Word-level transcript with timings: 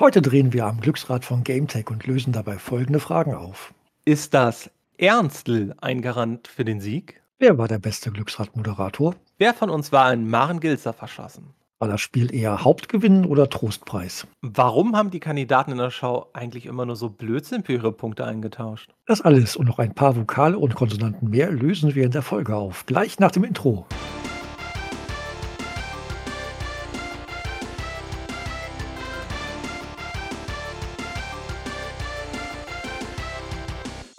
Heute 0.00 0.20
drehen 0.20 0.52
wir 0.52 0.66
am 0.66 0.80
Glücksrad 0.80 1.24
von 1.24 1.44
GameTech 1.44 1.88
und 1.88 2.04
lösen 2.04 2.32
dabei 2.32 2.58
folgende 2.58 2.98
Fragen 2.98 3.32
auf. 3.32 3.72
Ist 4.04 4.34
das 4.34 4.68
Ernstl 4.98 5.72
ein 5.80 6.02
Garant 6.02 6.48
für 6.48 6.64
den 6.64 6.80
Sieg? 6.80 7.22
Wer 7.38 7.58
war 7.58 7.68
der 7.68 7.78
beste 7.78 8.10
Glücksrad-Moderator? 8.10 9.14
Wer 9.38 9.54
von 9.54 9.70
uns 9.70 9.92
war 9.92 10.12
in 10.12 10.28
Maren 10.28 10.58
Gilzer 10.58 10.92
verschossen? 10.92 11.54
War 11.78 11.86
das 11.86 12.00
Spiel 12.00 12.34
eher 12.34 12.64
Hauptgewinn 12.64 13.24
oder 13.24 13.48
Trostpreis? 13.48 14.26
Warum 14.40 14.96
haben 14.96 15.12
die 15.12 15.20
Kandidaten 15.20 15.70
in 15.70 15.78
der 15.78 15.92
Show 15.92 16.26
eigentlich 16.32 16.66
immer 16.66 16.86
nur 16.86 16.96
so 16.96 17.08
Blödsinn 17.08 17.62
für 17.62 17.74
ihre 17.74 17.92
Punkte 17.92 18.24
eingetauscht? 18.24 18.90
Das 19.06 19.20
alles 19.20 19.54
und 19.54 19.66
noch 19.66 19.78
ein 19.78 19.94
paar 19.94 20.16
Vokale 20.16 20.58
und 20.58 20.74
Konsonanten 20.74 21.30
mehr 21.30 21.52
lösen 21.52 21.94
wir 21.94 22.04
in 22.04 22.10
der 22.10 22.22
Folge 22.22 22.56
auf. 22.56 22.84
Gleich 22.86 23.20
nach 23.20 23.30
dem 23.30 23.44
Intro. 23.44 23.86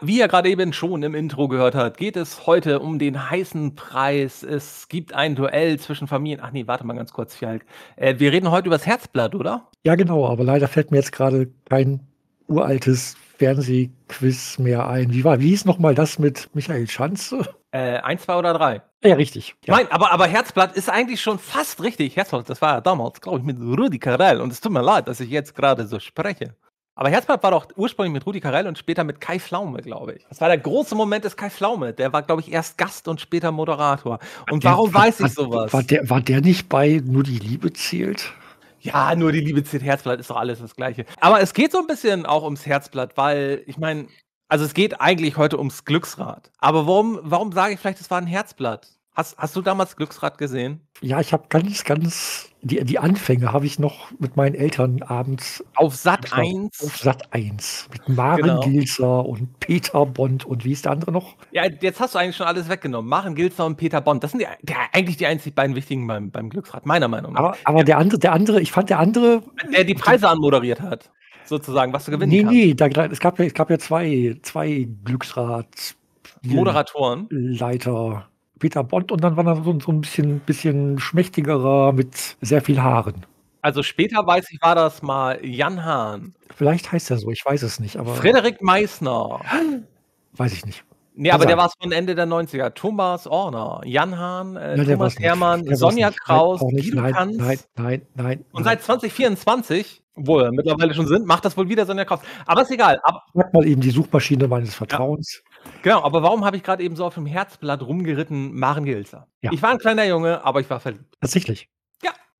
Wie 0.07 0.19
ihr 0.19 0.27
gerade 0.27 0.49
eben 0.49 0.71
schon 0.71 1.01
im 1.01 1.15
Intro 1.15 1.47
gehört 1.47 1.73
habt, 1.73 1.97
geht 1.97 2.15
es 2.15 2.45
heute 2.45 2.79
um 2.79 2.99
den 2.99 3.31
heißen 3.31 3.73
Preis. 3.73 4.43
Es 4.43 4.87
gibt 4.87 5.13
ein 5.13 5.33
Duell 5.33 5.79
zwischen 5.79 6.07
Familien. 6.07 6.41
Ach 6.43 6.51
nee, 6.51 6.67
warte 6.67 6.85
mal 6.85 6.93
ganz 6.93 7.11
kurz, 7.11 7.35
Fjalk. 7.35 7.65
Äh, 7.95 8.19
wir 8.19 8.31
reden 8.31 8.51
heute 8.51 8.67
über 8.67 8.77
das 8.77 8.85
Herzblatt, 8.85 9.33
oder? 9.33 9.67
Ja, 9.83 9.95
genau, 9.95 10.27
aber 10.27 10.43
leider 10.43 10.67
fällt 10.67 10.91
mir 10.91 10.97
jetzt 10.97 11.11
gerade 11.11 11.49
kein 11.67 12.01
uraltes 12.47 13.15
Fernsehquiz 13.39 14.59
mehr 14.59 14.87
ein. 14.87 15.11
Wie 15.11 15.23
war, 15.23 15.39
wie 15.39 15.49
hieß 15.49 15.65
nochmal 15.65 15.95
das 15.95 16.19
mit 16.19 16.49
Michael 16.53 16.87
Schanze? 16.87 17.47
Äh, 17.71 17.97
eins, 17.97 18.21
zwei 18.21 18.37
oder 18.37 18.53
drei? 18.53 18.83
Ja, 19.03 19.15
richtig. 19.15 19.55
Ja. 19.65 19.75
Nein, 19.75 19.87
aber, 19.89 20.11
aber 20.11 20.27
Herzblatt 20.27 20.75
ist 20.75 20.89
eigentlich 20.89 21.21
schon 21.21 21.39
fast 21.39 21.81
richtig. 21.81 22.15
Herzblatt, 22.15 22.47
das 22.47 22.61
war 22.61 22.75
ja 22.75 22.81
damals, 22.81 23.21
glaube 23.21 23.39
ich, 23.39 23.43
mit 23.43 23.59
Rudi 23.59 23.97
Carell. 23.97 24.39
Und 24.39 24.51
es 24.51 24.61
tut 24.61 24.71
mir 24.71 24.81
leid, 24.83 25.07
dass 25.07 25.19
ich 25.19 25.29
jetzt 25.31 25.55
gerade 25.55 25.87
so 25.87 25.99
spreche. 25.99 26.55
Aber 26.97 27.09
Herzblatt 27.09 27.43
war 27.43 27.51
doch 27.51 27.67
ursprünglich 27.75 28.13
mit 28.13 28.25
Rudi 28.25 28.39
Carell 28.39 28.67
und 28.67 28.77
später 28.77 29.03
mit 29.03 29.19
Kai 29.19 29.37
Flaume, 29.37 29.81
glaube 29.81 30.13
ich. 30.13 30.25
Das 30.29 30.39
war 30.39 30.47
der 30.47 30.57
große 30.57 30.95
Moment 30.95 31.25
des 31.25 31.35
Kai 31.35 31.49
Flaume. 31.49 31.91
Der 31.93 32.13
war, 32.13 32.23
glaube 32.23 32.41
ich, 32.41 32.51
erst 32.51 32.77
Gast 32.77 33.09
und 33.09 33.19
später 33.19 33.51
Moderator. 33.51 34.19
Und 34.49 34.63
Der- 34.63 34.71
warum 34.71 34.93
war, 34.93 35.03
weiß 35.03 35.19
ich 35.19 35.33
sowas? 35.33 35.73
War 35.73 35.83
der, 35.83 36.09
war 36.09 36.21
der 36.21 36.39
nicht 36.39 36.69
bei 36.69 37.01
Nur 37.05 37.23
die 37.23 37.37
Liebe 37.39 37.73
zählt? 37.73 38.31
Ja, 38.79 39.13
nur 39.15 39.31
die 39.33 39.41
Liebe 39.41 39.63
zählt 39.63 39.83
Herzblatt, 39.83 40.19
ist 40.19 40.29
doch 40.29 40.37
alles 40.37 40.59
das 40.59 40.75
Gleiche. 40.75 41.05
Aber 41.19 41.41
es 41.41 41.53
geht 41.53 41.71
so 41.71 41.79
ein 41.79 41.87
bisschen 41.87 42.25
auch 42.25 42.43
ums 42.43 42.65
Herzblatt, 42.65 43.17
weil 43.17 43.63
ich 43.65 43.77
meine, 43.77 44.07
also 44.47 44.63
es 44.63 44.73
geht 44.73 45.01
eigentlich 45.01 45.35
heute 45.37 45.57
ums 45.57 45.83
Glücksrad. 45.85 46.51
Aber 46.59 46.85
warum, 46.87 47.19
warum 47.23 47.51
sage 47.51 47.73
ich 47.73 47.79
vielleicht, 47.79 47.99
es 47.99 48.09
war 48.11 48.19
ein 48.19 48.27
Herzblatt? 48.27 48.87
Hast, 49.15 49.37
hast 49.37 49.55
du 49.55 49.61
damals 49.61 49.95
Glücksrad 49.95 50.37
gesehen? 50.37 50.81
Ja, 50.99 51.21
ich 51.21 51.31
habe 51.31 51.45
ganz, 51.47 51.85
ganz, 51.85 52.49
die, 52.61 52.83
die 52.83 52.99
Anfänge 52.99 53.53
habe 53.53 53.65
ich 53.65 53.79
noch 53.79 54.11
mit 54.19 54.35
meinen 54.35 54.55
Eltern 54.55 55.01
abends 55.03 55.63
Auf 55.75 55.95
Sat 55.95 56.33
auf 56.33 56.37
1. 56.37 56.77
Sat 56.77 57.33
1 57.33 57.87
mit 57.93 58.09
Maren 58.09 58.41
Genau. 58.41 58.59
Gilser 58.59 59.25
und 59.25 59.57
Peter 59.61 60.05
Bond 60.05 60.45
und 60.45 60.65
wie 60.65 60.73
ist 60.73 60.83
der 60.83 60.91
andere 60.91 61.13
noch? 61.13 61.35
Ja, 61.51 61.63
jetzt 61.65 62.01
hast 62.01 62.15
du 62.15 62.19
eigentlich 62.19 62.35
schon 62.35 62.47
alles 62.47 62.67
weggenommen. 62.67 63.09
Maren 63.09 63.35
Gilzer 63.35 63.65
und 63.65 63.77
Peter 63.77 64.01
Bond. 64.01 64.21
Das 64.21 64.31
sind 64.31 64.41
die, 64.41 64.47
der, 64.63 64.75
eigentlich 64.91 65.15
die 65.15 65.27
einzig 65.27 65.55
beiden 65.55 65.77
wichtigen 65.77 66.05
beim, 66.07 66.29
beim 66.29 66.49
Glücksrad, 66.49 66.85
meiner 66.85 67.07
Meinung 67.07 67.33
nach. 67.33 67.39
Aber, 67.39 67.57
aber 67.63 67.83
der 67.85 67.97
andere, 67.97 68.19
der 68.19 68.33
andere, 68.33 68.59
ich 68.59 68.73
fand 68.73 68.89
der 68.89 68.99
andere, 68.99 69.43
der 69.73 69.85
die 69.85 69.95
Preise 69.95 70.27
anmoderiert 70.27 70.81
hat, 70.81 71.09
sozusagen, 71.45 71.93
was 71.93 72.03
du 72.03 72.11
gewinnen 72.11 72.31
nee, 72.31 72.41
kannst. 72.41 72.53
nee, 72.53 72.73
da, 72.73 73.05
es 73.05 73.19
gab 73.21 73.39
ja, 73.39 73.45
es 73.45 73.53
gab 73.53 73.69
ja 73.69 73.79
zwei, 73.79 74.35
zwei 74.41 74.89
Glücksrad 75.05 75.95
Moderatoren. 76.43 77.27
Leiter. 77.29 78.27
Peter 78.59 78.83
Bond 78.83 79.11
und 79.11 79.23
dann 79.23 79.35
war 79.37 79.43
da 79.43 79.55
so, 79.55 79.79
so 79.79 79.91
ein 79.91 80.01
bisschen, 80.01 80.39
bisschen 80.39 80.99
schmächtigerer 80.99 81.91
mit 81.93 82.37
sehr 82.41 82.61
viel 82.61 82.81
Haaren. 82.81 83.25
Also 83.61 83.81
später, 83.81 84.25
weiß 84.25 84.45
ich, 84.51 84.61
war 84.61 84.75
das 84.75 85.01
mal 85.01 85.43
Jan 85.43 85.83
Hahn, 85.83 86.35
Vielleicht 86.55 86.91
heißt 86.91 87.11
er 87.11 87.17
so, 87.17 87.31
ich 87.31 87.43
weiß 87.45 87.63
es 87.63 87.79
nicht, 87.79 87.97
aber 87.97 88.13
Frederik 88.15 88.61
Meissner. 88.61 89.41
weiß 90.33 90.53
ich 90.53 90.65
nicht. 90.65 90.83
Nee, 91.17 91.29
Kann 91.29 91.35
aber 91.35 91.45
der 91.45 91.57
war 91.57 91.67
es 91.67 91.73
von 91.81 91.91
Ende 91.91 92.13
der 92.13 92.27
90er. 92.27 92.73
Thomas 92.73 93.25
Orner, 93.25 93.81
Jan 93.85 94.17
Hahn, 94.17 94.57
äh, 94.57 94.75
Ja, 94.77 94.83
der 94.83 94.97
Thomas 94.97 95.15
war's 95.21 95.79
Sonja. 95.79 96.11
Kraus, 96.11 96.61
Nein. 96.61 96.75
Guido 96.75 97.01
Nein, 97.01 97.13
Kanz. 97.13 97.37
nein, 97.37 97.59
nein, 97.77 98.01
nein. 98.15 98.45
Und 98.51 98.63
nein. 98.63 98.63
seit 98.65 98.83
2024, 98.83 100.03
wo 100.15 100.37
wir 100.39 100.51
mittlerweile 100.51 100.93
schon 100.93 101.07
sind, 101.07 101.25
macht 101.25 101.45
das 101.45 101.55
wohl 101.55 101.69
wieder 101.69 101.85
Sonja 101.85 102.03
Kraus. 102.03 102.19
Aber 102.45 102.61
ist 102.63 102.71
egal. 102.71 103.01
Sag 103.33 103.53
mal 103.53 103.65
eben 103.65 103.79
die 103.81 103.91
Suchmaschine 103.91 104.47
meines 104.47 104.75
Vertrauens. 104.75 105.41
Genau, 105.81 106.03
aber 106.03 106.23
warum 106.23 106.45
habe 106.45 106.57
ich 106.57 106.63
gerade 106.63 106.83
eben 106.83 106.95
so 106.95 107.05
auf 107.05 107.15
dem 107.15 107.25
Herzblatt 107.25 107.81
rumgeritten, 107.81 108.53
Maren 108.57 108.85
Gilzer? 108.85 109.27
Ja. 109.41 109.51
Ich 109.51 109.61
war 109.61 109.71
ein 109.71 109.79
kleiner 109.79 110.05
Junge, 110.05 110.43
aber 110.43 110.59
ich 110.59 110.69
war 110.69 110.79
verliebt. 110.79 111.15
Tatsächlich. 111.19 111.69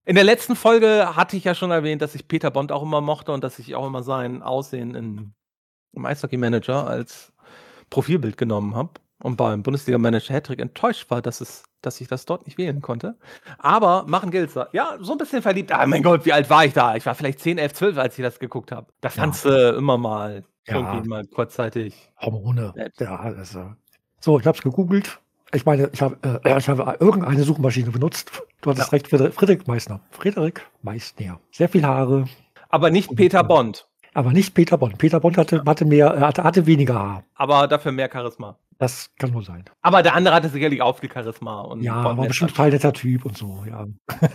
In 0.07 0.13
der 0.13 0.23
letzten 0.23 0.55
Folge 0.55 1.15
hatte 1.15 1.35
ich 1.35 1.43
ja 1.45 1.55
schon 1.55 1.71
erwähnt, 1.71 1.99
dass 2.03 2.13
ich 2.13 2.27
Peter 2.27 2.51
Bond 2.51 2.71
auch 2.71 2.83
immer 2.83 3.01
mochte 3.01 3.31
und 3.31 3.43
dass 3.43 3.57
ich 3.57 3.73
auch 3.73 3.87
immer 3.87 4.03
sein 4.03 4.43
Aussehen 4.43 4.93
in, 4.93 5.33
im 5.93 6.05
Eishockey-Manager 6.05 6.85
als 6.87 7.33
Profilbild 7.89 8.37
genommen 8.37 8.75
habe 8.75 8.91
und 9.23 9.35
beim 9.35 9.63
Bundesliga-Manager 9.63 10.31
Hattrick 10.31 10.59
enttäuscht 10.59 11.09
war, 11.09 11.23
dass, 11.23 11.41
es, 11.41 11.63
dass 11.81 11.99
ich 12.01 12.07
das 12.07 12.25
dort 12.25 12.45
nicht 12.45 12.59
wählen 12.59 12.83
konnte. 12.83 13.17
Aber 13.57 14.05
Machen 14.05 14.29
Gilzer, 14.29 14.69
ja, 14.73 14.95
so 15.01 15.13
ein 15.13 15.17
bisschen 15.17 15.41
verliebt. 15.41 15.71
Ah, 15.71 15.87
mein 15.87 16.03
Gott, 16.03 16.23
wie 16.23 16.33
alt 16.33 16.51
war 16.51 16.65
ich 16.65 16.73
da? 16.73 16.95
Ich 16.95 17.05
war 17.07 17.15
vielleicht 17.15 17.39
10, 17.39 17.57
11, 17.57 17.73
12, 17.73 17.97
als 17.97 18.17
ich 18.19 18.23
das 18.23 18.37
geguckt 18.37 18.71
habe. 18.71 18.85
Da 19.01 19.09
fandst 19.09 19.45
du 19.45 19.75
immer 19.75 19.97
mal 19.97 20.43
Ja. 20.67 20.77
irgendwie 20.93 21.09
mal 21.09 21.25
kurzzeitig. 21.25 22.09
Hormone. 22.19 22.73
Nett. 22.75 22.93
Ja, 22.99 23.15
also. 23.17 23.73
So, 24.19 24.39
ich 24.39 24.45
habe 24.47 24.57
es 24.57 24.63
gegoogelt. 24.63 25.19
Ich 25.53 25.65
meine, 25.65 25.89
ich 25.93 26.01
habe 26.01 26.17
äh, 26.43 26.57
ich 26.57 26.67
habe 26.67 26.97
irgendeine 26.99 27.43
Suchmaschine 27.43 27.91
benutzt. 27.91 28.31
Du 28.61 28.71
hattest 28.71 28.87
Ja. 28.91 28.97
recht, 28.97 29.07
Friedrich 29.07 29.67
Meissner. 29.67 30.01
Friedrich 30.11 30.55
Meissner. 30.81 31.39
Sehr 31.51 31.69
viel 31.69 31.85
Haare, 31.85 32.25
Aber 32.69 32.89
nicht 32.89 33.15
Peter 33.15 33.43
Bond, 33.43 33.87
aber 34.13 34.31
nicht 34.33 34.53
Peter 34.55 34.77
Bond. 34.77 34.97
Peter 34.97 35.19
Bond 35.19 35.37
hatte, 35.37 35.63
hatte 35.65 35.85
mehr, 35.85 36.13
äh, 36.15 36.19
hatte, 36.21 36.43
hatte 36.43 36.65
weniger 36.65 36.95
Haar. 36.95 37.23
aber 37.35 37.67
dafür 37.67 37.91
mehr 37.91 38.09
Charisma. 38.11 38.57
Das 38.79 39.11
kann 39.17 39.31
nur 39.31 39.43
sein. 39.43 39.63
Aber 39.81 40.01
der 40.03 40.15
andere 40.15 40.35
hatte 40.35 40.49
sicherlich 40.49 40.81
auch 40.81 40.97
viel 40.99 41.09
Charisma. 41.11 41.61
Und 41.61 41.81
Ja, 41.81 41.93
aber 41.93 42.23
lässt 42.23 42.29
bestimmt 42.29 42.51
total 42.51 42.71
netter 42.71 42.91
Typ 42.91 43.23
und 43.23 43.37
so, 43.37 43.63
ja. 43.69 43.85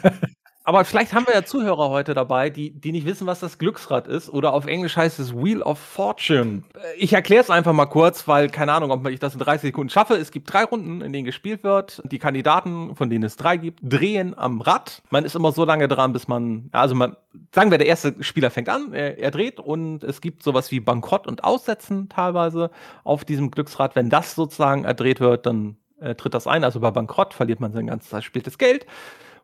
Aber 0.62 0.84
vielleicht 0.84 1.14
haben 1.14 1.26
wir 1.26 1.34
ja 1.34 1.42
Zuhörer 1.42 1.88
heute 1.88 2.12
dabei, 2.12 2.50
die, 2.50 2.70
die 2.70 2.92
nicht 2.92 3.06
wissen, 3.06 3.26
was 3.26 3.40
das 3.40 3.56
Glücksrad 3.56 4.06
ist. 4.06 4.28
Oder 4.28 4.52
auf 4.52 4.66
Englisch 4.66 4.96
heißt 4.96 5.18
es 5.18 5.34
Wheel 5.34 5.62
of 5.62 5.78
Fortune. 5.78 6.64
Äh, 6.74 6.98
Ich 6.98 7.14
erkläre 7.14 7.42
es 7.42 7.48
einfach 7.48 7.72
mal 7.72 7.86
kurz, 7.86 8.28
weil 8.28 8.50
keine 8.50 8.72
Ahnung, 8.72 8.90
ob 8.90 9.08
ich 9.08 9.18
das 9.18 9.32
in 9.32 9.40
30 9.40 9.68
Sekunden 9.68 9.88
schaffe. 9.88 10.14
Es 10.14 10.30
gibt 10.30 10.52
drei 10.52 10.64
Runden, 10.64 11.00
in 11.00 11.12
denen 11.14 11.24
gespielt 11.24 11.64
wird. 11.64 12.02
Die 12.04 12.18
Kandidaten, 12.18 12.94
von 12.94 13.08
denen 13.08 13.24
es 13.24 13.36
drei 13.36 13.56
gibt, 13.56 13.80
drehen 13.82 14.36
am 14.36 14.60
Rad. 14.60 15.02
Man 15.08 15.24
ist 15.24 15.34
immer 15.34 15.50
so 15.52 15.64
lange 15.64 15.88
dran, 15.88 16.12
bis 16.12 16.28
man, 16.28 16.68
also 16.72 16.94
man, 16.94 17.16
sagen 17.54 17.70
wir, 17.70 17.78
der 17.78 17.86
erste 17.86 18.14
Spieler 18.22 18.50
fängt 18.50 18.68
an, 18.68 18.92
er, 18.92 19.18
er 19.18 19.30
dreht 19.30 19.60
und 19.60 20.04
es 20.04 20.20
gibt 20.20 20.42
sowas 20.42 20.70
wie 20.70 20.80
Bankrott 20.80 21.26
und 21.26 21.42
Aussetzen 21.42 22.10
teilweise 22.10 22.70
auf 23.02 23.24
diesem 23.24 23.50
Glücksrad. 23.50 23.96
Wenn 23.96 24.10
das 24.10 24.34
sozusagen 24.34 24.84
erdreht 24.84 25.20
wird, 25.20 25.46
dann 25.46 25.76
äh, 26.00 26.14
tritt 26.14 26.34
das 26.34 26.46
ein. 26.46 26.64
Also 26.64 26.80
bei 26.80 26.90
Bankrott 26.90 27.32
verliert 27.32 27.60
man 27.60 27.72
sein 27.72 27.86
ganzes 27.86 28.12
erspieltes 28.12 28.58
Geld. 28.58 28.86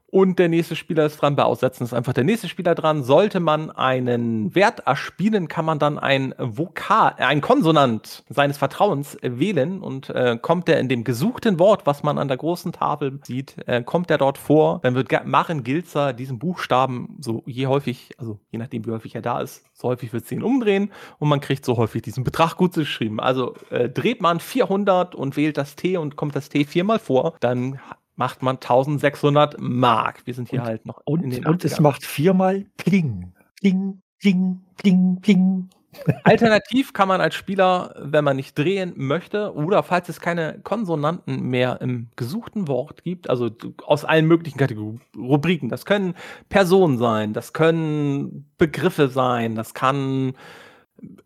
Und 0.08 0.38
der 0.38 0.48
nächste 0.48 0.76
Spieler 0.76 1.06
ist 1.06 1.20
dran. 1.20 1.34
Bei 1.34 1.42
Aussetzen 1.42 1.82
ist 1.82 1.92
einfach 1.92 2.12
der 2.12 2.24
nächste 2.24 2.48
Spieler 2.48 2.74
dran. 2.76 3.02
Sollte 3.02 3.40
man 3.40 3.72
einen 3.72 4.54
Wert 4.54 4.80
erspielen, 4.86 5.48
kann 5.48 5.64
man 5.64 5.78
dann 5.78 5.98
ein 5.98 6.32
Vokal, 6.38 7.14
äh, 7.18 7.24
ein 7.24 7.40
Konsonant 7.40 8.24
seines 8.28 8.56
Vertrauens 8.56 9.16
äh, 9.16 9.38
wählen 9.38 9.80
und 9.80 10.10
äh, 10.10 10.38
kommt 10.40 10.68
der 10.68 10.78
in 10.78 10.88
dem 10.88 11.02
gesuchten 11.02 11.58
Wort, 11.58 11.86
was 11.86 12.04
man 12.04 12.18
an 12.18 12.28
der 12.28 12.36
großen 12.36 12.72
Tafel 12.72 13.18
sieht, 13.24 13.56
äh, 13.66 13.82
kommt 13.82 14.08
der 14.08 14.18
dort 14.18 14.38
vor. 14.38 14.80
Dann 14.82 14.94
wird 14.94 15.10
Maren 15.26 15.64
Gilzer 15.64 16.12
diesen 16.12 16.38
Buchstaben 16.38 17.16
so 17.20 17.42
je 17.46 17.66
häufig, 17.66 18.12
also 18.18 18.38
je 18.50 18.58
nachdem 18.58 18.86
wie 18.86 18.92
häufig 18.92 19.14
er 19.14 19.22
da 19.22 19.40
ist, 19.40 19.64
so 19.72 19.88
häufig 19.88 20.12
wird 20.12 20.26
sie 20.26 20.36
ihn 20.36 20.42
umdrehen 20.42 20.92
und 21.18 21.28
man 21.28 21.40
kriegt 21.40 21.64
so 21.64 21.76
häufig 21.76 22.02
diesen 22.02 22.22
Betrag 22.22 22.56
gut 22.56 22.74
geschrieben. 22.74 23.18
Also 23.18 23.54
äh, 23.70 23.88
dreht 23.88 24.22
man 24.22 24.38
400 24.38 25.16
und 25.16 25.36
wählt 25.36 25.56
das 25.56 25.74
T 25.74 25.96
und 25.96 26.14
kommt 26.14 26.36
das 26.36 26.48
T 26.48 26.64
viermal 26.64 27.00
vor, 27.00 27.34
dann 27.40 27.80
macht 28.16 28.42
man 28.42 28.56
1600 28.56 29.56
Mark. 29.60 30.26
Wir 30.26 30.34
sind 30.34 30.48
hier 30.50 30.60
Und- 30.60 30.66
halt 30.66 30.86
noch 30.86 31.00
Und, 31.04 31.46
und 31.46 31.64
es 31.64 31.80
macht 31.80 32.04
viermal 32.04 32.64
Pling. 32.76 33.32
Pling, 33.60 34.02
pling, 34.20 34.60
pling, 34.76 35.20
pling. 35.20 35.68
Alternativ 36.24 36.92
kann 36.92 37.08
man 37.08 37.22
als 37.22 37.34
Spieler, 37.34 37.94
wenn 37.98 38.22
man 38.22 38.36
nicht 38.36 38.58
drehen 38.58 38.92
möchte 38.96 39.54
oder 39.54 39.82
falls 39.82 40.10
es 40.10 40.20
keine 40.20 40.60
Konsonanten 40.62 41.40
mehr 41.42 41.80
im 41.80 42.08
gesuchten 42.16 42.68
Wort 42.68 43.02
gibt, 43.02 43.30
also 43.30 43.50
aus 43.86 44.04
allen 44.04 44.26
möglichen 44.26 44.58
Kategorien, 44.58 45.00
Rubriken, 45.16 45.70
das 45.70 45.86
können 45.86 46.14
Personen 46.50 46.98
sein, 46.98 47.32
das 47.32 47.54
können 47.54 48.50
Begriffe 48.58 49.08
sein, 49.08 49.54
das 49.54 49.72
kann 49.72 50.34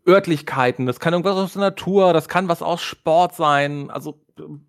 Örtlichkeiten, 0.07 0.85
das 0.85 0.99
kann 0.99 1.13
irgendwas 1.13 1.35
aus 1.35 1.53
der 1.53 1.61
Natur, 1.63 2.13
das 2.13 2.27
kann 2.29 2.47
was 2.47 2.61
aus 2.61 2.81
Sport 2.81 3.35
sein, 3.35 3.89
also 3.89 4.19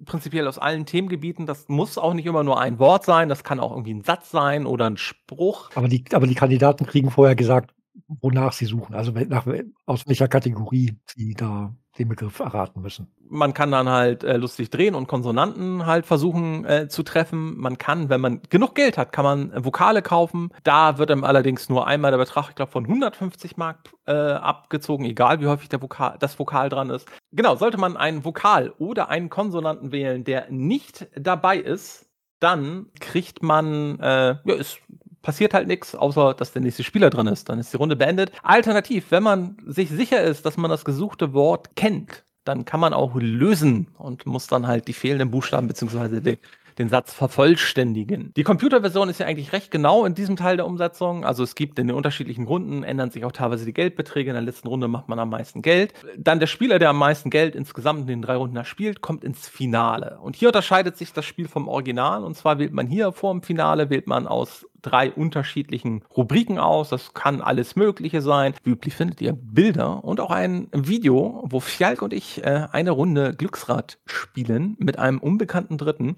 prinzipiell 0.05 0.47
aus 0.47 0.59
allen 0.59 0.87
Themengebieten. 0.87 1.47
Das 1.47 1.69
muss 1.69 1.99
auch 1.99 2.15
nicht 2.15 2.27
immer 2.27 2.45
nur 2.45 2.61
ein 2.61 2.79
Wort 2.79 3.05
sein, 3.05 3.29
das 3.29 3.45
kann 3.45 3.61
auch 3.61 3.73
irgendwie 3.73 3.95
ein 3.95 4.03
Satz 4.03 4.31
sein 4.31 4.67
oder 4.67 4.87
ein 4.87 4.97
Spruch. 4.97 5.71
Aber 5.75 5.89
die, 5.89 6.05
aber 6.13 6.27
die 6.27 6.35
Kandidaten 6.35 6.87
kriegen 6.87 7.11
vorher 7.11 7.35
gesagt, 7.37 7.75
wonach 8.09 8.53
sie 8.53 8.67
suchen. 8.67 8.95
Also 8.95 9.13
nach, 9.13 9.47
aus 9.87 10.07
welcher 10.07 10.29
Kategorie 10.29 10.97
sie 11.07 11.35
da 11.35 11.75
den 11.99 12.09
Begriff 12.09 12.41
erraten 12.41 12.81
müssen. 12.81 13.13
Man 13.29 13.53
kann 13.53 13.71
dann 13.71 13.89
halt 13.89 14.25
äh, 14.25 14.37
lustig 14.37 14.71
drehen 14.71 14.95
und 14.95 15.09
Konsonanten 15.09 15.85
halt 15.85 16.07
versuchen 16.07 16.65
äh, 16.65 16.89
zu 16.89 17.03
treffen. 17.03 17.59
Man 17.59 17.77
kann, 17.77 18.09
wenn 18.09 18.21
man 18.21 18.41
genug 18.49 18.75
Geld 18.75 18.97
hat, 18.97 19.13
kann 19.13 19.25
man 19.25 19.53
äh, 19.53 19.65
Vokale 19.65 20.01
kaufen. 20.01 20.51
Da 20.65 20.99
wird 20.99 21.11
einem 21.11 21.25
allerdings 21.25 21.69
nur 21.69 21.87
einmal 21.87 22.11
der 22.11 22.19
Betrag, 22.19 22.49
ich 22.49 22.55
glaube, 22.55 22.73
von 22.73 22.87
150 22.87 23.57
Mark 23.57 23.79
äh, 24.07 24.13
abgezogen, 24.13 25.05
egal 25.05 25.41
wie 25.41 25.47
häufig 25.47 25.69
der 25.69 25.83
Vokal, 25.83 26.17
das 26.19 26.39
Vokal 26.39 26.71
dran 26.71 26.91
ist. 26.91 27.07
Genau, 27.31 27.57
sollte 27.57 27.79
man 27.79 27.97
einen 27.97 28.25
Vokal 28.25 28.71
oder 28.79 29.09
einen 29.11 29.29
Konsonanten 29.29 29.93
wählen, 29.93 30.25
der 30.25 30.51
nicht 30.51 31.09
dabei 31.15 31.59
ist, 31.59 32.09
dann 32.41 32.87
kriegt 33.01 33.43
man, 33.43 34.01
äh, 34.01 34.37
ja, 34.45 34.55
ist 34.55 34.81
passiert 35.23 35.55
halt 35.55 35.69
nichts, 35.69 35.95
außer 35.95 36.35
dass 36.35 36.53
der 36.53 36.63
nächste 36.63 36.83
Spieler 36.83 37.11
drin 37.11 37.27
ist. 37.27 37.49
Dann 37.49 37.59
ist 37.59 37.73
die 37.73 37.77
Runde 37.77 37.97
beendet. 37.97 38.33
Alternativ, 38.43 39.07
wenn 39.11 39.23
man 39.23 39.57
sich 39.67 39.89
sicher 39.89 40.23
ist, 40.23 40.45
dass 40.45 40.57
man 40.57 40.71
das 40.71 40.85
gesuchte 40.85 41.33
Wort 41.33 41.77
kennt, 41.77 42.25
dann 42.45 42.65
kann 42.65 42.81
man 42.81 42.93
auch 42.93 43.15
lösen 43.15 43.89
und 43.99 44.27
muss 44.27 44.49
dann 44.49 44.67
halt 44.67 44.89
die 44.89 44.93
fehlenden 44.93 45.31
Buchstaben 45.31 45.69
bzw. 45.69 46.21
den, 46.21 46.39
den 46.79 46.89
Satz 46.89 47.13
vervollständigen. 47.13 48.33
Die 48.37 48.43
Computerversion 48.43 49.09
ist 49.09 49.21
ja 49.21 49.27
eigentlich 49.27 49.53
recht 49.53 49.71
genau 49.71 50.05
in 50.05 50.15
diesem 50.15 50.37
Teil 50.37 50.57
der 50.57 50.67
Umsetzung. 50.67 51.25
Also 51.25 51.43
es 51.43 51.55
gibt 51.55 51.79
in 51.79 51.89
den 51.89 51.97
unterschiedlichen 51.97 52.47
Runden, 52.47 52.83
ändern 52.83 53.11
sich 53.11 53.25
auch 53.25 53.33
teilweise 53.33 53.65
die 53.65 53.73
Geldbeträge. 53.73 54.31
In 54.31 54.35
der 54.35 54.43
letzten 54.43 54.69
Runde 54.69 54.89
macht 54.89 55.09
man 55.09 55.19
am 55.19 55.31
meisten 55.31 55.63
Geld. 55.63 55.95
Dann 56.17 56.41
der 56.41 56.47
Spieler, 56.47 56.79
der 56.79 56.91
am 56.91 56.99
meisten 56.99 57.31
Geld 57.31 57.55
insgesamt 57.55 58.03
in 58.03 58.07
den 58.07 58.23
drei 58.23 58.37
Runden 58.37 58.57
erspielt, 58.57 59.01
kommt 59.01 59.25
ins 59.25 59.49
Finale. 59.49 60.19
Und 60.21 60.37
hier 60.37 60.49
unterscheidet 60.49 60.97
sich 60.97 61.13
das 61.13 61.25
Spiel 61.25 61.49
vom 61.49 61.69
Original. 61.69 62.25
Und 62.25 62.37
zwar 62.37 62.59
wählt 62.59 62.73
man 62.73 62.87
hier 62.87 63.13
vor 63.13 63.33
dem 63.33 63.43
Finale, 63.43 63.91
wählt 63.91 64.07
man 64.07 64.27
aus 64.27 64.67
drei 64.83 65.13
unterschiedlichen 65.13 66.03
Rubriken 66.15 66.59
aus. 66.59 66.91
Das 66.91 67.15
kann 67.15 67.41
alles 67.41 67.77
Mögliche 67.77 68.21
sein. 68.21 68.55
Wie 68.65 68.71
üblich 68.71 68.95
findet 68.95 69.21
ihr 69.21 69.33
Bilder 69.33 70.05
und 70.05 70.21
auch 70.21 70.31
ein 70.31 70.69
Video, 70.73 71.43
wo 71.47 71.61
Fjalk 71.61 72.03
und 72.03 72.13
ich 72.13 72.45
äh, 72.45 72.67
eine 72.71 72.91
Runde 72.91 73.35
Glücksrad 73.35 73.99
spielen 74.05 74.77
mit 74.79 74.99
einem 74.99 75.19
unbekannten 75.19 75.79
Dritten. 75.79 76.17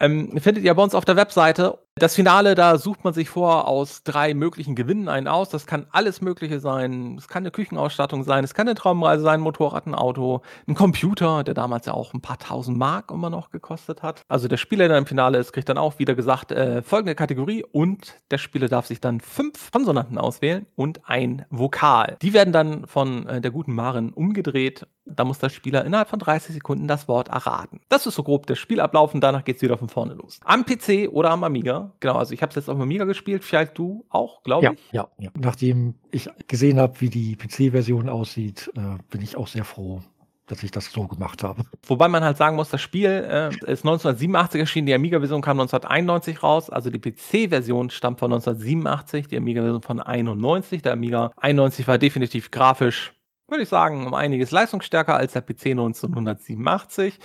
Ähm, 0.00 0.38
findet 0.38 0.64
ihr 0.64 0.74
bei 0.74 0.82
uns 0.82 0.94
auf 0.94 1.04
der 1.04 1.16
Webseite. 1.16 1.78
Das 1.98 2.14
Finale, 2.14 2.54
da 2.54 2.76
sucht 2.76 3.04
man 3.04 3.14
sich 3.14 3.30
vor 3.30 3.66
aus 3.66 4.02
drei 4.02 4.34
möglichen 4.34 4.74
Gewinnen 4.74 5.08
einen 5.08 5.26
aus. 5.26 5.48
Das 5.48 5.64
kann 5.64 5.86
alles 5.92 6.20
Mögliche 6.20 6.60
sein. 6.60 7.16
Es 7.16 7.26
kann 7.26 7.42
eine 7.42 7.50
Küchenausstattung 7.50 8.22
sein, 8.22 8.44
es 8.44 8.52
kann 8.52 8.68
eine 8.68 8.74
Traumreise 8.74 9.22
sein, 9.22 9.40
ein 9.40 9.40
Motorrad, 9.40 9.86
ein 9.86 9.94
Auto, 9.94 10.42
ein 10.68 10.74
Computer, 10.74 11.42
der 11.42 11.54
damals 11.54 11.86
ja 11.86 11.94
auch 11.94 12.12
ein 12.12 12.20
paar 12.20 12.38
tausend 12.38 12.76
Mark 12.76 13.10
immer 13.10 13.30
noch 13.30 13.48
gekostet 13.48 14.02
hat. 14.02 14.20
Also 14.28 14.46
der 14.46 14.58
Spieler, 14.58 14.88
der 14.88 14.98
im 14.98 15.06
Finale 15.06 15.38
ist, 15.38 15.54
kriegt 15.54 15.70
dann 15.70 15.78
auch 15.78 15.98
wieder 15.98 16.14
gesagt, 16.14 16.52
äh, 16.52 16.82
folgende 16.82 17.14
Kategorie 17.14 17.64
und 17.64 18.16
der 18.30 18.36
Spieler 18.36 18.68
darf 18.68 18.84
sich 18.84 19.00
dann 19.00 19.20
fünf 19.22 19.72
Konsonanten 19.72 20.18
auswählen 20.18 20.66
und 20.74 21.08
ein 21.08 21.46
Vokal. 21.48 22.18
Die 22.20 22.34
werden 22.34 22.52
dann 22.52 22.86
von 22.86 23.26
äh, 23.26 23.40
der 23.40 23.52
guten 23.52 23.74
Marin 23.74 24.12
umgedreht. 24.12 24.86
Da 25.06 25.24
muss 25.24 25.38
der 25.38 25.48
Spieler 25.48 25.84
innerhalb 25.86 26.10
von 26.10 26.18
30 26.18 26.52
Sekunden 26.52 26.88
das 26.88 27.08
Wort 27.08 27.28
erraten. 27.28 27.80
Das 27.88 28.06
ist 28.06 28.16
so 28.16 28.22
grob 28.22 28.46
der 28.46 28.56
Spielablauf 28.56 29.14
und 29.14 29.22
danach 29.22 29.44
geht 29.44 29.56
es 29.56 29.62
wieder 29.62 29.78
von 29.78 29.88
vorne 29.88 30.12
los. 30.12 30.40
Am 30.44 30.66
PC 30.66 31.08
oder 31.10 31.30
am 31.30 31.42
Amiga 31.42 31.85
Genau, 32.00 32.14
also 32.16 32.32
ich 32.34 32.42
habe 32.42 32.50
es 32.50 32.56
jetzt 32.56 32.68
auf 32.68 32.76
dem 32.76 32.82
Amiga 32.82 33.04
gespielt, 33.04 33.44
vielleicht 33.44 33.76
du 33.78 34.04
auch, 34.08 34.42
glaube 34.42 34.64
ja, 34.64 34.72
ich. 34.72 34.92
Ja, 34.92 35.08
ja. 35.18 35.30
Nachdem 35.38 35.94
ich 36.10 36.28
gesehen 36.48 36.78
habe, 36.78 37.00
wie 37.00 37.08
die 37.08 37.36
PC-Version 37.36 38.08
aussieht, 38.08 38.70
äh, 38.76 38.98
bin 39.10 39.22
ich 39.22 39.36
auch 39.36 39.48
sehr 39.48 39.64
froh, 39.64 40.02
dass 40.46 40.62
ich 40.62 40.70
das 40.70 40.92
so 40.92 41.06
gemacht 41.06 41.42
habe. 41.42 41.64
Wobei 41.86 42.08
man 42.08 42.22
halt 42.24 42.36
sagen 42.36 42.56
muss, 42.56 42.70
das 42.70 42.80
Spiel 42.80 43.08
äh, 43.08 43.48
ist 43.48 43.84
1987 43.84 44.60
erschienen, 44.60 44.86
die 44.86 44.94
Amiga-Version 44.94 45.42
kam 45.42 45.60
1991 45.60 46.42
raus, 46.42 46.70
also 46.70 46.90
die 46.90 47.00
PC-Version 47.00 47.90
stammt 47.90 48.20
von 48.20 48.32
1987, 48.32 49.28
die 49.28 49.36
Amiga-Version 49.36 49.82
von 49.82 50.00
91. 50.00 50.82
Der 50.82 50.92
Amiga 50.92 51.32
91 51.36 51.86
war 51.88 51.98
definitiv 51.98 52.50
grafisch, 52.50 53.14
würde 53.48 53.62
ich 53.62 53.68
sagen, 53.68 54.06
um 54.06 54.14
einiges 54.14 54.50
leistungsstärker 54.50 55.16
als 55.16 55.32
der 55.32 55.40
PC 55.40 55.66
1987. 55.66 57.18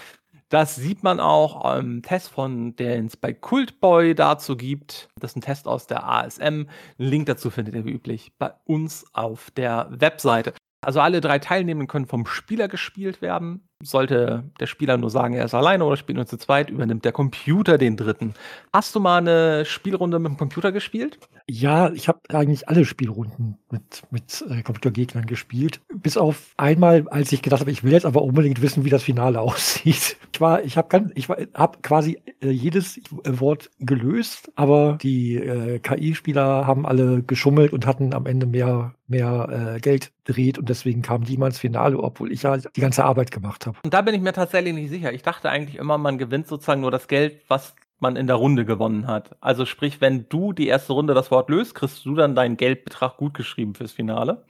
Das 0.52 0.76
sieht 0.76 1.02
man 1.02 1.22
auch 1.22 1.78
im 1.78 2.02
Test 2.02 2.28
von, 2.28 2.76
den 2.76 3.06
es 3.06 3.16
bei 3.16 3.32
Cultboy 3.32 4.14
dazu 4.14 4.58
gibt. 4.58 5.08
Das 5.18 5.32
ist 5.32 5.38
ein 5.38 5.42
Test 5.42 5.66
aus 5.66 5.88
der 5.88 6.06
ASM. 6.06 6.44
Einen 6.44 6.68
Link 6.98 7.28
dazu 7.28 7.50
findet 7.50 7.74
ihr 7.74 7.86
wie 7.86 7.92
üblich 7.92 8.34
bei 8.38 8.52
uns 8.66 9.06
auf 9.14 9.50
der 9.52 9.88
Webseite. 9.92 10.54
Also 10.82 11.00
alle 11.00 11.22
drei 11.22 11.40
Teilnehmenden 11.40 11.88
können 11.88 12.06
vom 12.06 12.26
Spieler 12.26 12.68
gespielt 12.68 13.22
werden. 13.22 13.70
Sollte 13.84 14.44
der 14.60 14.68
Spieler 14.68 14.98
nur 14.98 15.10
sagen, 15.10 15.34
er 15.34 15.46
ist 15.46 15.54
alleine 15.54 15.86
oder 15.86 15.98
spielt 15.98 16.18
nur 16.18 16.26
zu 16.26 16.38
zweit, 16.38 16.70
übernimmt 16.70 17.06
der 17.06 17.12
Computer 17.12 17.78
den 17.78 17.98
dritten. 17.98 18.34
Hast 18.74 18.96
du 18.96 19.00
mal 19.00 19.18
eine 19.18 19.66
Spielrunde 19.66 20.20
mit 20.20 20.32
dem 20.32 20.38
Computer 20.38 20.72
gespielt? 20.72 21.20
Ja, 21.48 21.92
ich 21.92 22.08
habe 22.08 22.20
eigentlich 22.30 22.70
alle 22.70 22.86
Spielrunden 22.86 23.58
mit, 23.72 24.04
mit 24.12 24.44
äh, 24.50 24.62
Computergegnern 24.62 25.26
gespielt. 25.26 25.82
Bis 25.94 26.18
auf 26.18 26.54
einmal, 26.58 27.08
als 27.10 27.32
ich 27.32 27.42
gedacht 27.42 27.62
habe, 27.62 27.72
ich 27.72 27.84
will 27.84 27.92
jetzt 27.92 28.06
aber 28.06 28.22
unbedingt 28.22 28.62
wissen, 28.62 28.86
wie 28.86 28.90
das 28.90 29.04
Finale 29.04 29.42
aussieht. 29.42 30.18
Ich 30.34 30.42
war, 30.42 30.64
ich 30.64 30.78
habe 30.78 31.12
ich 31.16 31.30
habe 31.30 31.78
quasi 31.82 32.22
äh, 32.42 32.50
jedes 32.50 33.00
Wort 33.26 33.70
gelöst, 33.80 34.52
aber 34.56 34.98
die 35.02 35.36
äh, 35.36 35.80
KI-Spieler 35.80 36.66
haben 36.68 36.86
alle 36.86 37.24
geschummelt 37.24 37.74
und 37.74 37.86
hatten 37.86 38.14
am 38.14 38.26
Ende 38.26 38.46
mehr, 38.46 38.96
mehr 39.12 39.76
äh, 39.76 39.80
Geld 39.80 40.12
dreht 40.24 40.58
und 40.58 40.70
deswegen 40.70 41.04
kam 41.04 41.24
die 41.24 41.38
mal 41.38 41.48
ins 41.48 41.60
Finale, 41.60 42.00
obwohl 42.00 42.32
ich 42.32 42.44
ja 42.44 42.58
die 42.58 42.82
ganze 42.82 43.04
Arbeit 43.04 43.30
gemacht 43.30 43.68
habe. 43.68 43.78
Und 43.84 43.94
da 43.94 44.02
bin 44.02 44.16
ich 44.16 44.22
mir 44.22 44.34
tatsächlich 44.34 44.74
nicht 44.74 44.90
sicher. 44.90 45.14
Ich 45.14 45.22
dachte 45.22 45.50
eigentlich 45.50 45.78
immer, 45.78 46.00
man 46.00 46.18
gewinnt 46.18 46.48
sozusagen 46.48 46.82
nur 46.82 46.92
das 46.92 47.08
Geld, 47.08 47.42
was 47.48 47.76
man 48.00 48.16
in 48.16 48.26
der 48.26 48.38
Runde 48.38 48.66
gewonnen 48.66 49.06
hat. 49.06 49.36
Also 49.42 49.66
sprich, 49.66 50.02
wenn 50.02 50.28
du 50.28 50.54
die 50.54 50.68
erste 50.68 50.94
Runde 50.94 51.14
das 51.14 51.30
Wort 51.30 51.50
löst, 51.50 51.76
kriegst 51.76 52.04
du 52.06 52.16
dann 52.16 52.34
deinen 52.34 52.58
Geldbetrag 52.58 53.18
gut 53.18 53.36
geschrieben 53.36 53.76
fürs 53.76 53.92
Finale. 53.92 54.44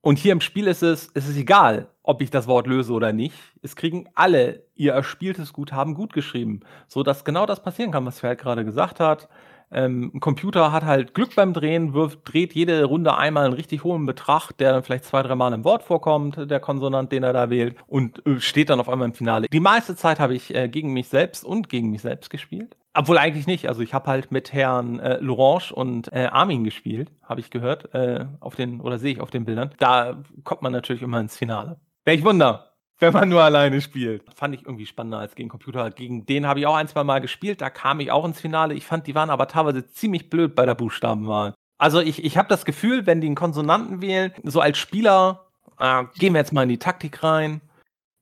Und 0.00 0.18
hier 0.18 0.32
im 0.32 0.40
Spiel 0.40 0.66
ist 0.66 0.82
es, 0.82 1.08
ist 1.08 1.28
es 1.28 1.36
egal, 1.36 1.88
ob 2.02 2.22
ich 2.22 2.30
das 2.30 2.46
Wort 2.46 2.66
löse 2.66 2.92
oder 2.92 3.12
nicht. 3.12 3.34
Es 3.62 3.76
kriegen 3.76 4.08
alle 4.14 4.64
ihr 4.74 4.92
erspieltes 4.92 5.52
Guthaben 5.52 5.94
gut 5.94 6.12
geschrieben, 6.12 6.60
sodass 6.86 7.24
genau 7.24 7.44
das 7.44 7.62
passieren 7.62 7.90
kann, 7.90 8.06
was 8.06 8.20
Ferd 8.20 8.40
gerade 8.40 8.64
gesagt 8.64 9.00
hat. 9.00 9.28
Ähm, 9.70 10.10
ein 10.14 10.20
Computer 10.20 10.72
hat 10.72 10.84
halt 10.84 11.14
Glück 11.14 11.34
beim 11.34 11.52
Drehen, 11.52 11.94
wirft, 11.94 12.20
dreht 12.24 12.54
jede 12.54 12.84
Runde 12.84 13.16
einmal 13.16 13.44
einen 13.44 13.54
richtig 13.54 13.84
hohen 13.84 14.06
Betrag, 14.06 14.52
der 14.52 14.72
dann 14.72 14.82
vielleicht 14.82 15.04
zwei, 15.04 15.22
drei 15.22 15.34
Mal 15.34 15.52
im 15.52 15.64
Wort 15.64 15.82
vorkommt, 15.82 16.50
der 16.50 16.60
Konsonant, 16.60 17.12
den 17.12 17.22
er 17.22 17.32
da 17.32 17.50
wählt, 17.50 17.76
und 17.86 18.24
äh, 18.26 18.40
steht 18.40 18.70
dann 18.70 18.80
auf 18.80 18.88
einmal 18.88 19.08
im 19.08 19.14
Finale. 19.14 19.48
Die 19.48 19.60
meiste 19.60 19.96
Zeit 19.96 20.20
habe 20.20 20.34
ich 20.34 20.54
äh, 20.54 20.68
gegen 20.68 20.92
mich 20.92 21.08
selbst 21.08 21.44
und 21.44 21.68
gegen 21.68 21.90
mich 21.90 22.02
selbst 22.02 22.30
gespielt. 22.30 22.76
Obwohl 22.94 23.18
eigentlich 23.18 23.46
nicht. 23.46 23.68
Also 23.68 23.82
ich 23.82 23.94
habe 23.94 24.10
halt 24.10 24.32
mit 24.32 24.52
Herrn 24.52 24.98
äh, 24.98 25.18
Lorange 25.20 25.72
und 25.72 26.12
äh, 26.12 26.28
Armin 26.32 26.64
gespielt, 26.64 27.12
habe 27.22 27.40
ich 27.40 27.50
gehört, 27.50 27.94
äh, 27.94 28.24
auf 28.40 28.56
den, 28.56 28.80
oder 28.80 28.98
sehe 28.98 29.12
ich 29.12 29.20
auf 29.20 29.30
den 29.30 29.44
Bildern. 29.44 29.70
Da 29.78 30.22
kommt 30.44 30.62
man 30.62 30.72
natürlich 30.72 31.02
immer 31.02 31.20
ins 31.20 31.36
Finale. 31.36 31.78
Welch 32.04 32.24
Wunder 32.24 32.72
wenn 32.98 33.12
man 33.12 33.28
nur 33.28 33.42
alleine 33.42 33.80
spielt. 33.80 34.22
Fand 34.34 34.54
ich 34.54 34.62
irgendwie 34.62 34.86
spannender 34.86 35.18
als 35.18 35.34
gegen 35.34 35.48
Computer. 35.48 35.90
Gegen 35.90 36.26
den 36.26 36.46
habe 36.46 36.60
ich 36.60 36.66
auch 36.66 36.74
ein, 36.76 36.88
zwei 36.88 37.04
Mal 37.04 37.20
gespielt. 37.20 37.60
Da 37.60 37.70
kam 37.70 38.00
ich 38.00 38.10
auch 38.10 38.24
ins 38.24 38.40
Finale. 38.40 38.74
Ich 38.74 38.86
fand, 38.86 39.06
die 39.06 39.14
waren 39.14 39.30
aber 39.30 39.48
teilweise 39.48 39.86
ziemlich 39.86 40.30
blöd 40.30 40.54
bei 40.54 40.66
der 40.66 40.74
Buchstabenwahl. 40.74 41.54
Also 41.78 42.00
ich, 42.00 42.24
ich 42.24 42.36
habe 42.36 42.48
das 42.48 42.64
Gefühl, 42.64 43.06
wenn 43.06 43.20
die 43.20 43.28
einen 43.28 43.36
Konsonanten 43.36 44.00
wählen, 44.00 44.32
so 44.42 44.60
als 44.60 44.78
Spieler, 44.78 45.46
äh, 45.78 46.04
gehen 46.18 46.34
wir 46.34 46.40
jetzt 46.40 46.52
mal 46.52 46.64
in 46.64 46.68
die 46.68 46.78
Taktik 46.78 47.22
rein. 47.22 47.60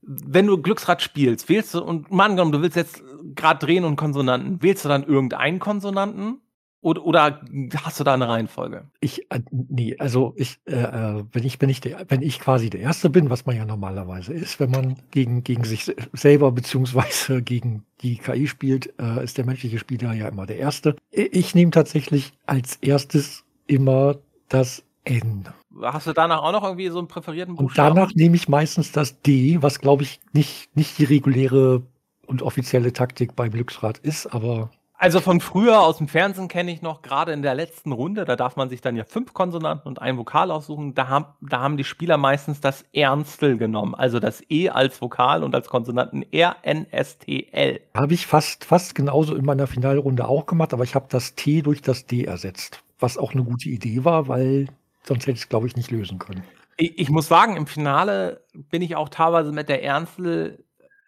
Wenn 0.03 0.47
du 0.47 0.61
Glücksrad 0.61 1.03
spielst, 1.03 1.49
wählst 1.49 1.75
du, 1.75 1.83
und 1.83 2.13
angenommen, 2.13 2.53
du 2.53 2.61
willst 2.61 2.77
jetzt 2.77 3.03
gerade 3.35 3.65
drehen 3.65 3.85
und 3.85 3.97
Konsonanten, 3.97 4.63
wählst 4.63 4.85
du 4.85 4.89
dann 4.89 5.05
irgendeinen 5.05 5.59
Konsonanten? 5.59 6.43
Oder, 6.87 7.05
oder 7.05 7.41
hast 7.83 7.99
du 7.99 8.05
da 8.05 8.15
eine 8.15 8.29
Reihenfolge? 8.29 8.85
Ich, 9.01 9.29
äh, 9.33 9.41
nee, 9.51 9.97
also 9.99 10.35
ich, 10.37 10.61
äh, 10.67 10.77
äh, 10.77 11.25
wenn 11.33 11.45
ich, 11.45 11.61
wenn 11.61 11.69
ich 11.69 11.81
der, 11.81 12.07
wenn 12.09 12.23
ich 12.23 12.39
quasi 12.39 12.71
der 12.71 12.79
Erste 12.79 13.11
bin, 13.11 13.29
was 13.29 13.45
man 13.45 13.57
ja 13.57 13.65
normalerweise 13.65 14.33
ist, 14.33 14.61
wenn 14.61 14.71
man 14.71 14.97
gegen, 15.11 15.43
gegen 15.43 15.65
sich 15.65 15.93
selber 16.13 16.53
beziehungsweise 16.53 17.43
gegen 17.43 17.85
die 18.03 18.19
KI 18.19 18.47
spielt, 18.47 18.95
äh, 19.01 19.25
ist 19.25 19.37
der 19.37 19.47
menschliche 19.47 19.81
Spieler 19.81 20.13
ja 20.13 20.29
immer 20.29 20.47
der 20.47 20.59
Erste. 20.59 20.95
Ich 21.11 21.57
nehme 21.57 21.73
tatsächlich 21.73 22.35
als 22.47 22.77
erstes 22.77 23.43
immer 23.67 24.19
das 24.49 24.85
N. 25.03 25.49
Hast 25.83 26.07
du 26.07 26.13
danach 26.13 26.41
auch 26.41 26.53
noch 26.53 26.63
irgendwie 26.63 26.89
so 26.91 26.99
einen 27.01 27.09
präferierten 27.09 27.57
Buchstaben? 27.57 27.91
Und 27.91 27.97
danach 27.97 28.15
nehme 28.15 28.37
ich 28.37 28.49
meistens 28.49 28.93
das 28.93 29.21
D, 29.23 29.61
was 29.61 29.81
glaube 29.81 30.05
ich 30.05 30.21
nicht, 30.33 30.77
nicht 30.77 30.99
die 30.99 31.05
reguläre 31.05 31.83
und 32.29 32.43
offizielle 32.43 32.93
Taktik 32.93 33.35
beim 33.35 33.51
Glücksrad 33.51 33.99
ist, 33.99 34.29
aber 34.29 34.71
also 34.99 35.21
von 35.21 35.41
früher 35.41 35.81
aus 35.81 35.99
dem 35.99 36.09
Fernsehen 36.09 36.49
kenne 36.49 36.73
ich 36.73 36.81
noch, 36.81 37.03
gerade 37.03 37.33
in 37.33 37.43
der 37.43 37.55
letzten 37.55 37.93
Runde, 37.93 38.25
da 38.25 38.35
darf 38.37 38.57
man 38.57 38.69
sich 38.69 38.81
dann 38.81 38.97
ja 38.97 39.05
fünf 39.05 39.35
Konsonanten 39.35 39.89
und 39.89 40.01
ein 40.01 40.17
Vokal 40.17 40.51
aussuchen. 40.51 40.95
Da 40.95 41.09
haben, 41.09 41.27
da 41.41 41.61
haben 41.61 41.77
die 41.77 41.85
Spieler 41.85 42.17
meistens 42.17 42.61
das 42.61 42.85
Ernstel 42.93 43.59
genommen, 43.59 43.95
also 43.95 44.21
das 44.21 44.43
E 44.49 44.71
als 44.71 45.01
Vokal 45.01 45.45
und 45.45 45.55
als 45.55 45.69
Konsonanten 45.69 46.25
R-N-S-T-L. 46.33 47.81
Habe 47.95 48.15
ich 48.15 48.27
fast, 48.27 48.65
fast 48.65 48.95
genauso 48.95 49.35
in 49.35 49.45
meiner 49.45 49.67
Finalrunde 49.67 50.27
auch 50.27 50.47
gemacht, 50.47 50.73
aber 50.73 50.85
ich 50.85 50.95
habe 50.95 51.07
das 51.11 51.35
T 51.35 51.63
durch 51.63 51.83
das 51.83 52.07
D 52.07 52.25
ersetzt, 52.25 52.83
was 52.99 53.19
auch 53.19 53.33
eine 53.33 53.45
gute 53.45 53.69
Idee 53.69 54.05
war, 54.05 54.29
weil 54.29 54.69
sonst 55.05 55.23
hätte 55.23 55.33
ich 55.33 55.43
es, 55.43 55.49
glaube 55.49 55.67
ich, 55.67 55.77
nicht 55.77 55.91
lösen 55.91 56.19
können. 56.19 56.43
Ich, 56.79 56.99
ich 56.99 57.11
muss 57.11 57.29
sagen, 57.29 57.57
im 57.57 57.67
Finale 57.67 58.43
bin 58.55 58.83
ich 58.83 58.97
auch 58.97 59.09
teilweise 59.09 59.53
mit 59.53 59.69
der 59.69 59.83
Ernstel 59.83 60.65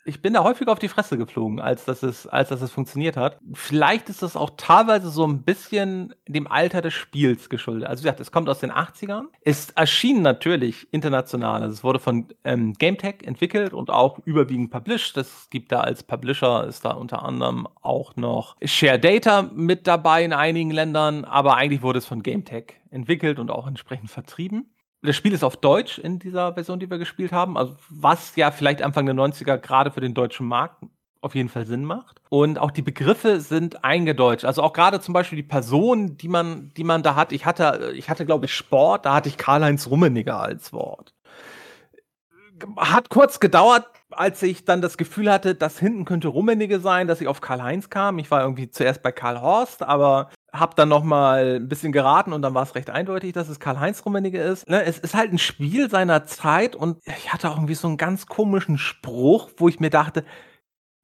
ich 0.09 0.23
bin 0.23 0.33
da 0.33 0.43
häufiger 0.43 0.73
auf 0.73 0.79
die 0.79 0.89
Fresse 0.89 1.19
geflogen, 1.19 1.61
als 1.61 1.85
dass 1.85 2.03
es, 2.03 2.27
als 2.27 2.49
dass 2.49 2.63
es 2.63 2.73
funktioniert 2.73 3.17
hat. 3.17 3.39
Vielleicht 3.53 4.09
ist 4.09 4.23
das 4.23 4.37
auch 4.37 4.51
teilweise 4.57 5.11
so 5.11 5.27
ein 5.27 5.43
bisschen 5.43 6.15
dem 6.27 6.47
Alter 6.47 6.81
des 6.81 6.95
Spiels 6.95 7.51
geschuldet. 7.51 7.89
Also 7.89 8.03
wie 8.03 8.05
gesagt, 8.05 8.21
es 8.21 8.33
kommt 8.33 8.49
aus 8.49 8.61
den 8.61 8.73
80ern. 8.73 9.25
Es 9.43 9.71
erschien 9.71 10.23
natürlich 10.23 10.89
international. 10.93 11.63
Also 11.63 11.75
es 11.75 11.85
wurde 11.85 11.99
von 11.99 12.29
ähm, 12.45 12.73
GameTech 12.73 13.23
entwickelt 13.25 13.75
und 13.75 13.91
auch 13.91 14.19
überwiegend 14.25 14.71
published. 14.71 15.19
Es 15.19 15.49
gibt 15.51 15.73
da 15.73 15.81
als 15.81 16.03
Publisher 16.03 16.67
ist 16.67 16.87
da 16.87 16.93
unter 16.93 17.23
anderem 17.23 17.69
auch 17.83 18.17
noch 18.17 18.57
Share 18.65 18.99
Data 18.99 19.43
mit 19.55 19.87
dabei 19.87 20.25
in 20.25 20.33
einigen 20.33 20.71
Ländern, 20.71 21.27
aber 21.27 21.57
eigentlich 21.57 21.83
wurde 21.83 21.99
es 21.99 22.07
von 22.07 22.23
GameTech 22.23 22.81
entwickelt 22.91 23.39
und 23.39 23.51
auch 23.51 23.67
entsprechend 23.67 24.11
vertrieben 24.11 24.71
das 25.03 25.17
Spiel 25.17 25.33
ist 25.33 25.45
auf 25.45 25.57
Deutsch 25.57 25.99
in 25.99 26.19
dieser 26.19 26.55
Version, 26.55 26.81
die 26.81 26.91
wir 26.91 26.99
gespielt 26.99 27.33
haben, 27.33 27.57
also 27.57 27.77
was 27.89 28.35
ja 28.37 28.51
vielleicht 28.51 28.83
Anfang 28.83 29.07
der 29.07 29.15
90er 29.15 29.59
gerade 29.59 29.91
für 29.91 30.01
den 30.01 30.15
deutschen 30.15 30.47
Markt 30.47 30.83
auf 31.21 31.35
jeden 31.35 31.49
Fall 31.49 31.67
Sinn 31.67 31.85
macht. 31.85 32.21
Und 32.29 32.59
auch 32.59 32.71
die 32.71 32.83
Begriffe 32.83 33.41
sind 33.41 33.85
eingedeutscht. 33.85 34.45
Also 34.45 34.63
auch 34.63 34.73
gerade 34.73 35.01
zum 35.01 35.15
Beispiel 35.15 35.37
die 35.37 35.43
Person, 35.43 36.17
die 36.17 36.29
man, 36.29 36.71
die 36.77 36.85
man 36.85 37.03
da 37.03 37.17
hat. 37.17 37.33
Ich 37.33 37.47
hatte, 37.47 37.93
ich 37.95 38.09
hatte, 38.09 38.27
glaube 38.27 38.47
ich, 38.47 38.55
Sport, 38.55 39.07
da 39.07 39.15
hatte 39.15 39.29
ich 39.29 39.37
Karl-Heinz 39.37 39.89
Rummeniger 39.89 40.41
als 40.41 40.73
Wort. 40.73 41.15
Hat 42.77 43.09
kurz 43.09 43.41
gedauert, 43.41 43.87
als 44.11 44.43
ich 44.43 44.65
dann 44.65 44.83
das 44.83 44.97
Gefühl 44.97 45.31
hatte, 45.31 45.55
dass 45.55 45.79
hinten 45.79 46.05
könnte 46.05 46.29
Rummenigge 46.29 46.81
sein, 46.81 47.09
dass 47.09 47.21
ich 47.21 47.29
auf 47.29 47.41
Karl-Heinz 47.41 47.91
kam. 47.91 48.19
Ich 48.19 48.31
war 48.31 48.43
irgendwie 48.43 48.71
zuerst 48.71 49.03
bei 49.03 49.13
Karl 49.13 49.41
Horst, 49.41 49.83
aber 49.83 50.31
hab 50.53 50.77
dann 50.77 50.89
noch 50.89 51.05
mal 51.05 51.57
ein 51.57 51.69
bisschen 51.69 51.93
geraten 51.93 52.33
und 52.33 52.43
dann 52.43 52.55
war 52.55 52.63
es 52.63 52.75
recht 52.75 52.91
eindeutig, 52.91 53.33
dass 53.33 53.49
es 53.49 53.61
Karl-Heinz 53.61 54.05
Rummenigge 54.05 54.41
ist. 54.41 54.69
Ne, 54.69 54.83
es 54.85 54.99
ist 54.99 55.15
halt 55.15 55.33
ein 55.33 55.39
Spiel 55.39 55.91
seiner 55.91 56.25
Zeit 56.25 56.75
und 56.75 56.99
ich 57.07 57.33
hatte 57.33 57.51
auch 57.51 57.57
irgendwie 57.57 57.75
so 57.75 57.89
einen 57.89 57.99
ganz 57.99 58.27
komischen 58.27 58.79
Spruch, 58.79 59.51
wo 59.59 59.69
ich 59.69 59.81
mir 59.81 59.91
dachte, 59.91 60.25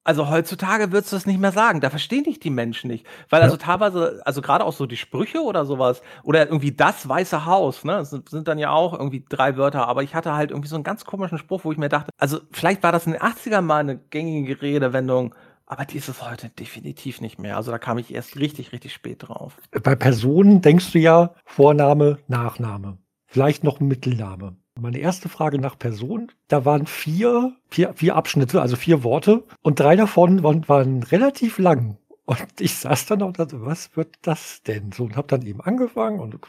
also 0.05 0.29
heutzutage 0.29 0.93
würdest 0.93 1.13
du 1.13 1.17
das 1.17 1.27
nicht 1.27 1.41
mehr 1.41 1.53
sagen. 1.53 1.81
Da 1.81 1.89
verstehen 1.91 2.25
dich 2.25 2.39
die 2.39 2.51
Menschen 2.51 2.89
nicht. 2.91 3.07
Weil 3.31 3.41
also 3.43 3.57
teilweise, 3.57 4.21
also 4.27 4.43
gerade 4.43 4.65
auch 4.65 4.75
so 4.75 4.85
die 4.87 4.99
Sprüche 4.99 5.41
oder 5.43 5.65
sowas, 5.65 6.03
oder 6.23 6.47
irgendwie 6.47 6.73
das 6.73 7.09
Weiße 7.09 7.47
Haus, 7.47 7.85
ne, 7.85 7.93
das 7.95 8.11
sind, 8.11 8.29
sind 8.29 8.47
dann 8.49 8.59
ja 8.59 8.71
auch 8.71 8.93
irgendwie 8.93 9.25
drei 9.29 9.57
Wörter, 9.57 9.89
aber 9.89 10.03
ich 10.03 10.15
hatte 10.15 10.35
halt 10.35 10.51
irgendwie 10.51 10.69
so 10.69 10.77
einen 10.77 10.85
ganz 10.85 11.05
komischen 11.07 11.39
Spruch, 11.39 11.65
wo 11.65 11.73
ich 11.73 11.79
mir 11.79 11.89
dachte, 11.89 12.11
also 12.19 12.41
vielleicht 12.53 12.83
war 12.83 12.93
das 12.93 13.07
in 13.07 13.13
den 13.13 13.23
80ern 13.23 13.63
mal 13.63 13.79
eine 13.79 13.97
gängige 13.99 14.61
Redewendung, 14.61 15.35
aber 15.67 15.85
die 15.85 15.97
ist 15.97 16.09
es 16.09 16.23
heute 16.23 16.49
definitiv 16.51 17.21
nicht 17.21 17.39
mehr. 17.39 17.57
Also 17.57 17.71
da 17.71 17.79
kam 17.79 17.99
ich 17.99 18.13
erst 18.15 18.37
richtig, 18.37 18.73
richtig 18.73 18.93
spät 18.93 19.27
drauf. 19.27 19.57
Bei 19.83 19.95
Personen 19.95 20.61
denkst 20.61 20.93
du 20.93 20.99
ja 20.99 21.35
Vorname, 21.45 22.19
Nachname. 22.29 22.99
Vielleicht 23.27 23.65
noch 23.65 23.81
ein 23.81 23.89
Mittelname. 23.89 24.57
Meine 24.79 24.99
erste 24.99 25.29
Frage 25.29 25.59
nach 25.59 25.79
Person, 25.79 26.33
da 26.49 26.65
waren 26.65 26.87
vier, 26.87 27.57
vier, 27.71 27.95
vier 27.95 28.17
Abschnitte, 28.17 28.61
also 28.61 28.75
vier 28.77 29.05
Worte. 29.05 29.45
Und 29.63 29.79
drei 29.79 29.95
davon 29.95 30.43
waren, 30.43 30.69
waren 30.69 31.03
relativ 31.05 31.59
lang. 31.59 31.97
Und 32.27 32.47
ich 32.59 32.77
saß 32.77 33.05
dann 33.07 33.23
und 33.23 33.39
dachte, 33.39 33.67
was 33.67 33.97
wird 33.97 34.17
das 34.23 34.63
denn? 34.63 34.93
So, 34.93 35.05
und 35.05 35.17
habe 35.17 35.29
dann 35.29 35.43
eben 35.43 35.61
angefangen 35.61 36.21
und 36.21 36.41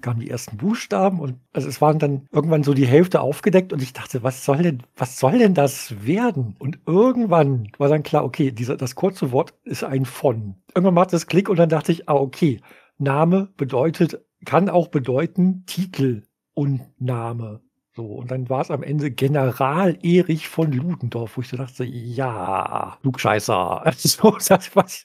kamen 0.00 0.20
die 0.20 0.30
ersten 0.30 0.56
Buchstaben 0.56 1.18
und 1.18 1.40
also 1.52 1.66
es 1.68 1.80
waren 1.80 1.98
dann 1.98 2.28
irgendwann 2.30 2.62
so 2.62 2.72
die 2.72 2.86
Hälfte 2.86 3.20
aufgedeckt 3.20 3.72
und 3.72 3.82
ich 3.82 3.92
dachte, 3.92 4.22
was 4.22 4.44
soll 4.44 4.62
denn, 4.62 4.82
was 4.96 5.18
soll 5.18 5.38
denn 5.38 5.54
das 5.54 6.06
werden? 6.06 6.54
Und 6.60 6.78
irgendwann 6.86 7.68
war 7.78 7.88
dann 7.88 8.04
klar, 8.04 8.24
okay, 8.24 8.52
dieser, 8.52 8.76
das 8.76 8.94
kurze 8.94 9.32
Wort 9.32 9.54
ist 9.64 9.82
ein 9.82 10.04
von. 10.04 10.54
Irgendwann 10.72 10.94
macht 10.94 11.12
es 11.12 11.26
Klick 11.26 11.48
und 11.48 11.58
dann 11.58 11.68
dachte 11.68 11.90
ich, 11.90 12.08
ah, 12.08 12.14
okay, 12.14 12.60
Name 12.98 13.52
bedeutet, 13.56 14.24
kann 14.44 14.68
auch 14.68 14.86
bedeuten 14.86 15.64
Titel 15.66 16.22
und 16.54 16.82
Name. 17.00 17.63
So, 17.96 18.06
und 18.06 18.30
dann 18.32 18.48
war 18.48 18.60
es 18.60 18.72
am 18.72 18.82
Ende 18.82 19.12
General 19.12 19.96
Erich 20.02 20.48
von 20.48 20.72
Ludendorff, 20.72 21.36
wo 21.36 21.42
ich 21.42 21.48
so 21.48 21.56
dachte, 21.56 21.84
ja, 21.84 22.98
Klugscheißer. 23.02 23.84
So, 23.96 24.36
das, 24.48 24.74
was, 24.74 25.04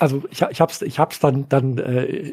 also 0.00 0.24
ich, 0.30 0.42
ich 0.42 0.60
habe 0.60 0.72
es 0.72 0.82
ich 0.82 0.98
hab's 0.98 1.20
dann, 1.20 1.48
dann 1.48 1.78
äh, 1.78 2.32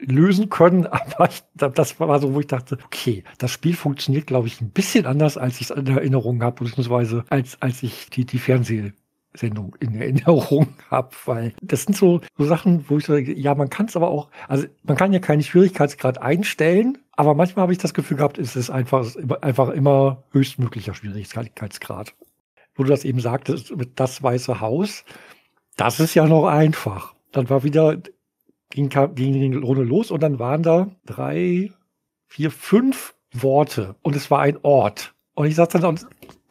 lösen 0.00 0.50
können, 0.50 0.86
aber 0.86 1.30
ich, 1.30 1.42
das 1.54 1.98
war 1.98 2.20
so, 2.20 2.34
wo 2.34 2.40
ich 2.40 2.46
dachte, 2.46 2.76
okay, 2.84 3.24
das 3.38 3.52
Spiel 3.52 3.74
funktioniert, 3.74 4.26
glaube 4.26 4.48
ich, 4.48 4.60
ein 4.60 4.70
bisschen 4.70 5.06
anders, 5.06 5.38
als 5.38 5.62
ich 5.62 5.70
es 5.70 5.76
in 5.76 5.86
Erinnerung 5.86 6.42
habe, 6.42 6.64
beziehungsweise 6.64 7.24
als, 7.30 7.60
als 7.62 7.82
ich 7.82 8.10
die, 8.10 8.26
die 8.26 8.38
Fernseh 8.38 8.92
Sendung 9.36 9.74
in 9.80 9.94
Erinnerung 10.00 10.68
habe, 10.90 11.10
weil 11.24 11.54
das 11.62 11.84
sind 11.84 11.96
so, 11.96 12.20
so 12.36 12.44
Sachen, 12.44 12.84
wo 12.88 12.98
ich 12.98 13.06
sage, 13.06 13.32
ja, 13.32 13.54
man 13.54 13.70
kann 13.70 13.86
es 13.86 13.96
aber 13.96 14.08
auch, 14.08 14.28
also 14.46 14.66
man 14.82 14.96
kann 14.96 15.12
ja 15.12 15.18
keinen 15.18 15.42
Schwierigkeitsgrad 15.42 16.20
einstellen, 16.20 16.98
aber 17.16 17.34
manchmal 17.34 17.64
habe 17.64 17.72
ich 17.72 17.78
das 17.78 17.94
Gefühl 17.94 18.16
gehabt, 18.16 18.38
es 18.38 18.56
ist 18.56 18.70
einfach, 18.70 19.06
einfach 19.40 19.68
immer 19.70 20.24
höchstmöglicher 20.30 20.94
Schwierigkeitsgrad. 20.94 22.14
Wo 22.74 22.82
du 22.82 22.90
das 22.90 23.04
eben 23.04 23.20
sagtest, 23.20 23.76
mit 23.76 24.00
das 24.00 24.22
Weiße 24.22 24.60
Haus, 24.60 25.04
das 25.76 26.00
ist 26.00 26.14
ja 26.14 26.26
noch 26.26 26.46
einfach. 26.46 27.14
Dann 27.30 27.48
war 27.48 27.62
wieder, 27.62 27.98
ging, 28.70 28.88
ging 28.88 29.14
die 29.14 29.54
Runde 29.54 29.84
los 29.84 30.10
und 30.10 30.22
dann 30.22 30.38
waren 30.38 30.62
da 30.62 30.90
drei, 31.04 31.70
vier, 32.26 32.50
fünf 32.50 33.14
Worte 33.32 33.96
und 34.02 34.16
es 34.16 34.30
war 34.30 34.40
ein 34.40 34.58
Ort. 34.62 35.13
Und 35.34 35.46
ich 35.46 35.56
sagte 35.56 35.80
dann, 35.80 35.98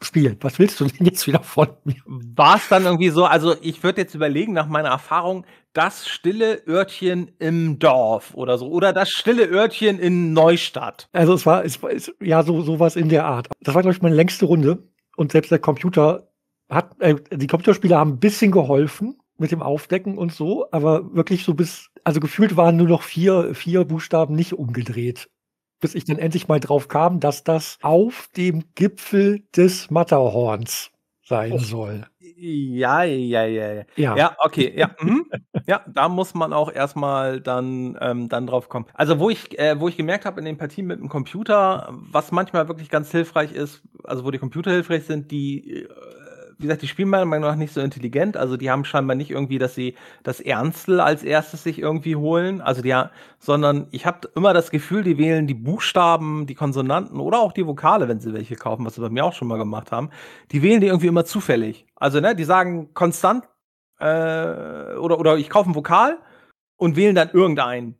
Spiel, 0.04 0.36
was 0.40 0.58
willst 0.58 0.80
du 0.80 0.84
denn 0.84 1.06
jetzt 1.06 1.26
wieder 1.26 1.40
von 1.40 1.68
mir? 1.84 1.96
War 2.06 2.56
es 2.56 2.68
dann 2.68 2.84
irgendwie 2.84 3.08
so, 3.08 3.24
also 3.24 3.54
ich 3.62 3.82
würde 3.82 4.02
jetzt 4.02 4.14
überlegen, 4.14 4.52
nach 4.52 4.68
meiner 4.68 4.90
Erfahrung, 4.90 5.46
das 5.72 6.06
stille 6.08 6.62
Örtchen 6.68 7.30
im 7.38 7.78
Dorf 7.78 8.34
oder 8.34 8.58
so, 8.58 8.68
oder 8.68 8.92
das 8.92 9.10
stille 9.10 9.46
Örtchen 9.46 9.98
in 9.98 10.32
Neustadt. 10.32 11.08
Also 11.12 11.34
es 11.34 11.46
war, 11.46 11.64
es 11.64 11.82
war 11.82 11.90
es, 11.90 12.12
ja 12.20 12.42
so 12.42 12.60
sowas 12.60 12.96
in 12.96 13.08
der 13.08 13.24
Art. 13.24 13.48
Das 13.60 13.74
war, 13.74 13.82
glaube 13.82 13.96
ich, 13.96 14.02
meine 14.02 14.14
längste 14.14 14.44
Runde. 14.46 14.86
Und 15.16 15.32
selbst 15.32 15.50
der 15.50 15.58
Computer 15.58 16.28
hat, 16.68 17.00
äh, 17.00 17.16
die 17.32 17.46
Computerspiele 17.46 17.96
haben 17.96 18.12
ein 18.12 18.20
bisschen 18.20 18.50
geholfen 18.50 19.18
mit 19.38 19.50
dem 19.50 19.62
Aufdecken 19.62 20.18
und 20.18 20.32
so, 20.32 20.66
aber 20.70 21.14
wirklich 21.14 21.44
so 21.44 21.54
bis, 21.54 21.90
also 22.04 22.20
gefühlt 22.20 22.56
waren 22.56 22.76
nur 22.76 22.88
noch 22.88 23.02
vier, 23.02 23.54
vier 23.54 23.84
Buchstaben 23.84 24.34
nicht 24.34 24.52
umgedreht 24.52 25.28
bis 25.80 25.94
ich 25.94 26.04
dann 26.04 26.18
endlich 26.18 26.48
mal 26.48 26.60
drauf 26.60 26.88
kam, 26.88 27.20
dass 27.20 27.44
das 27.44 27.78
auf 27.82 28.28
dem 28.36 28.64
Gipfel 28.74 29.42
des 29.56 29.90
Matterhorns 29.90 30.90
sein 31.22 31.52
oh. 31.52 31.58
soll. 31.58 32.06
Ja, 32.36 33.04
ja, 33.04 33.44
ja, 33.44 33.84
ja. 33.96 34.16
Ja, 34.16 34.36
okay, 34.38 34.72
ja. 34.76 34.90
Mhm. 35.00 35.26
Ja, 35.66 35.82
da 35.86 36.08
muss 36.08 36.34
man 36.34 36.52
auch 36.52 36.70
erstmal 36.70 37.40
dann, 37.40 37.96
ähm, 38.00 38.28
dann 38.28 38.46
drauf 38.46 38.68
kommen. 38.68 38.86
Also, 38.92 39.18
wo 39.18 39.30
ich, 39.30 39.58
äh, 39.58 39.78
wo 39.80 39.88
ich 39.88 39.96
gemerkt 39.96 40.26
habe 40.26 40.40
in 40.40 40.44
den 40.44 40.58
Partien 40.58 40.86
mit 40.86 41.00
dem 41.00 41.08
Computer, 41.08 41.88
was 41.90 42.32
manchmal 42.32 42.68
wirklich 42.68 42.90
ganz 42.90 43.10
hilfreich 43.10 43.52
ist, 43.52 43.82
also 44.02 44.24
wo 44.24 44.30
die 44.30 44.38
Computer 44.38 44.72
hilfreich 44.72 45.04
sind, 45.04 45.30
die 45.30 45.84
äh, 45.84 45.88
wie 46.58 46.62
gesagt, 46.64 46.82
die 46.82 46.88
spielen 46.88 47.08
meiner 47.08 47.24
Meinung 47.24 47.48
nach 47.48 47.56
nicht 47.56 47.72
so 47.72 47.80
intelligent. 47.80 48.36
Also 48.36 48.56
die 48.56 48.70
haben 48.70 48.84
scheinbar 48.84 49.16
nicht 49.16 49.30
irgendwie, 49.30 49.58
dass 49.58 49.74
sie 49.74 49.94
das 50.22 50.40
Ernstel 50.40 51.00
als 51.00 51.22
erstes 51.22 51.62
sich 51.62 51.78
irgendwie 51.78 52.16
holen. 52.16 52.60
Also 52.60 52.82
die, 52.82 52.94
sondern 53.38 53.88
ich 53.90 54.06
habe 54.06 54.28
immer 54.34 54.52
das 54.52 54.70
Gefühl, 54.70 55.02
die 55.02 55.18
wählen 55.18 55.46
die 55.46 55.54
Buchstaben, 55.54 56.46
die 56.46 56.54
Konsonanten 56.54 57.20
oder 57.20 57.40
auch 57.40 57.52
die 57.52 57.66
Vokale, 57.66 58.08
wenn 58.08 58.20
sie 58.20 58.32
welche 58.32 58.56
kaufen, 58.56 58.84
was 58.84 58.94
sie 58.94 59.00
bei 59.00 59.10
mir 59.10 59.24
auch 59.24 59.32
schon 59.32 59.48
mal 59.48 59.58
gemacht 59.58 59.92
haben. 59.92 60.10
Die 60.52 60.62
wählen 60.62 60.80
die 60.80 60.88
irgendwie 60.88 61.08
immer 61.08 61.24
zufällig. 61.24 61.86
Also 61.96 62.20
ne, 62.20 62.34
die 62.34 62.44
sagen 62.44 62.94
konstant 62.94 63.44
äh, 63.98 64.96
oder 64.96 65.18
oder 65.18 65.36
ich 65.36 65.50
kaufe 65.50 65.70
ein 65.70 65.74
Vokal 65.74 66.18
und 66.76 66.96
wählen 66.96 67.14
dann 67.14 67.30
irgendeinen. 67.30 67.96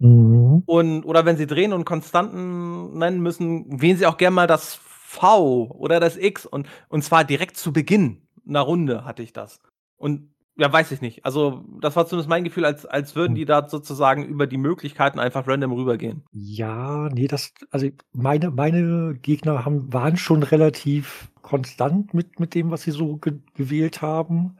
Mhm. 0.00 0.62
Und, 0.66 1.04
oder 1.04 1.24
wenn 1.26 1.36
sie 1.36 1.46
drehen 1.46 1.72
und 1.72 1.84
Konstanten 1.84 2.98
nennen 2.98 3.20
müssen, 3.20 3.80
wählen 3.80 3.96
sie 3.96 4.06
auch 4.06 4.16
gerne 4.16 4.34
mal 4.34 4.46
das 4.46 4.80
V 5.10 5.72
oder 5.72 5.98
das 5.98 6.16
X 6.16 6.46
und, 6.46 6.68
und 6.88 7.02
zwar 7.02 7.24
direkt 7.24 7.56
zu 7.56 7.72
Beginn 7.72 8.22
einer 8.46 8.60
Runde 8.60 9.04
hatte 9.04 9.22
ich 9.22 9.32
das. 9.32 9.60
Und 9.96 10.30
ja, 10.56 10.70
weiß 10.72 10.92
ich 10.92 11.00
nicht. 11.00 11.24
Also, 11.24 11.64
das 11.80 11.96
war 11.96 12.06
zumindest 12.06 12.28
mein 12.28 12.44
Gefühl, 12.44 12.64
als, 12.64 12.84
als 12.86 13.16
würden 13.16 13.34
die 13.34 13.44
da 13.44 13.68
sozusagen 13.68 14.24
über 14.24 14.46
die 14.46 14.58
Möglichkeiten 14.58 15.18
einfach 15.18 15.48
random 15.48 15.72
rübergehen. 15.72 16.22
Ja, 16.32 17.08
nee, 17.08 17.26
das, 17.26 17.54
also 17.70 17.88
meine, 18.12 18.50
meine 18.50 19.14
Gegner 19.20 19.64
haben, 19.64 19.92
waren 19.92 20.16
schon 20.16 20.42
relativ 20.42 21.30
konstant 21.42 22.14
mit, 22.14 22.38
mit 22.38 22.54
dem, 22.54 22.70
was 22.70 22.82
sie 22.82 22.90
so 22.90 23.16
ge 23.16 23.38
gewählt 23.54 24.02
haben. 24.02 24.58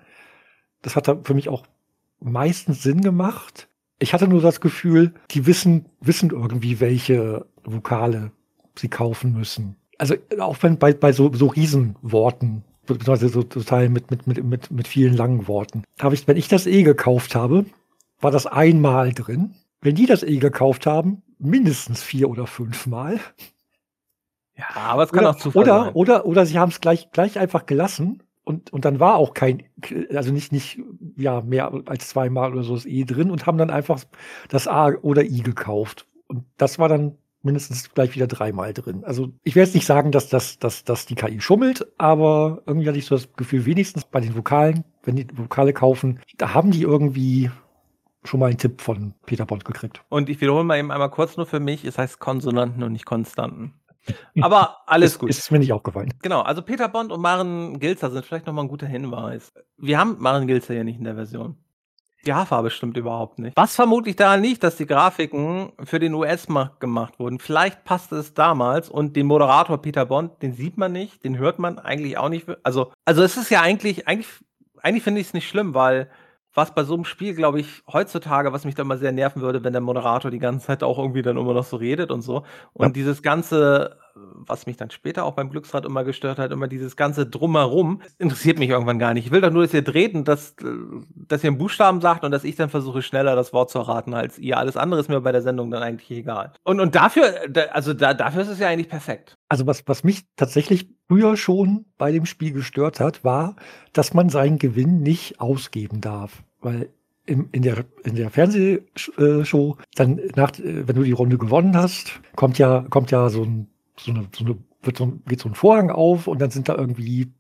Das 0.83 0.97
hat 0.97 1.07
für 1.25 1.35
mich 1.35 1.49
auch 1.49 1.67
meistens 2.19 2.83
Sinn 2.83 3.03
gemacht. 3.03 3.69
Ich 3.99 4.15
hatte 4.15 4.27
nur 4.27 4.41
das 4.41 4.61
Gefühl, 4.61 5.13
die 5.31 5.47
wissen, 5.47 5.87
wissen 6.01 6.31
irgendwie, 6.31 6.81
welche 6.81 7.47
Vokale 7.65 8.33
sie 8.75 8.89
kaufen 8.89 9.33
müssen 9.33 9.77
also 10.01 10.15
auch 10.39 10.57
wenn 10.63 10.79
bei, 10.79 10.95
bei 10.95 11.13
so, 11.13 11.31
so 11.33 11.49
Riesenworten, 11.49 12.63
beziehungsweise 12.87 13.29
so 13.29 13.43
total 13.43 13.91
mit, 13.91 14.11
mit, 14.11 14.27
mit, 14.27 14.43
mit, 14.43 14.71
mit 14.71 14.89
vielen 14.89 15.15
langen 15.15 15.47
Worten, 15.47 15.85
habe 16.01 16.15
ich, 16.15 16.27
wenn 16.27 16.39
ich 16.39 16.49
das 16.49 16.67
E 16.67 16.83
gekauft 16.83 17.35
habe, 17.35 17.67
war 18.21 18.31
das 18.31 18.47
einmal 18.47 19.13
drin. 19.13 19.55
Wenn 19.83 19.95
die 19.95 20.07
das 20.07 20.23
E 20.23 20.39
gekauft 20.39 20.87
haben, 20.87 21.23
mindestens 21.39 22.03
vier 22.03 22.31
oder 22.31 22.47
fünfmal. 22.47 23.21
Ja, 24.57 24.75
aber 24.75 25.05
es 25.05 25.13
kann 25.13 25.21
oder, 25.21 25.31
auch 25.31 25.37
Zufall 25.37 25.63
oder, 25.63 25.85
sein. 25.85 25.93
Oder, 25.95 26.27
oder 26.27 26.47
sie 26.47 26.59
haben 26.59 26.71
es 26.71 26.81
gleich, 26.81 27.11
gleich 27.13 27.39
einfach 27.39 27.67
gelassen 27.67 28.23
und, 28.45 28.73
und 28.73 28.87
dann 28.87 29.01
war 29.01 29.17
auch 29.17 29.35
kein, 29.35 29.63
also 30.15 30.33
nicht, 30.33 30.51
nicht, 30.51 30.81
ja, 31.17 31.43
mehr 31.43 31.73
als 31.87 32.09
zweimal 32.09 32.53
oder 32.53 32.63
so 32.63 32.75
das 32.75 32.87
E 32.87 33.05
drin 33.05 33.31
und 33.31 33.45
haben 33.47 33.59
dann 33.59 33.71
einfach 33.71 34.01
das 34.49 34.67
A 34.67 34.89
oder 35.03 35.25
I 35.25 35.43
gekauft. 35.43 36.07
Und 36.27 36.45
das 36.57 36.79
war 36.79 36.89
dann 36.89 37.17
mindestens 37.43 37.93
gleich 37.93 38.15
wieder 38.15 38.27
dreimal 38.27 38.75
drin. 38.75 39.05
Also 39.05 39.33
ich 39.43 39.55
werde 39.55 39.69
jetzt 39.69 39.75
nicht 39.75 39.87
sagen, 39.87 40.13
dass, 40.13 40.29
das, 40.29 40.59
dass, 40.59 40.85
dass 40.85 41.07
die 41.07 41.15
KI 41.15 41.41
schummelt, 41.41 41.87
aber 41.99 42.63
irgendwie 42.67 42.89
hatte 42.89 42.99
ich 42.99 43.07
so 43.07 43.15
das 43.15 43.33
Gefühl, 43.35 43.67
wenigstens 43.67 44.05
bei 44.05 44.21
den 44.21 44.37
Vokalen, 44.37 44.85
wenn 45.03 45.17
die 45.17 45.27
Vokale 45.33 45.73
kaufen, 45.73 46.21
da 46.37 46.55
haben 46.55 46.71
die 46.71 46.83
irgendwie 46.83 47.51
schon 48.25 48.41
mal 48.41 48.47
einen 48.47 48.59
Tipp 48.59 48.81
von 48.81 49.15
Peter 49.25 49.47
Bond 49.47 49.65
gekriegt. 49.65 50.03
Und 50.09 50.29
ich 50.29 50.41
wiederhole 50.41 50.65
mal 50.65 50.79
eben 50.79 50.91
einmal 50.91 51.11
kurz 51.11 51.37
nur 51.37 51.47
für 51.47 51.61
mich, 51.61 51.85
es 51.85 51.97
heißt 51.97 52.19
Konsonanten 52.19 52.83
und 52.83 52.93
nicht 52.93 53.07
Konstanten. 53.07 53.75
Aber 54.41 54.79
alles 54.87 55.19
gut. 55.19 55.31
Ist 55.31 55.51
mir 55.51 55.59
nicht 55.59 55.73
aufgefallen. 55.73 56.13
Genau, 56.23 56.43
also 56.43 56.63
Peter 56.63 56.89
Bond 56.89 57.13
und 57.13 57.21
Maren 57.21 57.79
Gilzer 57.79 58.11
sind 58.11 58.25
vielleicht 58.25 58.47
nochmal 58.47 58.65
ein 58.65 58.69
guter 58.69 58.87
Hinweis. 58.87 59.53
Wir 59.79 59.99
haben 59.99 60.17
Maren 60.19 60.47
Gilzer 60.47 60.75
ja 60.75 60.85
nicht 60.85 60.99
in 60.99 61.05
der 61.05 61.15
Version. 61.15 61.57
Die 62.27 62.35
Haarfarbe 62.35 62.71
stimmt 62.71 62.97
überhaupt 62.97 63.39
nicht. 63.39 63.57
Was 63.57 63.75
vermutlich 63.75 64.17
daran 64.17 64.43
liegt, 64.43 64.63
dass 64.63 64.77
die 64.77 64.87
Grafiken 64.87 65.73
für 65.83 65.99
den 65.99 66.13
US-Markt 66.15 66.81
gemacht 66.81 67.19
wurden. 67.19 67.39
Vielleicht 67.39 67.85
passte 67.85 68.17
es 68.17 68.35
damals 68.35 68.91
und 68.91 69.17
den 69.17 69.27
Moderator 69.27 69.81
Peter 69.81 70.07
Bond, 70.07 70.43
den 70.43 70.53
sieht 70.53 70.77
man 70.77 70.93
nicht, 70.93 71.25
den 71.25 71.39
hört 71.39 71.59
man 71.59 71.79
eigentlich 71.79 72.19
auch 72.19 72.29
nicht. 72.29 72.47
Also, 72.63 72.93
also 73.05 73.23
es 73.23 73.37
ist 73.37 73.51
ja 73.51 73.63
eigentlich, 73.63 74.07
eigentlich, 74.07 74.29
eigentlich 74.83 75.03
finde 75.03 75.21
ich 75.21 75.29
es 75.29 75.35
nicht 75.35 75.49
schlimm, 75.49 75.73
weil 75.75 76.11
was 76.55 76.75
bei 76.75 76.83
so 76.83 76.95
einem 76.95 77.05
Spiel, 77.05 77.35
glaube 77.35 77.61
ich, 77.61 77.83
heutzutage, 77.91 78.53
was 78.53 78.65
mich 78.65 78.75
da 78.75 78.85
mal 78.85 78.99
sehr 78.99 79.13
nerven 79.13 79.41
würde, 79.41 79.63
wenn 79.63 79.73
der 79.73 79.81
Moderator 79.81 80.31
die 80.31 80.39
ganze 80.39 80.67
Zeit 80.67 80.83
auch 80.83 80.99
irgendwie 80.99 81.23
dann 81.23 81.37
immer 81.37 81.55
noch 81.55 81.65
so 81.65 81.77
redet 81.77 82.11
und 82.11 82.23
so. 82.23 82.45
Und 82.73 82.89
ja. 82.89 82.93
dieses 82.93 83.23
ganze, 83.23 83.99
was 84.15 84.67
mich 84.67 84.77
dann 84.77 84.91
später 84.91 85.25
auch 85.25 85.35
beim 85.35 85.51
Glücksrad 85.51 85.85
immer 85.85 86.03
gestört 86.03 86.39
hat, 86.39 86.51
immer 86.51 86.67
dieses 86.67 86.97
ganze 86.97 87.27
Drumherum, 87.27 88.03
interessiert 88.19 88.59
mich 88.59 88.71
irgendwann 88.71 88.99
gar 88.99 89.15
nicht. 89.15 89.27
Ich 89.27 89.33
will 89.33 89.41
doch 89.41 89.53
nur, 89.53 89.63
dass 89.63 89.75
ihr 89.75 89.83
dreht 89.83 90.15
und 90.15 90.27
dass, 90.27 90.57
dass 91.15 91.45
ihr 91.45 91.49
einen 91.49 91.59
Buchstaben 91.59 92.01
sagt 92.01 92.25
und 92.25 92.33
dass 92.33 92.45
ich 92.45 92.57
dann 92.57 92.69
versuche, 92.69 93.03
schneller 93.03 93.37
das 93.37 93.53
Wort 93.53 93.71
zu 93.71 93.79
erraten 93.79 94.15
als 94.15 94.39
ihr. 94.39 94.59
Alles 94.59 94.77
andere 94.77 95.01
ist 95.01 95.09
mir 95.09 95.21
bei 95.21 95.33
der 95.33 95.43
Sendung 95.43 95.71
dann 95.71 95.83
eigentlich 95.83 96.11
egal. 96.11 96.53
Und, 96.65 96.81
und 96.81 96.97
dafür, 96.97 97.33
also 97.73 97.95
da, 97.95 98.13
dafür 98.15 98.43
ist 98.43 98.49
es 98.49 98.59
ja 98.59 98.69
eigentlich 98.69 98.89
perfekt. 98.89 99.37
Also 99.51 99.67
was, 99.67 99.83
was 99.87 100.05
mich 100.05 100.23
tatsächlich 100.37 100.89
früher 101.09 101.37
schon 101.37 101.85
bei 101.99 102.13
dem 102.13 102.25
Spiel 102.25 102.53
gestört 102.53 103.01
hat, 103.01 103.25
war, 103.25 103.57
dass 103.93 104.15
man 104.15 104.29
seinen 104.29 104.59
Gewinn 104.59 105.03
nicht 105.03 105.41
ausgeben 105.41 106.01
darf. 106.01 106.45
Weil 106.61 106.91
im, 107.27 107.49
in, 107.51 107.63
der, 107.63 107.85
in 108.05 108.15
der 108.15 108.31
Fernsehshow, 108.31 109.77
dann 109.97 110.21
nach, 110.37 110.53
wenn 110.57 110.95
du 110.95 111.03
die 111.03 111.13
Runde 111.13 111.37
gewonnen 111.37 111.77
hast, 111.77 112.21
kommt 112.37 112.59
ja, 112.59 112.87
kommt 112.91 113.11
ja 113.11 113.29
so 113.29 113.43
ein, 113.43 113.67
so 113.97 114.13
eine, 114.13 114.29
so 114.33 114.45
eine 114.45 114.57
wird 114.83 114.97
so, 114.97 115.19
geht 115.27 115.41
so 115.41 115.49
ein 115.49 115.55
Vorhang 115.57 115.91
auf 115.91 116.29
und 116.29 116.41
dann 116.41 116.51
sind 116.51 116.69
da 116.69 116.77
irgendwie 116.77 117.33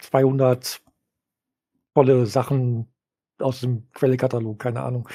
200 0.00 0.80
tolle 1.94 2.26
Sachen 2.26 2.86
aus 3.40 3.60
dem 3.60 3.90
Quellekatalog, 3.94 4.60
keine 4.60 4.82
Ahnung, 4.82 5.08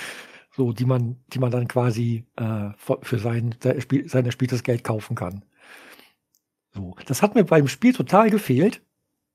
so 0.52 0.74
die 0.74 0.86
man, 0.86 1.24
die 1.30 1.40
man 1.40 1.52
dann 1.52 1.70
quasi 1.70 2.26
äh, 2.36 2.72
für 2.78 3.18
sein, 3.18 3.56
sein 3.62 4.26
erspieltes 4.26 4.64
Geld 4.64 4.84
kaufen 4.84 5.16
kann. 5.16 5.44
So. 6.78 6.96
Das 7.08 7.22
hat 7.22 7.36
mir 7.36 7.44
beim 7.44 7.68
Spiel 7.68 7.94
total 7.94 8.30
gefehlt. 8.30 8.82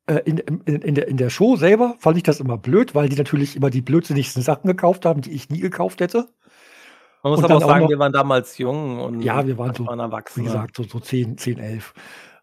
Äh, 0.07 0.21
in, 0.25 0.39
in, 0.39 0.83
in, 0.83 0.95
der, 0.95 1.09
in 1.09 1.17
der 1.17 1.29
Show 1.29 1.57
selber 1.57 1.97
fand 1.99 2.17
ich 2.17 2.23
das 2.23 2.41
immer 2.41 2.57
blöd, 2.57 2.95
weil 2.95 3.09
die 3.09 3.17
natürlich 3.17 3.57
immer 3.57 3.71
die 3.71 3.83
blödsinnigsten 3.83 4.43
Sachen 4.43 4.69
gekauft 4.69 5.05
haben, 5.05 5.23
die 5.23 5.33
ich 5.33 5.51
nie 5.51 5.61
gekauft 5.61 6.01
hätte. 6.01 6.29
Man 7.23 7.33
muss 7.33 7.39
und 7.39 7.45
aber 7.45 7.57
auch 7.57 7.69
sagen, 7.69 7.83
noch, 7.83 7.91
wir 7.91 7.99
waren 7.99 8.13
damals 8.13 8.59
jung 8.59 9.01
und 9.01 9.23
ja, 9.23 9.47
wir 9.47 9.59
waren 9.59 9.75
so, 9.75 9.87
waren 9.87 10.01
erwachsen. 10.01 10.41
Wie 10.41 10.47
gesagt, 10.47 10.77
so, 10.77 10.85
so 10.85 10.99
10, 10.99 11.39
10, 11.39 11.59
11. 11.59 11.95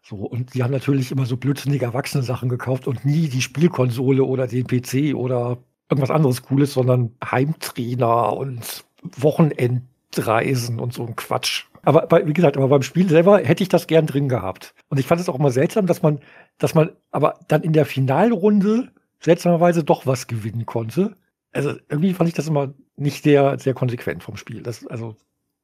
So, 0.02 0.16
und 0.16 0.54
die 0.54 0.62
haben 0.62 0.72
natürlich 0.72 1.12
immer 1.12 1.26
so 1.26 1.36
blödsinnige 1.36 1.84
Erwachsene-Sachen 1.84 2.48
gekauft 2.48 2.86
und 2.86 3.04
nie 3.04 3.28
die 3.28 3.42
Spielkonsole 3.42 4.24
oder 4.24 4.46
den 4.46 4.66
PC 4.66 5.14
oder 5.14 5.58
irgendwas 5.90 6.10
anderes 6.10 6.42
Cooles, 6.42 6.72
sondern 6.72 7.14
Heimtrainer 7.24 8.34
und 8.34 8.84
Wochenendreisen 9.02 10.80
und 10.80 10.94
so 10.94 11.06
ein 11.06 11.16
Quatsch. 11.16 11.66
Aber 11.82 12.06
bei, 12.06 12.26
wie 12.26 12.32
gesagt, 12.32 12.56
aber 12.56 12.68
beim 12.68 12.82
Spiel 12.82 13.08
selber 13.08 13.38
hätte 13.38 13.62
ich 13.62 13.68
das 13.68 13.86
gern 13.86 14.06
drin 14.06 14.28
gehabt. 14.28 14.74
Und 14.88 14.98
ich 14.98 15.06
fand 15.06 15.20
es 15.20 15.28
auch 15.28 15.38
immer 15.38 15.50
seltsam, 15.50 15.86
dass 15.86 16.02
man, 16.02 16.20
dass 16.58 16.74
man 16.74 16.90
aber 17.10 17.38
dann 17.48 17.62
in 17.62 17.72
der 17.72 17.86
Finalrunde 17.86 18.90
seltsamerweise 19.20 19.84
doch 19.84 20.06
was 20.06 20.26
gewinnen 20.26 20.66
konnte. 20.66 21.14
Also 21.52 21.70
irgendwie 21.88 22.14
fand 22.14 22.28
ich 22.28 22.34
das 22.34 22.48
immer 22.48 22.74
nicht 22.96 23.22
sehr, 23.22 23.58
sehr 23.58 23.74
konsequent 23.74 24.22
vom 24.22 24.36
Spiel. 24.36 24.62
Das, 24.62 24.86
also 24.86 25.16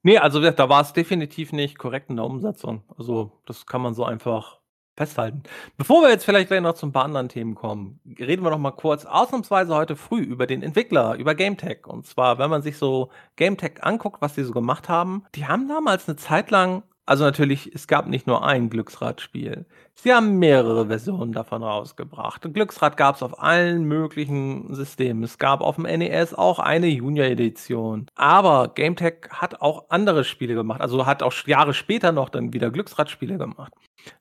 Nee, 0.07 0.19
also 0.19 0.41
da 0.53 0.69
war 0.69 0.83
es 0.83 0.93
definitiv 0.93 1.53
nicht 1.53 1.79
korrekt 1.79 2.11
in 2.11 2.17
der 2.17 2.27
Umsetzung. 2.27 2.85
Also 2.97 3.33
das 3.45 3.67
kann 3.67 3.81
man 3.81 3.93
so 3.93 4.05
einfach 4.05 4.61
festhalten. 4.97 5.43
Bevor 5.77 6.03
wir 6.03 6.11
jetzt 6.11 6.25
vielleicht 6.25 6.49
gleich 6.49 6.61
noch 6.61 6.75
zu 6.75 6.87
ein 6.87 6.93
paar 6.93 7.05
anderen 7.05 7.29
Themen 7.29 7.55
kommen, 7.55 8.01
reden 8.19 8.43
wir 8.43 8.51
noch 8.51 8.59
mal 8.59 8.73
kurz 8.73 9.05
ausnahmsweise 9.05 9.75
heute 9.75 9.97
früh 9.97 10.21
über 10.21 10.47
den 10.47 10.63
Entwickler, 10.63 11.17
über 11.17 11.35
GameTech. 11.35 11.87
Und 11.87 12.07
zwar, 12.07 12.39
wenn 12.39 12.51
man 12.51 12.63
sich 12.63 12.79
so 12.79 13.11
GameTech 13.37 13.83
anguckt, 13.83 14.21
was 14.21 14.35
die 14.35 14.45
so 14.45 14.53
gemacht 14.53 14.89
haben, 14.89 15.25
die 15.35 15.47
haben 15.47 15.69
damals 15.69 16.09
eine 16.09 16.17
Zeit 16.17 16.51
lang 16.51 16.83
also 17.09 17.23
natürlich, 17.23 17.73
es 17.73 17.87
gab 17.87 18.09
nicht 18.09 18.27
nur 18.27 18.45
ein 18.45 18.69
Glücksradspiel. 18.69 19.65
Sie 19.95 20.13
haben 20.13 20.41
mehrere 20.41 20.89
Versionen 20.89 21.33
davon 21.33 21.63
rausgebracht. 21.63 22.45
Ein 22.45 22.53
Glücksrad 22.53 22.97
gab 22.97 23.15
es 23.15 23.23
auf 23.23 23.41
allen 23.41 23.85
möglichen 23.85 24.75
Systemen. 24.75 25.23
Es 25.23 25.39
gab 25.39 25.61
auf 25.61 25.77
dem 25.77 25.85
NES 25.85 26.35
auch 26.35 26.59
eine 26.59 26.89
Junior-Edition. 26.89 28.07
Aber 28.17 28.73
GameTech 28.75 29.29
hat 29.31 29.61
auch 29.61 29.85
andere 29.89 30.25
Spiele 30.25 30.55
gemacht. 30.55 30.81
Also 30.81 31.07
hat 31.07 31.23
auch 31.23 31.33
Jahre 31.47 31.75
später 31.75 32.11
noch 32.11 32.29
dann 32.29 32.53
wieder 32.53 32.73
Glücksradspiele 32.73 33.39
gemacht. 33.39 33.73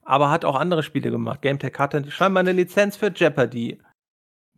Aber 0.02 0.30
hat 0.30 0.44
auch 0.44 0.56
andere 0.56 0.82
Spiele 0.82 1.10
gemacht. 1.10 1.42
GameTech 1.42 1.78
hatte 1.78 2.10
scheinbar 2.10 2.42
eine 2.42 2.52
Lizenz 2.52 2.96
für 2.96 3.12
Jeopardy. 3.14 3.78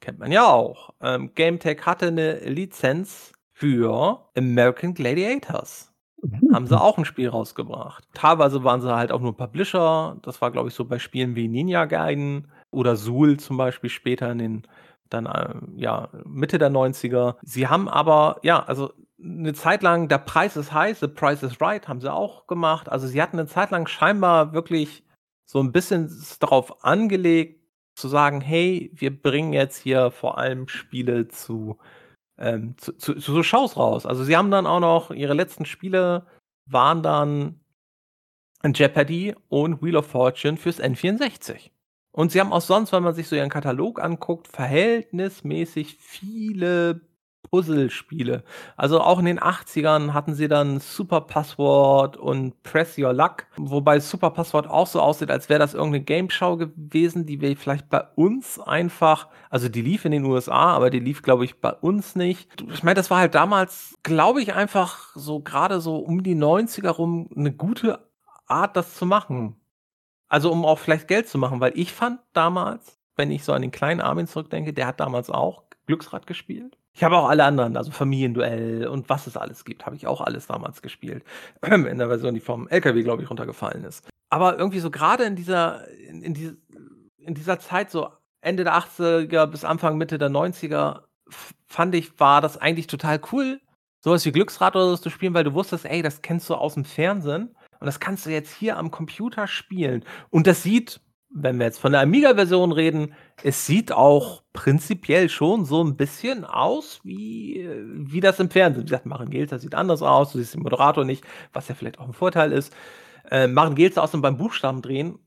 Kennt 0.00 0.18
man 0.18 0.32
ja 0.32 0.46
auch. 0.46 0.94
Ähm, 1.00 1.32
GameTech 1.34 1.84
hatte 1.86 2.08
eine 2.08 2.38
Lizenz 2.40 3.32
für 3.52 4.28
American 4.36 4.94
Gladiators. 4.94 5.92
Mhm. 6.22 6.54
Haben 6.54 6.66
sie 6.66 6.80
auch 6.80 6.98
ein 6.98 7.04
Spiel 7.04 7.28
rausgebracht. 7.28 8.04
Teilweise 8.14 8.64
waren 8.64 8.80
sie 8.80 8.94
halt 8.94 9.12
auch 9.12 9.20
nur 9.20 9.36
Publisher. 9.36 10.16
Das 10.22 10.40
war, 10.40 10.50
glaube 10.50 10.68
ich, 10.68 10.74
so 10.74 10.84
bei 10.84 10.98
Spielen 10.98 11.36
wie 11.36 11.48
Ninja 11.48 11.84
Gaiden 11.84 12.48
oder 12.70 12.96
Zool 12.96 13.38
zum 13.38 13.56
Beispiel 13.56 13.90
später 13.90 14.30
in 14.30 14.38
den 14.38 14.66
dann 15.10 15.26
äh, 15.26 15.54
ja 15.76 16.08
Mitte 16.24 16.58
der 16.58 16.70
90er. 16.70 17.36
Sie 17.42 17.66
haben 17.66 17.88
aber 17.88 18.38
ja, 18.42 18.62
also 18.62 18.92
eine 19.20 19.54
Zeit 19.54 19.82
lang 19.82 20.08
der 20.08 20.18
Preis 20.18 20.56
ist 20.56 20.72
heiß, 20.72 21.00
the 21.00 21.08
price 21.08 21.42
is 21.42 21.60
right 21.60 21.88
haben 21.88 22.00
sie 22.00 22.12
auch 22.12 22.46
gemacht. 22.46 22.88
Also 22.88 23.06
sie 23.06 23.20
hatten 23.20 23.38
eine 23.38 23.48
Zeit 23.48 23.70
lang 23.70 23.86
scheinbar 23.86 24.52
wirklich 24.52 25.04
so 25.50 25.60
ein 25.60 25.72
bisschen 25.72 26.12
darauf 26.40 26.84
angelegt 26.84 27.64
zu 27.94 28.08
sagen, 28.08 28.40
hey, 28.40 28.90
wir 28.94 29.10
bringen 29.10 29.52
jetzt 29.52 29.78
hier 29.78 30.10
vor 30.10 30.38
allem 30.38 30.68
Spiele 30.68 31.28
zu 31.28 31.78
ähm, 32.38 32.76
zu, 32.78 32.92
zu, 32.92 33.14
zu, 33.14 33.32
so 33.32 33.42
Shows 33.42 33.76
raus. 33.76 34.06
Also 34.06 34.24
sie 34.24 34.36
haben 34.36 34.50
dann 34.50 34.66
auch 34.66 34.80
noch, 34.80 35.10
ihre 35.10 35.34
letzten 35.34 35.64
Spiele 35.64 36.26
waren 36.66 37.02
dann 37.02 37.60
Jeopardy 38.64 39.34
und 39.48 39.82
Wheel 39.82 39.96
of 39.96 40.06
Fortune 40.06 40.56
fürs 40.56 40.80
N64. 40.80 41.70
Und 42.12 42.32
sie 42.32 42.40
haben 42.40 42.52
auch 42.52 42.60
sonst, 42.60 42.92
wenn 42.92 43.02
man 43.02 43.14
sich 43.14 43.28
so 43.28 43.36
ihren 43.36 43.50
Katalog 43.50 44.00
anguckt, 44.00 44.48
verhältnismäßig 44.48 45.96
viele 46.00 47.00
Puzzlespiele. 47.50 48.44
Also 48.76 49.00
auch 49.00 49.18
in 49.18 49.24
den 49.24 49.40
80ern 49.40 50.12
hatten 50.12 50.34
sie 50.34 50.48
dann 50.48 50.80
Super 50.80 51.22
Password 51.22 52.16
und 52.16 52.62
Press 52.62 52.98
Your 52.98 53.12
Luck, 53.12 53.46
wobei 53.56 54.00
Super 54.00 54.30
Password 54.30 54.68
auch 54.68 54.86
so 54.86 55.00
aussieht, 55.00 55.30
als 55.30 55.48
wäre 55.48 55.58
das 55.58 55.74
irgendeine 55.74 56.04
Game 56.04 56.30
Show 56.30 56.56
gewesen, 56.56 57.26
die 57.26 57.40
wir 57.40 57.56
vielleicht 57.56 57.88
bei 57.88 58.04
uns 58.16 58.58
einfach, 58.58 59.28
also 59.50 59.68
die 59.68 59.82
lief 59.82 60.04
in 60.04 60.12
den 60.12 60.24
USA, 60.24 60.74
aber 60.74 60.90
die 60.90 61.00
lief, 61.00 61.22
glaube 61.22 61.44
ich, 61.44 61.60
bei 61.60 61.72
uns 61.72 62.16
nicht. 62.16 62.62
Ich 62.72 62.82
meine, 62.82 62.94
das 62.94 63.10
war 63.10 63.18
halt 63.18 63.34
damals, 63.34 63.96
glaube 64.02 64.42
ich, 64.42 64.54
einfach 64.54 65.14
so 65.14 65.40
gerade 65.40 65.80
so 65.80 65.96
um 65.96 66.22
die 66.22 66.36
90er 66.36 66.90
rum 66.90 67.28
eine 67.36 67.52
gute 67.52 68.08
Art, 68.46 68.76
das 68.76 68.94
zu 68.94 69.06
machen. 69.06 69.56
Also 70.28 70.52
um 70.52 70.64
auch 70.64 70.78
vielleicht 70.78 71.08
Geld 71.08 71.28
zu 71.28 71.38
machen, 71.38 71.60
weil 71.60 71.72
ich 71.74 71.92
fand 71.92 72.20
damals, 72.32 72.98
wenn 73.16 73.30
ich 73.30 73.44
so 73.44 73.52
an 73.52 73.62
den 73.62 73.70
kleinen 73.70 74.00
Armin 74.00 74.26
zurückdenke, 74.26 74.72
der 74.72 74.86
hat 74.86 75.00
damals 75.00 75.30
auch 75.30 75.62
Glücksrad 75.86 76.26
gespielt. 76.26 76.76
Ich 76.98 77.04
habe 77.04 77.16
auch 77.16 77.28
alle 77.28 77.44
anderen, 77.44 77.76
also 77.76 77.92
Familienduell 77.92 78.88
und 78.88 79.08
was 79.08 79.28
es 79.28 79.36
alles 79.36 79.64
gibt, 79.64 79.86
habe 79.86 79.94
ich 79.94 80.08
auch 80.08 80.20
alles 80.20 80.48
damals 80.48 80.82
gespielt. 80.82 81.22
In 81.64 81.96
der 81.96 82.08
Version, 82.08 82.34
die 82.34 82.40
vom 82.40 82.66
LKW, 82.66 83.04
glaube 83.04 83.22
ich, 83.22 83.30
runtergefallen 83.30 83.84
ist. 83.84 84.08
Aber 84.30 84.58
irgendwie 84.58 84.80
so 84.80 84.90
gerade 84.90 85.22
in 85.22 85.36
dieser, 85.36 85.86
in, 85.88 86.22
in, 86.22 86.34
die, 86.34 86.56
in 87.18 87.34
dieser 87.34 87.60
Zeit, 87.60 87.92
so 87.92 88.08
Ende 88.40 88.64
der 88.64 88.74
80er 88.74 89.46
bis 89.46 89.64
Anfang, 89.64 89.96
Mitte 89.96 90.18
der 90.18 90.28
90er, 90.28 91.02
fand 91.68 91.94
ich, 91.94 92.18
war 92.18 92.40
das 92.40 92.58
eigentlich 92.58 92.88
total 92.88 93.20
cool, 93.30 93.60
sowas 94.00 94.24
wie 94.26 94.32
Glücksrad 94.32 94.74
oder 94.74 94.90
so 94.90 94.96
zu 94.96 95.10
spielen, 95.10 95.34
weil 95.34 95.44
du 95.44 95.54
wusstest, 95.54 95.84
ey, 95.84 96.02
das 96.02 96.20
kennst 96.20 96.50
du 96.50 96.56
aus 96.56 96.74
dem 96.74 96.84
Fernsehen 96.84 97.54
und 97.78 97.86
das 97.86 98.00
kannst 98.00 98.26
du 98.26 98.30
jetzt 98.30 98.52
hier 98.52 98.76
am 98.76 98.90
Computer 98.90 99.46
spielen. 99.46 100.04
Und 100.30 100.48
das 100.48 100.64
sieht 100.64 101.00
wenn 101.30 101.58
wir 101.58 101.66
jetzt 101.66 101.80
von 101.80 101.92
der 101.92 102.00
Amiga-Version 102.00 102.72
reden, 102.72 103.14
es 103.42 103.66
sieht 103.66 103.92
auch 103.92 104.42
prinzipiell 104.52 105.28
schon 105.28 105.64
so 105.64 105.84
ein 105.84 105.96
bisschen 105.96 106.44
aus, 106.44 107.00
wie, 107.04 107.68
wie 107.92 108.20
das 108.20 108.40
im 108.40 108.50
Fernsehen. 108.50 108.82
Wie 108.82 108.86
gesagt, 108.86 109.06
Maren 109.06 109.30
Gelser 109.30 109.58
sieht 109.58 109.74
anders 109.74 110.02
aus, 110.02 110.32
du 110.32 110.38
siehst 110.38 110.54
den 110.54 110.62
Moderator 110.62 111.04
nicht, 111.04 111.24
was 111.52 111.68
ja 111.68 111.74
vielleicht 111.74 111.98
auch 111.98 112.06
ein 112.06 112.14
Vorteil 112.14 112.52
ist. 112.52 112.74
Äh, 113.30 113.46
Maren 113.46 113.74
Gelser 113.74 114.02
außerdem 114.02 114.22
beim 114.22 114.38
Buchstaben 114.38 114.82
drehen. 114.82 115.18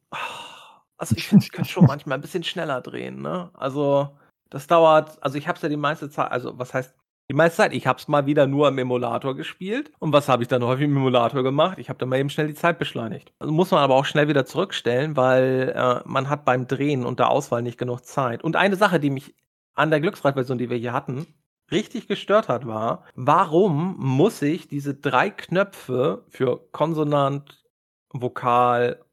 Also 0.97 1.15
ich 1.15 1.27
finde, 1.27 1.45
ich 1.45 1.51
könnte 1.51 1.69
schon 1.69 1.85
manchmal 1.85 2.17
ein 2.17 2.21
bisschen 2.21 2.43
schneller 2.43 2.81
drehen. 2.81 3.21
Ne? 3.21 3.49
Also 3.53 4.09
das 4.49 4.67
dauert, 4.67 5.21
also 5.23 5.37
ich 5.37 5.47
habe 5.47 5.55
es 5.55 5.61
ja 5.61 5.69
die 5.69 5.77
meiste 5.77 6.09
Zeit, 6.09 6.31
also 6.31 6.57
was 6.59 6.73
heißt 6.73 6.93
Die 7.31 7.37
meiste 7.37 7.59
Zeit. 7.59 7.71
Ich 7.71 7.87
habe 7.87 7.97
es 7.97 8.09
mal 8.09 8.25
wieder 8.25 8.45
nur 8.45 8.67
im 8.67 8.77
Emulator 8.77 9.37
gespielt. 9.37 9.89
Und 9.99 10.11
was 10.11 10.27
habe 10.27 10.43
ich 10.43 10.49
dann 10.49 10.65
häufig 10.65 10.83
im 10.83 10.97
Emulator 10.97 11.43
gemacht? 11.43 11.79
Ich 11.79 11.87
habe 11.87 11.97
dann 11.97 12.09
mal 12.09 12.19
eben 12.19 12.29
schnell 12.29 12.47
die 12.47 12.55
Zeit 12.55 12.77
beschleunigt. 12.77 13.31
Also 13.39 13.53
muss 13.53 13.71
man 13.71 13.79
aber 13.79 13.95
auch 13.95 14.03
schnell 14.03 14.27
wieder 14.27 14.45
zurückstellen, 14.45 15.15
weil 15.15 15.71
äh, 15.73 16.01
man 16.03 16.27
hat 16.27 16.43
beim 16.43 16.67
Drehen 16.67 17.05
und 17.05 17.19
der 17.19 17.29
Auswahl 17.29 17.61
nicht 17.61 17.77
genug 17.77 18.03
Zeit. 18.03 18.43
Und 18.43 18.57
eine 18.57 18.75
Sache, 18.75 18.99
die 18.99 19.09
mich 19.09 19.33
an 19.75 19.91
der 19.91 20.01
Glücksrad-Version, 20.01 20.57
die 20.57 20.69
wir 20.69 20.75
hier 20.75 20.91
hatten, 20.91 21.25
richtig 21.71 22.09
gestört 22.09 22.49
hat, 22.49 22.67
war, 22.67 23.05
warum 23.15 23.95
muss 23.97 24.41
ich 24.41 24.67
diese 24.67 24.93
drei 24.93 25.29
Knöpfe 25.29 26.25
für 26.27 26.67
Konsonant, 26.73 27.63
Vokal 28.09 29.05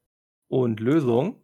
und 0.49 0.81
Lösung 0.81 1.41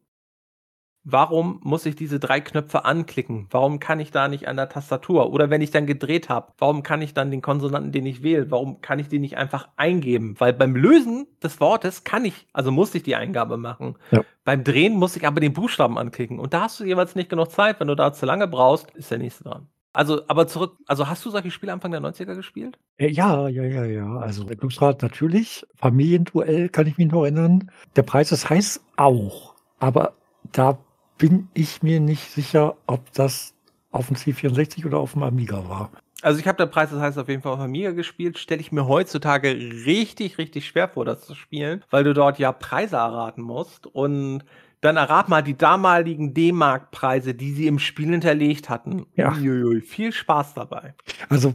warum 1.05 1.59
muss 1.63 1.85
ich 1.85 1.95
diese 1.95 2.19
drei 2.19 2.41
Knöpfe 2.41 2.83
anklicken? 2.83 3.47
Warum 3.51 3.79
kann 3.79 3.99
ich 3.99 4.11
da 4.11 4.27
nicht 4.27 4.47
an 4.47 4.57
der 4.57 4.67
Tastatur? 4.67 5.31
Oder 5.31 5.49
wenn 5.49 5.61
ich 5.61 5.71
dann 5.71 5.85
gedreht 5.85 6.27
habe, 6.29 6.51
warum 6.57 6.83
kann 6.83 7.01
ich 7.01 7.13
dann 7.13 7.31
den 7.31 7.41
Konsonanten, 7.41 7.91
den 7.91 8.05
ich 8.07 8.23
wähle, 8.23 8.49
warum 8.51 8.81
kann 8.81 8.99
ich 8.99 9.07
den 9.07 9.21
nicht 9.21 9.37
einfach 9.37 9.69
eingeben? 9.77 10.35
Weil 10.39 10.51
beim 10.51 10.75
Lösen 10.75 11.27
des 11.41 11.61
Wortes 11.61 12.03
kann 12.03 12.25
ich, 12.25 12.47
also 12.51 12.71
muss 12.71 12.93
ich 12.95 13.03
die 13.03 13.15
Eingabe 13.15 13.57
machen. 13.57 13.95
Ja. 14.11 14.23
Beim 14.43 14.63
Drehen 14.63 14.95
muss 14.95 15.15
ich 15.15 15.25
aber 15.25 15.39
den 15.39 15.53
Buchstaben 15.53 15.97
anklicken. 15.97 16.39
Und 16.39 16.53
da 16.53 16.61
hast 16.61 16.79
du 16.79 16.83
jeweils 16.83 17.15
nicht 17.15 17.29
genug 17.29 17.51
Zeit. 17.51 17.79
Wenn 17.79 17.87
du 17.87 17.95
da 17.95 18.11
zu 18.11 18.25
lange 18.25 18.47
brauchst, 18.47 18.89
ist 18.91 19.11
der 19.11 19.19
nächste 19.19 19.43
dran. 19.43 19.67
Also, 19.93 20.23
aber 20.27 20.47
zurück, 20.47 20.77
also 20.87 21.07
hast 21.07 21.23
du 21.23 21.29
solche 21.29 21.51
Spiele 21.51 21.71
Anfang 21.71 21.91
der 21.91 22.01
90er 22.01 22.35
gespielt? 22.35 22.77
Äh, 22.97 23.09
ja, 23.09 23.47
ja, 23.47 23.63
ja, 23.63 23.85
ja. 23.85 24.17
Also 24.17 24.45
Glücksrad 24.45 25.01
natürlich. 25.01 25.65
Familienduell 25.75 26.67
kann 26.67 26.87
ich 26.87 26.97
mich 26.97 27.11
noch 27.11 27.21
erinnern. 27.23 27.71
Der 27.95 28.03
Preis 28.03 28.33
ist 28.33 28.49
heiß 28.49 28.83
auch. 28.97 29.55
Aber 29.79 30.13
da 30.51 30.77
bin 31.17 31.47
ich 31.53 31.83
mir 31.83 31.99
nicht 31.99 32.31
sicher, 32.31 32.75
ob 32.87 33.11
das 33.13 33.53
auf 33.91 34.07
dem 34.07 34.17
C64 34.17 34.85
oder 34.85 34.97
auf 34.97 35.13
dem 35.13 35.23
Amiga 35.23 35.67
war. 35.69 35.91
Also 36.21 36.39
ich 36.39 36.47
habe 36.47 36.57
der 36.57 36.65
Preis, 36.65 36.89
das 36.89 36.99
heißt 36.99 37.17
auf 37.17 37.29
jeden 37.29 37.41
Fall 37.41 37.53
auf 37.53 37.59
Amiga 37.59 37.91
gespielt, 37.91 38.37
stelle 38.37 38.61
ich 38.61 38.71
mir 38.71 38.87
heutzutage 38.87 39.49
richtig, 39.49 40.37
richtig 40.37 40.65
schwer 40.65 40.89
vor, 40.89 41.05
das 41.05 41.21
zu 41.21 41.35
spielen, 41.35 41.83
weil 41.91 42.03
du 42.03 42.13
dort 42.13 42.39
ja 42.39 42.51
Preise 42.51 42.95
erraten 42.95 43.41
musst 43.41 43.87
und 43.87 44.43
dann 44.81 44.97
errat 44.97 45.29
mal 45.29 45.41
die 45.41 45.57
damaligen 45.57 46.33
D-Mark-Preise, 46.33 47.33
die 47.33 47.51
sie 47.53 47.67
im 47.67 47.79
Spiel 47.79 48.09
hinterlegt 48.09 48.69
hatten. 48.69 49.05
Ja. 49.15 49.33
Uiuiui, 49.33 49.81
viel 49.81 50.11
Spaß 50.11 50.53
dabei. 50.53 50.93
Also 51.29 51.53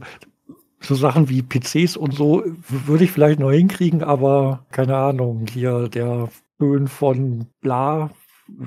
so 0.79 0.95
Sachen 0.95 1.29
wie 1.29 1.41
PCs 1.41 1.95
und 1.95 2.13
so 2.13 2.43
würde 2.67 3.03
ich 3.03 3.11
vielleicht 3.11 3.39
noch 3.39 3.51
hinkriegen, 3.51 4.03
aber 4.03 4.65
keine 4.71 4.97
Ahnung, 4.97 5.45
hier 5.51 5.87
der 5.89 6.29
Föhn 6.57 6.87
von 6.87 7.47
Bla 7.61 8.09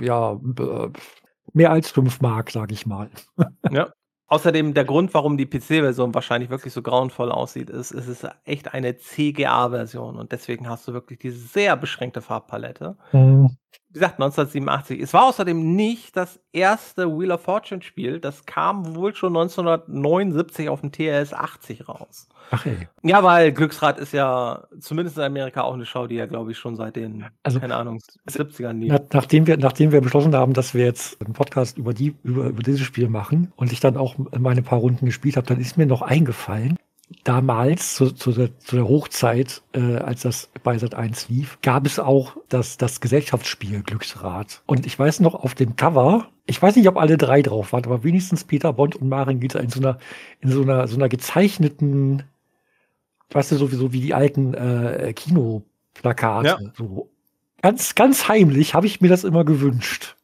ja, 0.01 0.41
mehr 1.53 1.71
als 1.71 1.91
5 1.91 2.21
Mark, 2.21 2.51
sage 2.51 2.75
ich 2.75 2.87
mal. 2.87 3.11
Ja. 3.71 3.93
Außerdem 4.27 4.75
der 4.75 4.85
Grund, 4.85 5.13
warum 5.15 5.37
die 5.37 5.47
PC-Version 5.47 6.15
wahrscheinlich 6.15 6.51
wirklich 6.51 6.73
so 6.73 6.83
grauenvoll 6.83 7.31
aussieht, 7.31 7.71
ist, 7.71 7.93
es 7.93 8.09
ist 8.09 8.27
echt 8.45 8.73
eine 8.73 8.97
CGA-Version 8.97 10.17
und 10.17 10.33
deswegen 10.33 10.69
hast 10.69 10.89
du 10.89 10.93
wirklich 10.93 11.19
diese 11.19 11.39
sehr 11.39 11.77
beschränkte 11.77 12.23
Farbpalette. 12.23 12.97
Mhm 13.13 13.57
wie 13.89 13.95
gesagt, 13.95 14.15
1987. 14.15 15.01
Es 15.01 15.15
war 15.15 15.25
außerdem 15.25 15.75
nicht 15.77 16.17
das 16.17 16.41
erste 16.53 17.09
Wheel 17.09 17.31
of 17.31 17.43
Fortune 17.43 17.83
Spiel. 17.83 18.21
Das 18.21 18.45
kam 18.45 18.95
wohl 18.95 19.15
schon 19.15 19.37
1979 19.37 20.69
auf 20.69 20.81
dem 20.81 20.93
TRS 20.93 21.33
80 21.33 21.89
raus. 21.89 22.29
Ach 22.51 22.67
ey. 22.67 22.89
Ja, 23.03 23.23
weil 23.23 23.53
Glücksrad 23.53 23.99
ist 23.99 24.13
ja 24.13 24.65
zumindest 24.81 25.17
in 25.17 25.25
Amerika 25.25 25.63
auch 25.63 25.75
eine 25.75 25.87
Show, 25.87 26.07
die 26.07 26.17
ja, 26.17 26.27
glaube 26.27 26.51
ich, 26.51 26.59
schon 26.59 26.77
seit 26.77 26.97
den, 26.97 27.27
also, 27.43 27.61
keine 27.61 27.77
Ahnung, 27.77 28.01
70ern 28.29 28.79
lief. 28.79 28.93
nachdem, 29.13 29.47
wir, 29.47 29.57
nachdem 29.57 29.93
wir 29.93 30.01
beschlossen 30.01 30.35
haben, 30.35 30.53
dass 30.53 30.75
wir 30.75 30.85
jetzt 30.85 31.21
einen 31.21 31.33
Podcast 31.35 31.79
über, 31.79 31.95
die, 31.95 32.15
über, 32.23 32.47
über 32.47 32.63
dieses 32.63 32.83
Spiel 32.83 33.09
machen 33.09 33.53
und 33.57 33.73
ich 33.73 33.81
dann 33.81 33.97
auch 33.97 34.17
meine 34.39 34.63
paar 34.63 34.79
Runden 34.79 35.07
gespielt 35.07 35.37
habe, 35.37 35.47
dann 35.47 35.61
ist 35.61 35.79
mir 35.79 35.87
noch 35.87 36.03
eingefallen, 36.03 36.77
damals, 37.25 37.95
zu, 37.95 38.11
zu, 38.11 38.33
der, 38.33 38.59
zu 38.59 38.77
der 38.77 38.89
Hochzeit, 38.89 39.63
äh, 39.73 39.97
als 39.97 40.23
das 40.23 40.51
bei 40.63 40.79
Sat 40.79 40.95
1 40.95 41.29
lief, 41.29 41.59
gab 41.63 41.87
es 41.87 41.99
auch 41.99 42.37
das, 42.49 42.77
das 42.77 43.01
Gesellschaftsspiel 43.01 43.83
Glücksrad. 43.83 44.63
Und 44.67 44.87
ich 44.87 44.99
weiß 44.99 45.21
noch, 45.21 45.35
auf 45.35 45.55
dem 45.55 45.77
Cover, 45.77 46.29
ich 46.47 46.61
weiß 46.61 46.77
nicht, 46.77 46.89
ob 46.89 46.97
alle 46.97 47.17
drei 47.17 47.43
drauf 47.43 47.73
waren, 47.73 47.85
aber 47.85 48.05
wenigstens 48.05 48.45
Peter 48.45 48.73
Bond 48.73 48.97
und 48.97 49.09
Marin 49.09 49.41
Gitter 49.41 49.61
in 49.61 49.71
so 49.71 49.81
einer, 49.81 49.99
in 50.41 50.51
so 50.51 50.63
einer, 50.63 50.89
so 50.89 50.97
einer 50.97 51.09
gezeichneten, 51.09 52.25
weißt 53.31 53.53
du, 53.53 53.57
sowieso 53.57 53.93
wie 53.93 54.01
die 54.01 54.15
alten 54.15 54.55
äh, 54.55 55.13
Kinoplakate. 55.15 56.47
Ja. 56.47 56.59
So. 56.77 57.11
Ganz, 57.63 57.95
ganz 57.95 58.29
heimlich 58.29 58.75
habe 58.75 58.87
ich 58.87 59.01
mir 59.01 59.09
das 59.09 59.25
immer 59.25 59.45
gewünscht. 59.45 60.17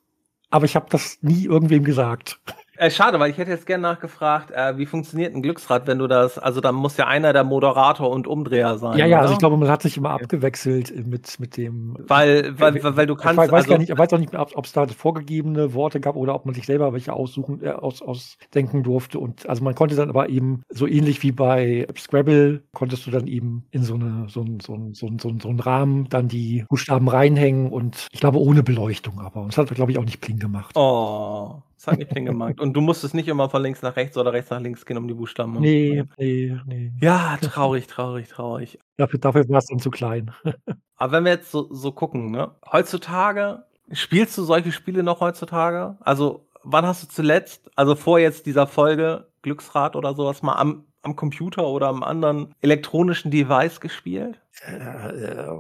Aber 0.50 0.64
ich 0.64 0.76
habe 0.76 0.86
das 0.90 1.18
nie 1.22 1.44
irgendwem 1.44 1.84
gesagt. 1.84 2.40
Äh, 2.80 2.90
schade, 2.90 3.20
weil 3.20 3.30
ich 3.30 3.36
hätte 3.36 3.50
jetzt 3.50 3.66
gerne 3.66 3.82
nachgefragt, 3.82 4.52
äh, 4.52 4.78
wie 4.78 4.86
funktioniert 4.86 5.34
ein 5.34 5.42
Glücksrad, 5.42 5.86
wenn 5.86 5.98
du 5.98 6.06
das, 6.06 6.38
also 6.38 6.62
da 6.62 6.72
muss 6.72 6.96
ja 6.96 7.06
einer 7.06 7.34
der 7.34 7.44
Moderator 7.44 8.08
und 8.08 8.26
Umdreher 8.26 8.78
sein. 8.78 8.96
Ja, 8.96 9.04
ja, 9.04 9.18
oder? 9.18 9.20
also 9.20 9.34
ich 9.34 9.38
glaube, 9.38 9.58
man 9.58 9.68
hat 9.68 9.82
sich 9.82 9.98
immer 9.98 10.12
abgewechselt 10.12 11.06
mit, 11.06 11.38
mit 11.38 11.58
dem. 11.58 11.94
Weil, 11.98 12.58
weil, 12.58 12.82
weil, 12.82 12.96
weil 12.96 13.06
du 13.06 13.16
kannst. 13.16 13.34
Ich 13.34 13.52
weiß, 13.52 13.52
also, 13.52 13.68
gar 13.68 13.78
nicht, 13.78 13.90
ich 13.90 13.98
weiß 13.98 14.10
auch 14.14 14.18
nicht 14.18 14.32
mehr, 14.32 14.40
ob 14.40 14.64
es 14.64 14.72
da 14.72 14.86
vorgegebene 14.86 15.74
Worte 15.74 16.00
gab 16.00 16.16
oder 16.16 16.34
ob 16.34 16.46
man 16.46 16.54
sich 16.54 16.64
selber 16.64 16.94
welche 16.94 17.12
aussuchen, 17.12 17.62
äh, 17.62 17.68
aus, 17.68 18.00
ausdenken 18.00 18.82
durfte. 18.82 19.18
Und 19.18 19.46
also 19.46 19.62
man 19.62 19.74
konnte 19.74 19.94
dann 19.94 20.08
aber 20.08 20.30
eben 20.30 20.62
so 20.70 20.86
ähnlich 20.86 21.22
wie 21.22 21.32
bei 21.32 21.86
Scrabble, 21.98 22.62
konntest 22.72 23.06
du 23.06 23.10
dann 23.10 23.26
eben 23.26 23.66
in 23.72 23.82
so 23.82 23.92
eine, 23.92 24.24
so 24.30 24.40
ein, 24.40 24.58
so 24.60 24.72
ein, 24.72 24.94
so 24.94 25.06
ein, 25.06 25.18
so 25.18 25.28
ein, 25.28 25.38
so 25.38 25.50
ein 25.50 25.60
Rahmen 25.60 26.08
dann 26.08 26.28
die 26.28 26.64
Buchstaben 26.70 27.08
reinhängen 27.08 27.70
und 27.72 28.08
ich 28.10 28.20
glaube 28.20 28.40
ohne 28.40 28.62
Beleuchtung 28.62 29.20
aber. 29.20 29.42
Und 29.42 29.48
das 29.48 29.58
hat, 29.58 29.74
glaube 29.74 29.92
ich, 29.92 29.98
auch 29.98 30.04
nicht 30.06 30.22
Pling 30.22 30.38
gemacht. 30.38 30.74
Oh. 30.78 31.60
Das 31.80 31.86
hat 31.86 31.98
nicht 31.98 32.10
Pling 32.10 32.26
gemacht. 32.26 32.60
Und 32.60 32.74
du 32.74 32.82
musstest 32.82 33.14
nicht 33.14 33.26
immer 33.26 33.48
von 33.48 33.62
links 33.62 33.80
nach 33.80 33.96
rechts 33.96 34.18
oder 34.18 34.34
rechts 34.34 34.50
nach 34.50 34.60
links 34.60 34.84
gehen, 34.84 34.98
um 34.98 35.08
die 35.08 35.14
Buchstaben 35.14 35.54
zu 35.54 35.60
Nee, 35.60 36.04
nee, 36.18 36.54
nee. 36.66 36.92
Ja, 37.00 37.38
traurig, 37.40 37.86
traurig, 37.86 38.28
traurig. 38.28 38.78
Dafür, 38.98 39.18
dafür 39.18 39.48
war 39.48 39.58
es 39.58 39.66
dann 39.66 39.78
zu 39.78 39.90
klein. 39.90 40.30
Aber 40.96 41.12
wenn 41.12 41.24
wir 41.24 41.32
jetzt 41.32 41.50
so, 41.50 41.72
so 41.72 41.90
gucken, 41.92 42.30
ne? 42.30 42.50
Heutzutage, 42.70 43.64
spielst 43.92 44.36
du 44.36 44.42
solche 44.42 44.72
Spiele 44.72 45.02
noch 45.02 45.20
heutzutage? 45.20 45.96
Also, 46.00 46.46
wann 46.62 46.84
hast 46.84 47.02
du 47.02 47.08
zuletzt, 47.08 47.70
also 47.76 47.94
vor 47.94 48.18
jetzt 48.18 48.44
dieser 48.44 48.66
Folge, 48.66 49.28
Glücksrad 49.40 49.96
oder 49.96 50.14
sowas, 50.14 50.42
mal 50.42 50.56
am, 50.56 50.84
am 51.00 51.16
Computer 51.16 51.66
oder 51.66 51.88
am 51.88 52.02
anderen 52.02 52.54
elektronischen 52.60 53.30
Device 53.30 53.80
gespielt? 53.80 54.38
Äh, 54.66 55.54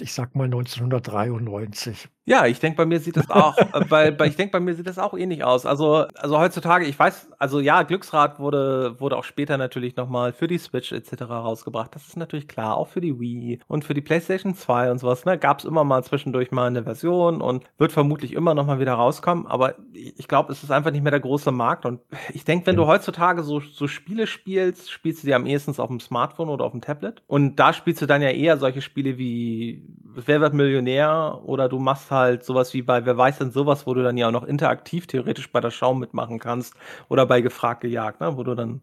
ich 0.00 0.12
sag 0.12 0.34
mal 0.34 0.44
1993. 0.44 2.08
Ja, 2.26 2.46
ich 2.46 2.60
denke, 2.60 2.76
bei 2.76 2.86
mir 2.86 3.00
sieht 3.00 3.16
das 3.16 3.28
auch, 3.30 3.58
äh, 3.58 3.84
weil, 3.88 4.16
ich 4.26 4.36
denke, 4.36 4.52
bei 4.52 4.60
mir 4.60 4.74
sieht 4.74 4.86
das 4.86 4.98
auch 4.98 5.14
ähnlich 5.14 5.42
aus. 5.44 5.66
Also, 5.66 6.06
also 6.14 6.38
heutzutage, 6.38 6.86
ich 6.86 6.98
weiß, 6.98 7.30
also 7.38 7.60
ja, 7.60 7.82
Glücksrad 7.82 8.38
wurde, 8.38 9.00
wurde 9.00 9.16
auch 9.16 9.24
später 9.24 9.58
natürlich 9.58 9.96
nochmal 9.96 10.32
für 10.32 10.46
die 10.46 10.58
Switch 10.58 10.92
etc. 10.92 11.22
rausgebracht. 11.22 11.94
Das 11.94 12.06
ist 12.06 12.16
natürlich 12.16 12.46
klar, 12.46 12.76
auch 12.76 12.88
für 12.88 13.00
die 13.00 13.18
Wii 13.18 13.60
und 13.66 13.84
für 13.84 13.94
die 13.94 14.00
PlayStation 14.00 14.54
2 14.54 14.90
und 14.90 14.98
sowas. 14.98 15.24
Ne, 15.24 15.38
Gab 15.38 15.58
es 15.58 15.64
immer 15.64 15.84
mal 15.84 16.04
zwischendurch 16.04 16.50
mal 16.50 16.66
eine 16.66 16.84
Version 16.84 17.40
und 17.40 17.64
wird 17.78 17.92
vermutlich 17.92 18.32
immer 18.32 18.54
nochmal 18.54 18.80
wieder 18.80 18.94
rauskommen. 18.94 19.46
Aber 19.46 19.74
ich 19.92 20.28
glaube, 20.28 20.52
es 20.52 20.62
ist 20.62 20.70
einfach 20.70 20.92
nicht 20.92 21.02
mehr 21.02 21.10
der 21.10 21.20
große 21.20 21.50
Markt. 21.50 21.84
Und 21.84 22.00
ich 22.32 22.44
denke, 22.44 22.66
wenn 22.66 22.76
ja. 22.76 22.82
du 22.82 22.86
heutzutage 22.86 23.42
so, 23.42 23.60
so 23.60 23.88
Spiele 23.88 24.26
spielst, 24.26 24.90
spielst 24.90 25.22
du 25.22 25.26
die 25.26 25.34
am 25.34 25.46
ehesten 25.46 25.70
auf 25.80 25.88
dem 25.88 26.00
Smartphone 26.00 26.48
oder 26.48 26.64
auf 26.64 26.72
dem 26.72 26.80
Tablet. 26.80 27.22
Und 27.26 27.56
da 27.56 27.72
spielst 27.72 28.02
du 28.02 28.06
dann 28.06 28.22
ja 28.22 28.29
eher 28.34 28.56
solche 28.58 28.82
Spiele 28.82 29.18
wie 29.18 29.84
Wer 30.12 30.40
wird 30.40 30.54
Millionär 30.54 31.40
oder 31.44 31.68
du 31.68 31.78
machst 31.78 32.10
halt 32.10 32.44
sowas 32.44 32.74
wie 32.74 32.82
bei 32.82 33.04
Wer 33.06 33.16
weiß 33.16 33.38
denn 33.38 33.52
sowas, 33.52 33.86
wo 33.86 33.94
du 33.94 34.02
dann 34.02 34.16
ja 34.16 34.28
auch 34.28 34.32
noch 34.32 34.44
interaktiv 34.44 35.06
theoretisch 35.06 35.52
bei 35.52 35.60
der 35.60 35.70
Show 35.70 35.94
mitmachen 35.94 36.38
kannst 36.40 36.74
oder 37.08 37.26
bei 37.26 37.40
Gefragt 37.40 37.82
gejagt, 37.82 38.20
ne? 38.20 38.36
wo 38.36 38.42
du 38.42 38.54
dann, 38.54 38.82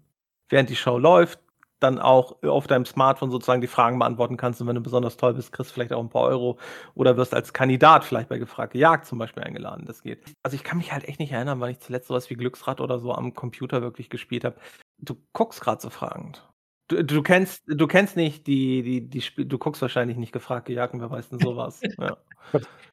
während 0.49 0.69
die 0.69 0.75
Show 0.75 0.97
läuft, 0.97 1.39
dann 1.79 1.99
auch 1.99 2.41
auf 2.43 2.67
deinem 2.67 2.85
Smartphone 2.85 3.29
sozusagen 3.29 3.61
die 3.61 3.67
Fragen 3.67 3.99
beantworten 3.99 4.37
kannst 4.37 4.61
und 4.61 4.67
wenn 4.67 4.75
du 4.75 4.81
besonders 4.81 5.17
toll 5.17 5.33
bist, 5.33 5.51
kriegst 5.51 5.71
du 5.71 5.73
vielleicht 5.73 5.93
auch 5.93 6.01
ein 6.01 6.09
paar 6.09 6.23
Euro 6.23 6.57
oder 6.95 7.17
wirst 7.17 7.33
als 7.33 7.53
Kandidat 7.53 8.03
vielleicht 8.03 8.29
bei 8.29 8.37
Gefragt 8.39 8.73
gejagt 8.73 9.05
zum 9.05 9.19
Beispiel 9.19 9.43
eingeladen. 9.43 9.85
Das 9.85 10.01
geht. 10.01 10.23
Also 10.43 10.55
ich 10.55 10.63
kann 10.63 10.77
mich 10.77 10.91
halt 10.91 11.07
echt 11.07 11.19
nicht 11.19 11.31
erinnern, 11.31 11.59
wann 11.59 11.69
ich 11.69 11.79
zuletzt 11.79 12.07
sowas 12.07 12.29
wie 12.29 12.35
Glücksrad 12.35 12.81
oder 12.81 12.99
so 12.99 13.13
am 13.13 13.33
Computer 13.33 13.81
wirklich 13.81 14.09
gespielt 14.09 14.43
habe. 14.43 14.55
Du 14.99 15.15
guckst 15.33 15.61
gerade 15.61 15.81
so 15.81 15.89
fragend. 15.89 16.47
Du, 16.87 17.03
du, 17.03 17.21
kennst, 17.21 17.63
du 17.67 17.85
kennst 17.87 18.15
nicht 18.15 18.47
die, 18.47 18.81
die, 18.81 19.09
die 19.09 19.21
Spiel, 19.21 19.45
du 19.45 19.57
guckst 19.57 19.81
wahrscheinlich 19.81 20.17
nicht 20.17 20.31
gefragt 20.31 20.69
Jacken, 20.69 21.01
wer 21.01 21.11
weiß 21.11 21.29
denn 21.29 21.39
sowas. 21.39 21.81
ja. 21.99 22.17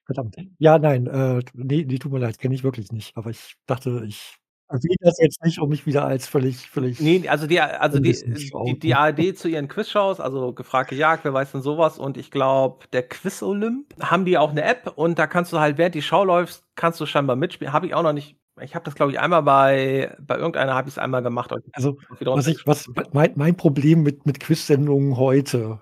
Verdammt. 0.04 0.36
Ja, 0.58 0.78
nein, 0.78 1.06
äh, 1.06 1.40
nee, 1.54 1.84
nee, 1.88 1.98
tut 1.98 2.12
mir 2.12 2.18
leid, 2.18 2.38
kenne 2.38 2.54
ich 2.54 2.64
wirklich 2.64 2.90
nicht. 2.90 3.16
Aber 3.16 3.30
ich 3.30 3.54
dachte, 3.66 4.04
ich 4.06 4.36
erwähne 4.68 4.96
das 5.00 5.18
jetzt 5.18 5.42
nicht, 5.44 5.60
um 5.60 5.68
mich 5.68 5.86
wieder 5.86 6.04
als 6.04 6.26
völlig, 6.26 6.68
völlig. 6.68 7.00
Nee, 7.00 7.28
also 7.28 7.46
die, 7.46 7.60
also 7.60 8.00
die, 8.00 8.12
die, 8.12 8.78
die 8.78 8.94
ARD 8.94 9.38
zu 9.38 9.48
ihren 9.48 9.68
Quizshows, 9.68 10.20
also 10.20 10.52
gefragte 10.52 10.94
Jagd, 10.94 11.24
wer 11.24 11.32
weiß 11.32 11.52
denn 11.52 11.62
sowas, 11.62 11.98
und 11.98 12.16
ich 12.16 12.30
glaube, 12.30 12.86
der 12.92 13.08
Quiz 13.08 13.42
Olymp, 13.42 13.94
haben 14.00 14.24
die 14.24 14.38
auch 14.38 14.50
eine 14.50 14.62
App 14.62 14.92
und 14.96 15.18
da 15.18 15.26
kannst 15.26 15.52
du 15.52 15.60
halt, 15.60 15.78
während 15.78 15.94
die 15.94 16.02
Show 16.02 16.24
läuft, 16.24 16.64
kannst 16.74 17.00
du 17.00 17.06
scheinbar 17.06 17.36
mitspielen. 17.36 17.72
Habe 17.72 17.86
ich 17.86 17.94
auch 17.94 18.02
noch 18.02 18.12
nicht 18.12 18.36
ich 18.60 18.74
habe 18.74 18.84
das, 18.84 18.94
glaube 18.94 19.12
ich, 19.12 19.20
einmal 19.20 19.42
bei 19.42 20.16
bei 20.20 20.36
irgendeiner 20.36 20.74
habe 20.74 20.88
ich 20.88 20.94
es 20.94 20.98
einmal 20.98 21.22
gemacht. 21.22 21.52
Also, 21.72 21.98
was 22.20 22.46
ich 22.46 22.66
was 22.66 22.88
mein 23.12 23.32
mein 23.34 23.56
Problem 23.56 24.02
mit 24.02 24.26
mit 24.26 24.40
Quizsendungen 24.40 25.16
heute, 25.16 25.80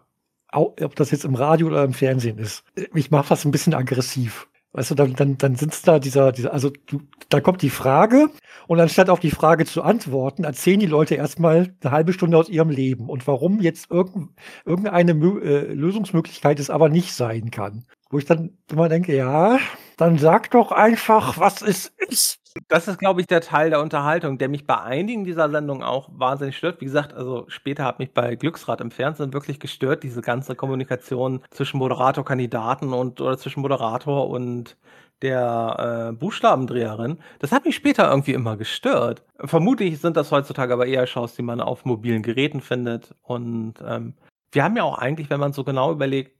ob 0.52 0.96
das 0.96 1.11
jetzt 1.11 1.24
im 1.24 1.35
Radio 1.35 1.68
oder 1.68 1.85
im 1.85 1.92
Fernsehen 1.92 2.38
ist, 2.38 2.64
ich 2.94 3.11
mache 3.11 3.28
das 3.28 3.44
ein 3.44 3.50
bisschen 3.50 3.74
aggressiv. 3.74 4.48
Weißt 4.74 4.90
du, 4.90 4.94
dann, 4.94 5.12
dann, 5.14 5.37
dann 5.37 5.54
sitzt 5.54 5.87
da 5.87 5.98
dieser, 5.98 6.32
dieser, 6.32 6.54
also 6.54 6.70
du, 6.87 7.02
da 7.28 7.42
kommt 7.42 7.61
die 7.61 7.68
Frage 7.68 8.30
und 8.68 8.80
anstatt 8.80 9.11
auf 9.11 9.20
die 9.20 9.30
Frage 9.30 9.66
zu 9.66 9.82
antworten, 9.82 10.44
erzählen 10.44 10.80
die 10.80 10.87
Leute 10.87 11.14
erstmal 11.14 11.74
eine 11.82 11.90
halbe 11.90 12.14
Stunde 12.14 12.38
aus 12.38 12.48
ihrem 12.48 12.70
Leben 12.70 13.11
und 13.11 13.26
warum 13.26 13.61
jetzt 13.61 13.90
irgend, 13.90 14.30
irgendeine 14.64 15.12
äh, 15.12 15.74
Lösungsmöglichkeit 15.74 16.58
es 16.58 16.70
aber 16.70 16.88
nicht 16.88 17.12
sein 17.12 17.50
kann. 17.50 17.85
Wo 18.08 18.16
ich 18.18 18.24
dann 18.24 18.56
immer 18.70 18.88
denke, 18.88 19.14
ja, 19.14 19.58
dann 19.98 20.16
sag 20.16 20.50
doch 20.52 20.72
einfach, 20.72 21.38
was 21.38 21.61
es 21.61 21.92
ist. 22.08 22.41
Das 22.69 22.88
ist, 22.88 22.99
glaube 22.99 23.21
ich, 23.21 23.27
der 23.27 23.41
Teil 23.41 23.71
der 23.71 23.81
Unterhaltung, 23.81 24.38
der 24.38 24.49
mich 24.49 24.67
bei 24.67 24.81
einigen 24.81 25.25
dieser 25.25 25.51
Sendungen 25.51 25.83
auch 25.83 26.09
wahnsinnig 26.12 26.57
stört. 26.57 26.81
Wie 26.81 26.85
gesagt, 26.85 27.15
also 27.15 27.45
später 27.49 27.85
hat 27.85 27.99
mich 27.99 28.12
bei 28.12 28.35
Glücksrad 28.37 28.81
im 28.81 28.91
Fernsehen 28.91 29.33
wirklich 29.33 29.59
gestört, 29.61 30.03
diese 30.03 30.21
ganze 30.21 30.55
Kommunikation 30.55 31.43
zwischen 31.51 31.79
Moderator, 31.79 32.25
Kandidaten 32.25 32.93
und 32.93 33.21
oder 33.21 33.38
zwischen 33.38 33.61
Moderator 33.61 34.29
und 34.29 34.77
der 35.23 36.11
äh, 36.11 36.12
Buchstabendreherin. 36.12 37.19
Das 37.38 37.53
hat 37.53 37.65
mich 37.65 37.77
später 37.77 38.11
irgendwie 38.11 38.33
immer 38.33 38.57
gestört. 38.57 39.23
Vermutlich 39.38 40.01
sind 40.01 40.17
das 40.17 40.31
heutzutage 40.33 40.73
aber 40.73 40.87
eher 40.87 41.07
Shows, 41.07 41.35
die 41.37 41.43
man 41.43 41.61
auf 41.61 41.85
mobilen 41.85 42.23
Geräten 42.23 42.61
findet. 42.61 43.15
Und 43.23 43.75
ähm, 43.87 44.15
wir 44.51 44.65
haben 44.65 44.77
ja 44.77 44.83
auch 44.83 44.99
eigentlich, 44.99 45.31
wenn 45.31 45.41
man 45.41 45.53
so 45.53 45.65
genau 45.65 45.93
überlegt, 45.93 46.37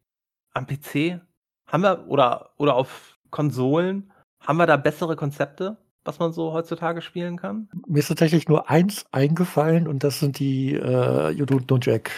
am 0.53 0.67
PC 0.67 1.21
haben 1.67 1.83
wir 1.83 2.07
oder, 2.09 2.51
oder 2.59 2.75
auf 2.75 3.19
Konsolen, 3.31 4.13
haben 4.41 4.59
wir 4.59 4.67
da 4.67 4.77
bessere 4.77 5.17
Konzepte? 5.17 5.77
Was 6.05 6.19
man 6.19 6.33
so 6.33 6.53
heutzutage 6.53 7.03
spielen 7.03 7.37
kann? 7.37 7.69
Mir 7.87 8.01
ist 8.01 8.09
tatsächlich 8.09 8.49
nur 8.49 8.71
eins 8.71 9.07
eingefallen 9.13 9.87
und 9.89 10.05
das 10.05 10.21
sind 10.21 10.39
die 10.39 10.75
äh, 10.75 11.31
You 11.31 11.45
Don't 11.45 11.67
Know 11.67 11.79
Jack 11.81 12.11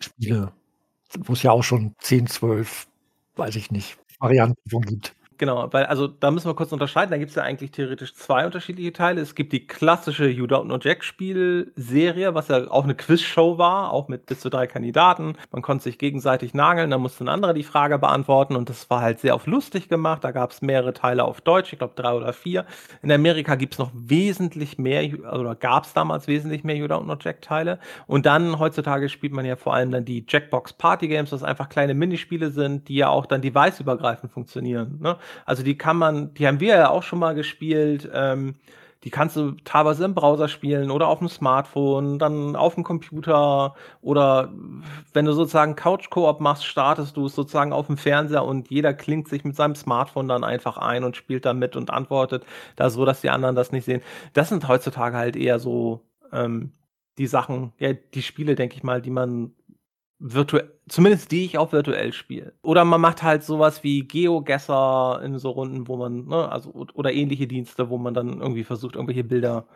Spiele, 0.00 0.52
wo 1.18 1.32
es 1.32 1.42
ja 1.42 1.52
auch 1.52 1.62
schon 1.62 1.94
10, 1.98 2.26
12, 2.26 2.86
weiß 3.36 3.56
ich 3.56 3.70
nicht, 3.70 3.98
Varianten 4.18 4.68
von 4.68 4.82
gibt. 4.82 5.14
Genau, 5.38 5.72
weil 5.72 5.86
also 5.86 6.08
da 6.08 6.32
müssen 6.32 6.48
wir 6.48 6.54
kurz 6.54 6.72
unterscheiden. 6.72 7.12
Da 7.12 7.16
gibt 7.16 7.30
es 7.30 7.36
ja 7.36 7.44
eigentlich 7.44 7.70
theoretisch 7.70 8.12
zwei 8.14 8.44
unterschiedliche 8.44 8.92
Teile. 8.92 9.20
Es 9.20 9.36
gibt 9.36 9.52
die 9.52 9.68
klassische 9.68 10.28
You 10.28 10.46
Don't 10.46 10.64
Know 10.64 10.78
Jack 10.80 11.04
Spielserie, 11.04 12.34
was 12.34 12.48
ja 12.48 12.68
auch 12.68 12.82
eine 12.82 12.96
Quizshow 12.96 13.56
war, 13.56 13.92
auch 13.92 14.08
mit 14.08 14.26
bis 14.26 14.40
zu 14.40 14.50
drei 14.50 14.66
Kandidaten. 14.66 15.36
Man 15.52 15.62
konnte 15.62 15.84
sich 15.84 15.96
gegenseitig 15.98 16.54
nageln, 16.54 16.90
da 16.90 16.98
musste 16.98 17.24
ein 17.24 17.28
anderer 17.28 17.54
die 17.54 17.62
Frage 17.62 18.00
beantworten 18.00 18.56
und 18.56 18.68
das 18.68 18.90
war 18.90 19.00
halt 19.00 19.20
sehr 19.20 19.36
auf 19.36 19.46
lustig 19.46 19.88
gemacht. 19.88 20.24
Da 20.24 20.32
gab 20.32 20.50
es 20.50 20.60
mehrere 20.60 20.92
Teile 20.92 21.22
auf 21.22 21.40
Deutsch, 21.40 21.72
ich 21.72 21.78
glaube 21.78 21.94
drei 21.94 22.12
oder 22.14 22.32
vier. 22.32 22.66
In 23.02 23.12
Amerika 23.12 23.54
gibt 23.54 23.74
es 23.74 23.78
noch 23.78 23.92
wesentlich 23.94 24.76
mehr, 24.76 25.08
oder 25.32 25.54
gab 25.54 25.84
es 25.84 25.92
damals 25.92 26.26
wesentlich 26.26 26.64
mehr 26.64 26.74
You 26.74 26.86
Don't 26.86 27.04
Know 27.04 27.16
Jack 27.20 27.42
Teile. 27.42 27.78
Und 28.08 28.26
dann 28.26 28.58
heutzutage 28.58 29.08
spielt 29.08 29.32
man 29.32 29.44
ja 29.44 29.54
vor 29.54 29.72
allem 29.72 29.92
dann 29.92 30.04
die 30.04 30.24
Jackbox 30.26 30.72
Party 30.72 31.06
Games, 31.06 31.30
was 31.30 31.44
einfach 31.44 31.68
kleine 31.68 31.94
Minispiele 31.94 32.50
sind, 32.50 32.88
die 32.88 32.96
ja 32.96 33.08
auch 33.08 33.26
dann 33.26 33.40
deviceübergreifend 33.40 34.32
funktionieren. 34.32 34.98
Ne? 35.00 35.16
Also 35.44 35.62
die 35.62 35.78
kann 35.78 35.96
man, 35.96 36.34
die 36.34 36.46
haben 36.46 36.60
wir 36.60 36.76
ja 36.76 36.90
auch 36.90 37.02
schon 37.02 37.18
mal 37.18 37.34
gespielt. 37.34 38.08
Ähm, 38.12 38.56
die 39.04 39.10
kannst 39.10 39.36
du 39.36 39.52
teilweise 39.64 40.04
im 40.04 40.14
Browser 40.14 40.48
spielen 40.48 40.90
oder 40.90 41.06
auf 41.06 41.20
dem 41.20 41.28
Smartphone, 41.28 42.18
dann 42.18 42.56
auf 42.56 42.74
dem 42.74 42.82
Computer 42.82 43.74
oder 44.00 44.52
wenn 45.12 45.24
du 45.24 45.32
sozusagen 45.32 45.76
Couch-Koop 45.76 46.40
machst, 46.40 46.66
startest 46.66 47.16
du 47.16 47.26
es 47.26 47.34
sozusagen 47.34 47.72
auf 47.72 47.86
dem 47.86 47.96
Fernseher 47.96 48.44
und 48.44 48.70
jeder 48.70 48.94
klingt 48.94 49.28
sich 49.28 49.44
mit 49.44 49.54
seinem 49.54 49.76
Smartphone 49.76 50.26
dann 50.26 50.42
einfach 50.42 50.78
ein 50.78 51.04
und 51.04 51.16
spielt 51.16 51.44
da 51.44 51.54
mit 51.54 51.76
und 51.76 51.90
antwortet 51.90 52.44
da 52.74 52.90
so, 52.90 53.04
dass 53.04 53.20
die 53.20 53.30
anderen 53.30 53.54
das 53.54 53.70
nicht 53.70 53.84
sehen. 53.84 54.02
Das 54.32 54.48
sind 54.48 54.66
heutzutage 54.66 55.16
halt 55.16 55.36
eher 55.36 55.60
so 55.60 56.02
ähm, 56.32 56.72
die 57.18 57.26
Sachen, 57.26 57.72
ja, 57.78 57.92
die 57.92 58.22
Spiele, 58.22 58.56
denke 58.56 58.76
ich 58.76 58.82
mal, 58.82 59.00
die 59.00 59.10
man 59.10 59.52
virtuell, 60.18 60.72
zumindest 60.88 61.30
die 61.30 61.44
ich 61.44 61.58
auch 61.58 61.72
virtuell 61.72 62.12
spiele. 62.12 62.54
Oder 62.62 62.84
man 62.84 63.00
macht 63.00 63.22
halt 63.22 63.44
sowas 63.44 63.84
wie 63.84 64.06
Geogesser 64.06 65.20
in 65.24 65.38
so 65.38 65.50
Runden, 65.50 65.88
wo 65.88 65.96
man, 65.96 66.26
ne, 66.26 66.50
also, 66.50 66.70
oder 66.94 67.12
ähnliche 67.12 67.46
Dienste, 67.46 67.88
wo 67.90 67.98
man 67.98 68.14
dann 68.14 68.40
irgendwie 68.40 68.64
versucht, 68.64 68.96
irgendwelche 68.96 69.24
Bilder 69.24 69.66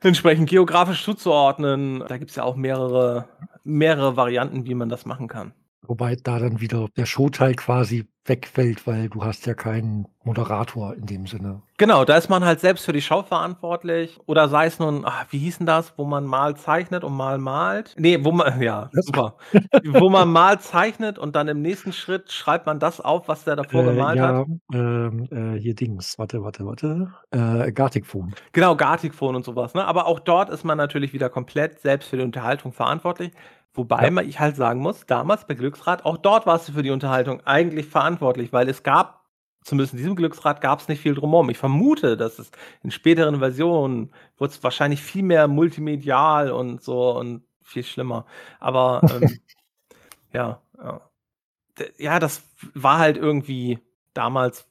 entsprechend 0.00 0.48
geografisch 0.48 1.04
zuzuordnen. 1.04 2.04
Da 2.08 2.18
gibt 2.18 2.30
es 2.30 2.36
ja 2.36 2.44
auch 2.44 2.56
mehrere, 2.56 3.28
mehrere 3.64 4.16
Varianten, 4.16 4.66
wie 4.66 4.74
man 4.74 4.88
das 4.88 5.06
machen 5.06 5.28
kann. 5.28 5.52
Wobei 5.88 6.16
da 6.16 6.38
dann 6.38 6.60
wieder 6.60 6.88
der 6.96 7.06
Showteil 7.06 7.54
quasi 7.54 8.06
wegfällt, 8.28 8.86
weil 8.86 9.08
du 9.08 9.24
hast 9.24 9.46
ja 9.46 9.54
keinen 9.54 10.06
Moderator 10.24 10.94
in 10.94 11.06
dem 11.06 11.26
Sinne. 11.26 11.62
Genau, 11.78 12.04
da 12.04 12.16
ist 12.16 12.28
man 12.28 12.44
halt 12.44 12.58
selbst 12.60 12.84
für 12.84 12.92
die 12.92 13.00
Show 13.00 13.22
verantwortlich. 13.22 14.18
Oder 14.26 14.48
sei 14.48 14.66
es 14.66 14.78
nun, 14.78 15.02
ach, 15.04 15.26
wie 15.30 15.38
hieß 15.38 15.58
denn 15.58 15.66
das, 15.66 15.94
wo 15.96 16.04
man 16.04 16.24
mal 16.24 16.56
zeichnet 16.56 17.04
und 17.04 17.14
mal 17.14 17.38
malt? 17.38 17.94
Nee, 17.98 18.24
wo 18.24 18.32
man, 18.32 18.60
ja, 18.60 18.90
super. 18.92 19.36
wo 19.84 20.10
man 20.10 20.28
mal 20.28 20.58
zeichnet 20.58 21.18
und 21.18 21.36
dann 21.36 21.48
im 21.48 21.62
nächsten 21.62 21.92
Schritt 21.92 22.32
schreibt 22.32 22.66
man 22.66 22.80
das 22.80 23.00
auf, 23.00 23.28
was 23.28 23.44
der 23.44 23.56
davor 23.56 23.82
äh, 23.82 23.86
gemalt 23.86 24.16
ja, 24.16 24.28
hat. 24.28 24.46
Ähm, 24.72 25.28
äh, 25.30 25.60
hier 25.60 25.74
Dings, 25.74 26.18
warte, 26.18 26.42
warte, 26.42 26.66
warte. 26.66 27.12
Äh, 27.30 27.72
Gartic-Phone. 27.72 28.34
Genau, 28.52 28.74
Gartic-Phone 28.74 29.36
und 29.36 29.44
sowas. 29.44 29.74
Ne? 29.74 29.84
Aber 29.84 30.06
auch 30.06 30.18
dort 30.18 30.50
ist 30.50 30.64
man 30.64 30.78
natürlich 30.78 31.12
wieder 31.12 31.28
komplett 31.28 31.80
selbst 31.80 32.08
für 32.08 32.16
die 32.16 32.24
Unterhaltung 32.24 32.72
verantwortlich. 32.72 33.32
Wobei 33.76 34.08
ja. 34.08 34.22
ich 34.22 34.40
halt 34.40 34.56
sagen 34.56 34.80
muss, 34.80 35.04
damals 35.06 35.46
bei 35.46 35.54
Glücksrad, 35.54 36.04
auch 36.04 36.16
dort 36.16 36.46
warst 36.46 36.68
du 36.68 36.72
für 36.72 36.82
die 36.82 36.90
Unterhaltung 36.90 37.40
eigentlich 37.44 37.86
verantwortlich, 37.86 38.52
weil 38.52 38.68
es 38.68 38.82
gab, 38.82 39.26
zumindest 39.62 39.92
in 39.92 39.98
diesem 39.98 40.16
Glücksrad, 40.16 40.60
gab 40.60 40.80
es 40.80 40.88
nicht 40.88 41.02
viel 41.02 41.14
drumherum. 41.14 41.50
Ich 41.50 41.58
vermute, 41.58 42.16
dass 42.16 42.38
es 42.38 42.50
in 42.82 42.90
späteren 42.90 43.38
Versionen 43.38 44.12
wird 44.38 44.50
es 44.50 44.62
wahrscheinlich 44.62 45.02
viel 45.02 45.22
mehr 45.22 45.46
multimedial 45.46 46.50
und 46.50 46.82
so 46.82 47.16
und 47.16 47.42
viel 47.62 47.82
schlimmer. 47.82 48.24
Aber 48.60 49.02
ähm, 49.20 49.38
ja, 50.32 50.62
ja, 50.78 51.00
ja, 51.98 52.18
das 52.18 52.42
war 52.72 52.98
halt 52.98 53.18
irgendwie 53.18 53.78
damals. 54.14 54.66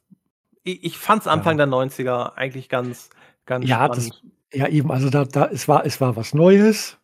Ich, 0.64 0.82
ich 0.82 0.98
fand 0.98 1.22
es 1.22 1.28
Anfang 1.28 1.58
ja. 1.58 1.66
der 1.66 1.74
90er 1.74 2.34
eigentlich 2.34 2.68
ganz, 2.68 3.10
ganz 3.44 3.68
ja, 3.68 3.84
spannend. 3.84 4.10
Das, 4.10 4.22
ja, 4.52 4.66
eben, 4.66 4.90
also 4.90 5.10
da, 5.10 5.24
da, 5.24 5.46
es 5.46 5.68
war, 5.68 5.86
es 5.86 6.00
war 6.00 6.16
was 6.16 6.34
Neues 6.34 6.98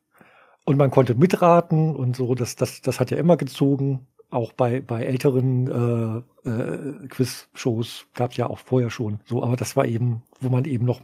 und 0.64 0.76
man 0.76 0.90
konnte 0.90 1.14
mitraten 1.14 1.94
und 1.94 2.16
so, 2.16 2.34
das, 2.34 2.56
das, 2.56 2.80
das 2.80 3.00
hat 3.00 3.10
ja 3.10 3.16
immer 3.16 3.36
gezogen. 3.36 4.06
Auch 4.30 4.52
bei, 4.52 4.80
bei 4.80 5.04
älteren 5.04 5.68
äh, 6.44 7.06
Quiz-Shows 7.08 8.06
gab 8.14 8.32
es 8.32 8.36
ja 8.36 8.48
auch 8.48 8.58
vorher 8.58 8.90
schon 8.90 9.20
so, 9.24 9.42
aber 9.42 9.56
das 9.56 9.76
war 9.76 9.86
eben, 9.86 10.22
wo 10.40 10.48
man 10.48 10.64
eben 10.64 10.84
noch, 10.84 11.00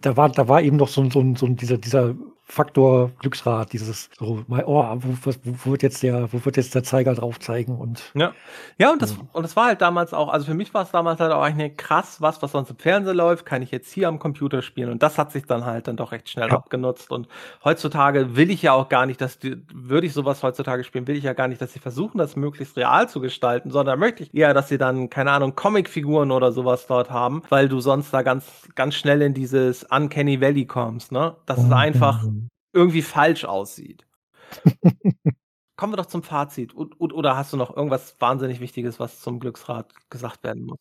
da 0.00 0.16
war, 0.16 0.28
da 0.28 0.48
war 0.48 0.62
eben 0.62 0.76
noch 0.76 0.88
so, 0.88 1.08
so, 1.10 1.34
so 1.36 1.46
dieser, 1.48 1.78
dieser 1.78 2.14
Faktor 2.50 3.12
Glücksrad, 3.20 3.72
dieses 3.72 4.10
so, 4.18 4.44
oh, 4.48 4.98
wo, 4.98 5.32
wo, 5.44 5.70
wird 5.70 5.82
jetzt 5.82 6.02
der, 6.02 6.32
wo 6.32 6.44
wird 6.44 6.56
jetzt 6.56 6.74
der 6.74 6.82
Zeiger 6.82 7.14
drauf 7.14 7.38
zeigen 7.38 7.78
und 7.78 8.10
ja, 8.14 8.32
ja 8.76 8.90
und 8.90 9.00
das 9.00 9.12
ja. 9.12 9.18
und 9.32 9.44
das 9.44 9.54
war 9.54 9.66
halt 9.66 9.80
damals 9.80 10.12
auch, 10.12 10.28
also 10.28 10.46
für 10.46 10.54
mich 10.54 10.74
war 10.74 10.82
es 10.82 10.90
damals 10.90 11.20
halt 11.20 11.32
auch 11.32 11.42
eigentlich 11.42 11.76
krass, 11.76 12.20
was 12.20 12.42
was 12.42 12.52
sonst 12.52 12.70
im 12.70 12.76
Fernsehen 12.76 13.16
läuft, 13.16 13.46
kann 13.46 13.62
ich 13.62 13.70
jetzt 13.70 13.92
hier 13.92 14.08
am 14.08 14.18
Computer 14.18 14.62
spielen 14.62 14.90
und 14.90 15.02
das 15.02 15.16
hat 15.16 15.30
sich 15.30 15.46
dann 15.46 15.64
halt 15.64 15.86
dann 15.86 15.96
doch 15.96 16.10
recht 16.10 16.28
schnell 16.28 16.48
ja. 16.48 16.56
abgenutzt 16.56 17.12
und 17.12 17.28
heutzutage 17.64 18.34
will 18.34 18.50
ich 18.50 18.62
ja 18.62 18.72
auch 18.72 18.88
gar 18.88 19.06
nicht, 19.06 19.20
dass 19.20 19.38
die, 19.38 19.62
würde 19.72 20.08
ich 20.08 20.12
sowas 20.12 20.42
heutzutage 20.42 20.82
spielen, 20.82 21.06
will 21.06 21.16
ich 21.16 21.24
ja 21.24 21.34
gar 21.34 21.46
nicht, 21.46 21.62
dass 21.62 21.72
sie 21.72 21.78
versuchen, 21.78 22.18
das 22.18 22.34
möglichst 22.34 22.76
real 22.76 23.08
zu 23.08 23.20
gestalten, 23.20 23.70
sondern 23.70 23.98
möchte 23.98 24.24
ich 24.24 24.34
eher, 24.34 24.54
dass 24.54 24.68
sie 24.68 24.78
dann 24.80 25.10
keine 25.10 25.32
Ahnung 25.32 25.54
Comicfiguren 25.54 26.30
oder 26.30 26.52
sowas 26.52 26.86
dort 26.86 27.10
haben, 27.10 27.42
weil 27.48 27.68
du 27.68 27.80
sonst 27.80 28.12
da 28.12 28.22
ganz 28.22 28.68
ganz 28.74 28.94
schnell 28.94 29.22
in 29.22 29.34
dieses 29.34 29.84
Uncanny 29.84 30.40
Valley 30.40 30.66
kommst, 30.66 31.12
ne? 31.12 31.36
Das 31.46 31.58
ist 31.58 31.72
einfach 31.72 32.24
irgendwie 32.72 33.02
falsch 33.02 33.44
aussieht. 33.44 34.06
Kommen 35.76 35.92
wir 35.92 35.96
doch 35.96 36.06
zum 36.06 36.22
Fazit. 36.22 36.74
Oder 36.76 37.36
hast 37.36 37.52
du 37.52 37.56
noch 37.56 37.74
irgendwas 37.74 38.16
wahnsinnig 38.20 38.60
Wichtiges, 38.60 39.00
was 39.00 39.20
zum 39.20 39.40
Glücksrad 39.40 39.94
gesagt 40.10 40.44
werden 40.44 40.66
muss? 40.66 40.78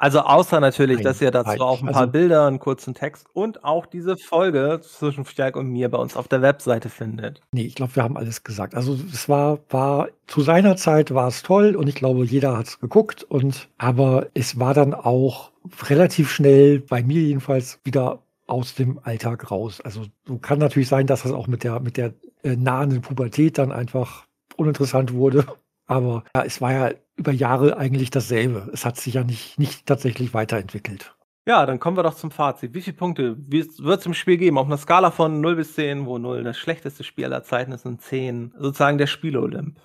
Also 0.00 0.20
außer 0.20 0.60
natürlich, 0.60 0.96
nein, 0.96 1.04
dass 1.04 1.20
ihr 1.20 1.30
dazu 1.30 1.60
auch 1.60 1.82
ein 1.82 1.88
paar 1.88 2.02
also, 2.02 2.12
Bilder, 2.12 2.46
einen 2.46 2.58
kurzen 2.58 2.94
Text 2.94 3.26
und 3.34 3.64
auch 3.64 3.84
diese 3.84 4.16
Folge 4.16 4.80
zwischen 4.82 5.26
Stärk 5.26 5.56
und 5.56 5.66
mir 5.68 5.90
bei 5.90 5.98
uns 5.98 6.16
auf 6.16 6.26
der 6.26 6.40
Webseite 6.40 6.88
findet. 6.88 7.42
Nee, 7.52 7.64
ich 7.64 7.74
glaube, 7.74 7.94
wir 7.96 8.02
haben 8.02 8.16
alles 8.16 8.42
gesagt. 8.42 8.74
Also 8.74 8.98
es 9.12 9.28
war, 9.28 9.58
war 9.68 10.08
zu 10.26 10.40
seiner 10.40 10.76
Zeit 10.76 11.12
war 11.12 11.28
es 11.28 11.42
toll 11.42 11.76
und 11.76 11.86
ich 11.86 11.96
glaube, 11.96 12.24
jeder 12.24 12.56
hat 12.56 12.66
es 12.66 12.80
geguckt 12.80 13.24
und 13.24 13.68
aber 13.76 14.28
es 14.32 14.58
war 14.58 14.72
dann 14.72 14.94
auch 14.94 15.50
relativ 15.90 16.30
schnell, 16.30 16.80
bei 16.80 17.02
mir 17.02 17.20
jedenfalls, 17.20 17.78
wieder 17.84 18.20
aus 18.46 18.74
dem 18.74 19.00
Alltag 19.02 19.50
raus. 19.50 19.82
Also 19.82 20.06
so 20.26 20.38
kann 20.38 20.58
natürlich 20.58 20.88
sein, 20.88 21.06
dass 21.06 21.24
das 21.24 21.32
auch 21.32 21.46
mit 21.46 21.62
der, 21.62 21.78
mit 21.78 21.98
der 21.98 22.14
äh, 22.42 22.56
nahenden 22.56 23.02
Pubertät 23.02 23.58
dann 23.58 23.70
einfach 23.70 24.24
uninteressant 24.56 25.12
wurde. 25.12 25.44
Aber 25.90 26.22
ja, 26.36 26.44
es 26.44 26.60
war 26.60 26.72
ja 26.72 26.90
über 27.16 27.32
Jahre 27.32 27.76
eigentlich 27.76 28.10
dasselbe. 28.10 28.70
Es 28.72 28.84
hat 28.84 28.96
sich 28.96 29.14
ja 29.14 29.24
nicht, 29.24 29.58
nicht 29.58 29.86
tatsächlich 29.86 30.32
weiterentwickelt. 30.32 31.16
Ja, 31.48 31.66
dann 31.66 31.80
kommen 31.80 31.96
wir 31.96 32.04
doch 32.04 32.14
zum 32.14 32.30
Fazit. 32.30 32.74
Wie 32.74 32.80
viele 32.80 32.96
Punkte 32.96 33.36
wird 33.48 34.00
es 34.00 34.06
im 34.06 34.14
Spiel 34.14 34.36
geben? 34.36 34.56
Auf 34.56 34.66
einer 34.66 34.78
Skala 34.78 35.10
von 35.10 35.40
0 35.40 35.56
bis 35.56 35.74
10, 35.74 36.06
wo 36.06 36.18
0 36.18 36.44
das 36.44 36.56
schlechteste 36.58 37.02
Spiel 37.02 37.24
aller 37.24 37.42
Zeiten 37.42 37.72
ist 37.72 37.86
und 37.86 38.00
10 38.00 38.54
sozusagen 38.56 38.98
der 38.98 39.08
Spiele-Olymp. 39.08 39.80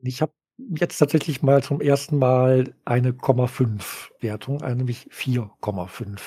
Ich 0.00 0.22
habe 0.22 0.32
jetzt 0.56 0.96
tatsächlich 0.96 1.42
mal 1.42 1.62
zum 1.62 1.82
ersten 1.82 2.18
Mal 2.18 2.72
eine 2.86 3.10
0,5 3.10 4.12
Wertung, 4.20 4.56
nämlich 4.56 5.06
4,5 5.12 6.18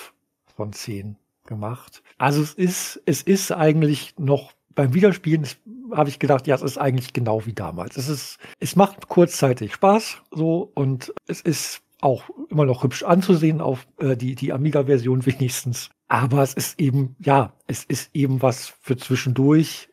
von 0.55 0.71
10 0.71 1.17
gemacht. 1.47 2.03
Also 2.19 2.43
es 2.43 2.53
ist, 2.53 3.01
es 3.07 3.23
ist 3.23 3.51
eigentlich 3.51 4.19
noch 4.19 4.53
beim 4.75 4.93
Wiederspielen 4.93 5.47
habe 5.91 6.09
ich 6.09 6.19
gedacht, 6.19 6.47
ja, 6.47 6.55
es 6.55 6.61
ist 6.61 6.77
eigentlich 6.77 7.13
genau 7.13 7.45
wie 7.45 7.53
damals. 7.53 7.97
Es 7.97 8.09
ist, 8.09 8.37
es 8.59 8.75
macht 8.75 9.07
kurzzeitig 9.07 9.73
Spaß, 9.73 10.21
so, 10.31 10.71
und 10.75 11.13
es 11.27 11.41
ist 11.41 11.81
auch 12.01 12.29
immer 12.49 12.65
noch 12.65 12.83
hübsch 12.83 13.03
anzusehen 13.03 13.61
auf 13.61 13.87
äh, 13.99 14.15
die, 14.15 14.35
die 14.35 14.53
Amiga-Version 14.53 15.25
wenigstens. 15.25 15.89
Aber 16.07 16.41
es 16.41 16.53
ist 16.53 16.79
eben, 16.79 17.15
ja, 17.19 17.53
es 17.67 17.83
ist 17.83 18.09
eben 18.13 18.41
was 18.41 18.73
für 18.81 18.97
zwischendurch 18.97 19.89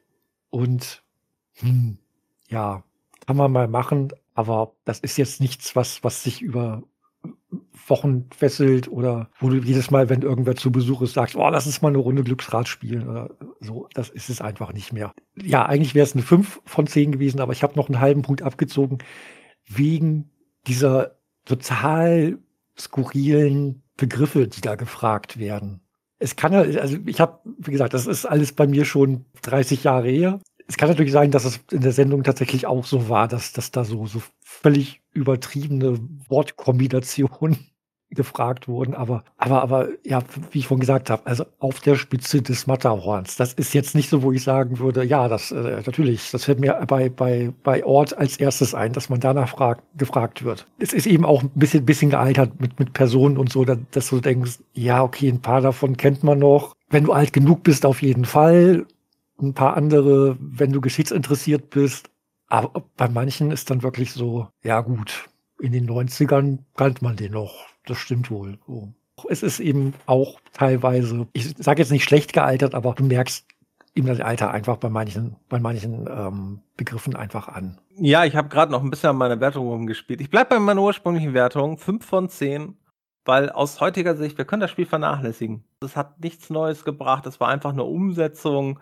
und 0.50 1.02
hm, 1.54 1.98
ja, 2.48 2.84
kann 3.26 3.36
man 3.36 3.50
mal 3.50 3.68
machen, 3.68 4.12
aber 4.34 4.74
das 4.84 5.00
ist 5.00 5.16
jetzt 5.16 5.40
nichts, 5.40 5.74
was, 5.74 6.04
was 6.04 6.22
sich 6.22 6.42
über 6.42 6.82
Wochen 7.86 8.26
fesselt 8.36 8.88
oder 8.88 9.30
wo 9.38 9.48
du 9.48 9.56
jedes 9.56 9.90
Mal, 9.90 10.08
wenn 10.08 10.22
irgendwer 10.22 10.56
zu 10.56 10.72
Besuch 10.72 11.02
ist, 11.02 11.14
sagst, 11.14 11.36
oh, 11.36 11.48
lass 11.48 11.66
uns 11.66 11.82
mal 11.82 11.88
eine 11.88 11.98
Runde 11.98 12.24
Glücksrad 12.24 12.68
spielen 12.68 13.08
oder 13.08 13.30
so. 13.60 13.88
Das 13.94 14.08
ist 14.08 14.30
es 14.30 14.40
einfach 14.40 14.72
nicht 14.72 14.92
mehr. 14.92 15.12
Ja, 15.40 15.66
eigentlich 15.66 15.94
wäre 15.94 16.04
es 16.04 16.14
eine 16.14 16.22
5 16.22 16.62
von 16.64 16.86
10 16.86 17.12
gewesen, 17.12 17.40
aber 17.40 17.52
ich 17.52 17.62
habe 17.62 17.76
noch 17.76 17.88
einen 17.88 18.00
halben 18.00 18.22
Punkt 18.22 18.42
abgezogen 18.42 18.98
wegen 19.68 20.30
dieser 20.66 21.16
total 21.44 22.38
skurrilen 22.78 23.82
Begriffe, 23.96 24.48
die 24.48 24.60
da 24.60 24.74
gefragt 24.74 25.38
werden. 25.38 25.80
Es 26.18 26.36
kann 26.36 26.52
ja, 26.52 26.60
also 26.60 26.96
ich 27.06 27.20
habe, 27.20 27.40
wie 27.58 27.72
gesagt, 27.72 27.94
das 27.94 28.06
ist 28.06 28.24
alles 28.24 28.52
bei 28.52 28.66
mir 28.66 28.84
schon 28.84 29.26
30 29.42 29.84
Jahre 29.84 30.08
her. 30.08 30.40
Es 30.66 30.76
kann 30.76 30.88
natürlich 30.88 31.12
sein, 31.12 31.30
dass 31.30 31.44
es 31.44 31.60
in 31.70 31.82
der 31.82 31.92
Sendung 31.92 32.22
tatsächlich 32.22 32.66
auch 32.66 32.84
so 32.84 33.08
war, 33.08 33.28
dass, 33.28 33.52
dass 33.52 33.70
da 33.70 33.84
so, 33.84 34.06
so 34.06 34.22
völlig 34.62 35.00
übertriebene 35.12 35.98
Wortkombinationen 36.28 37.58
gefragt 38.10 38.68
wurden, 38.68 38.94
aber, 38.94 39.24
aber, 39.36 39.62
aber, 39.62 39.88
ja, 40.04 40.20
wie 40.52 40.60
ich 40.60 40.68
vorhin 40.68 40.80
gesagt 40.80 41.10
habe, 41.10 41.26
also 41.26 41.44
auf 41.58 41.80
der 41.80 41.96
Spitze 41.96 42.40
des 42.40 42.68
Matterhorns. 42.68 43.34
Das 43.34 43.52
ist 43.54 43.74
jetzt 43.74 43.96
nicht 43.96 44.08
so, 44.08 44.22
wo 44.22 44.30
ich 44.30 44.44
sagen 44.44 44.78
würde, 44.78 45.02
ja, 45.02 45.26
das, 45.26 45.50
äh, 45.50 45.82
natürlich, 45.84 46.30
das 46.30 46.44
fällt 46.44 46.60
mir 46.60 46.80
bei, 46.86 47.08
bei, 47.08 47.52
bei 47.64 47.84
Ort 47.84 48.16
als 48.16 48.36
erstes 48.36 48.74
ein, 48.74 48.92
dass 48.92 49.08
man 49.08 49.18
danach 49.18 49.48
frag, 49.48 49.82
gefragt 49.96 50.44
wird. 50.44 50.68
Es 50.78 50.92
ist 50.92 51.06
eben 51.06 51.24
auch 51.24 51.42
ein 51.42 51.50
bisschen, 51.56 51.84
bisschen 51.84 52.10
gealtert 52.10 52.60
mit, 52.60 52.78
mit 52.78 52.92
Personen 52.92 53.36
und 53.36 53.50
so, 53.50 53.64
dass 53.64 54.08
du 54.08 54.20
denkst, 54.20 54.60
ja, 54.72 55.02
okay, 55.02 55.28
ein 55.28 55.42
paar 55.42 55.60
davon 55.60 55.96
kennt 55.96 56.22
man 56.22 56.38
noch. 56.38 56.76
Wenn 56.88 57.04
du 57.04 57.12
alt 57.12 57.32
genug 57.32 57.64
bist, 57.64 57.84
auf 57.84 58.02
jeden 58.02 58.24
Fall. 58.24 58.86
Ein 59.42 59.52
paar 59.52 59.76
andere, 59.76 60.38
wenn 60.40 60.72
du 60.72 60.80
geschichtsinteressiert 60.80 61.70
bist, 61.70 62.08
aber 62.48 62.84
bei 62.96 63.08
manchen 63.08 63.50
ist 63.50 63.70
dann 63.70 63.82
wirklich 63.82 64.12
so, 64.12 64.48
ja 64.62 64.80
gut, 64.80 65.28
in 65.60 65.72
den 65.72 65.88
90ern 65.88 66.58
kannte 66.76 67.02
man 67.04 67.16
den 67.16 67.32
noch. 67.32 67.66
Das 67.86 67.98
stimmt 67.98 68.30
wohl. 68.30 68.58
Es 69.28 69.42
ist 69.42 69.60
eben 69.60 69.94
auch 70.06 70.40
teilweise, 70.52 71.26
ich 71.32 71.54
sage 71.56 71.82
jetzt 71.82 71.90
nicht 71.90 72.04
schlecht 72.04 72.32
gealtert, 72.32 72.74
aber 72.74 72.94
du 72.94 73.04
merkst 73.04 73.46
ihm 73.94 74.06
das 74.06 74.20
Alter 74.20 74.50
einfach 74.50 74.76
bei 74.76 74.90
manchen, 74.90 75.36
bei 75.48 75.58
manchen 75.58 76.06
ähm, 76.06 76.60
Begriffen 76.76 77.16
einfach 77.16 77.48
an. 77.48 77.80
Ja, 77.96 78.24
ich 78.24 78.36
habe 78.36 78.48
gerade 78.48 78.70
noch 78.70 78.82
ein 78.82 78.90
bisschen 78.90 79.10
an 79.10 79.16
meiner 79.16 79.40
Wertung 79.40 79.66
rumgespielt. 79.66 80.20
Ich 80.20 80.30
bleibe 80.30 80.50
bei 80.50 80.58
meiner 80.58 80.82
ursprünglichen 80.82 81.32
Wertung, 81.32 81.78
5 81.78 82.04
von 82.04 82.28
10, 82.28 82.76
weil 83.24 83.48
aus 83.48 83.80
heutiger 83.80 84.14
Sicht, 84.14 84.36
wir 84.36 84.44
können 84.44 84.60
das 84.60 84.70
Spiel 84.70 84.84
vernachlässigen. 84.84 85.64
Es 85.80 85.96
hat 85.96 86.20
nichts 86.20 86.50
Neues 86.50 86.84
gebracht, 86.84 87.26
es 87.26 87.40
war 87.40 87.48
einfach 87.48 87.72
eine 87.72 87.84
Umsetzung 87.84 88.80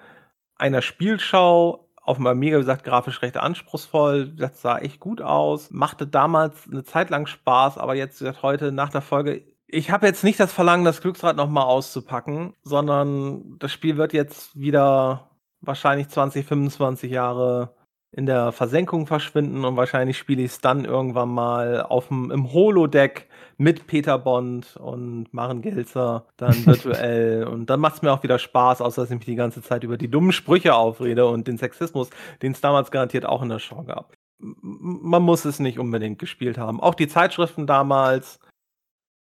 einer 0.56 0.82
Spielschau 0.82 1.83
auf 2.04 2.18
dem 2.18 2.26
Amiga, 2.26 2.56
wie 2.56 2.60
gesagt, 2.60 2.84
grafisch 2.84 3.22
recht 3.22 3.38
anspruchsvoll. 3.38 4.28
Das 4.28 4.60
sah 4.60 4.78
echt 4.78 5.00
gut 5.00 5.22
aus. 5.22 5.70
Machte 5.70 6.06
damals 6.06 6.68
eine 6.70 6.84
Zeit 6.84 7.10
lang 7.10 7.26
Spaß, 7.26 7.78
aber 7.78 7.94
jetzt 7.94 8.22
wie 8.22 8.42
heute 8.42 8.72
nach 8.72 8.90
der 8.90 9.00
Folge. 9.00 9.42
Ich 9.66 9.90
habe 9.90 10.06
jetzt 10.06 10.22
nicht 10.22 10.38
das 10.38 10.52
Verlangen, 10.52 10.84
das 10.84 11.00
Glücksrad 11.00 11.36
nochmal 11.36 11.64
auszupacken, 11.64 12.54
sondern 12.62 13.58
das 13.58 13.72
Spiel 13.72 13.96
wird 13.96 14.12
jetzt 14.12 14.58
wieder 14.58 15.30
wahrscheinlich 15.62 16.08
20, 16.08 16.46
25 16.46 17.10
Jahre 17.10 17.74
in 18.16 18.26
der 18.26 18.52
Versenkung 18.52 19.08
verschwinden 19.08 19.64
und 19.64 19.76
wahrscheinlich 19.76 20.16
spiele 20.16 20.42
ich 20.42 20.52
es 20.52 20.60
dann 20.60 20.84
irgendwann 20.84 21.30
mal 21.30 21.82
auf 21.82 22.08
dem, 22.08 22.30
im 22.30 22.52
Holodeck 22.52 23.28
mit 23.56 23.88
Peter 23.88 24.18
Bond 24.18 24.76
und 24.76 25.34
Maren 25.34 25.62
Gelzer 25.62 26.26
dann 26.36 26.54
virtuell. 26.66 27.44
und 27.44 27.66
dann 27.66 27.80
macht 27.80 27.96
es 27.96 28.02
mir 28.02 28.12
auch 28.12 28.22
wieder 28.22 28.38
Spaß, 28.38 28.80
außer 28.80 29.02
dass 29.02 29.10
ich 29.10 29.16
mich 29.16 29.26
die 29.26 29.34
ganze 29.34 29.62
Zeit 29.62 29.82
über 29.82 29.96
die 29.96 30.08
dummen 30.08 30.30
Sprüche 30.30 30.76
aufrede 30.76 31.26
und 31.26 31.48
den 31.48 31.58
Sexismus, 31.58 32.08
den 32.40 32.52
es 32.52 32.60
damals 32.60 32.92
garantiert 32.92 33.26
auch 33.26 33.42
in 33.42 33.48
der 33.48 33.58
Show 33.58 33.82
gab. 33.82 34.14
Man 34.38 35.22
muss 35.22 35.44
es 35.44 35.58
nicht 35.58 35.80
unbedingt 35.80 36.20
gespielt 36.20 36.56
haben. 36.56 36.80
Auch 36.80 36.94
die 36.94 37.08
Zeitschriften 37.08 37.66
damals, 37.66 38.38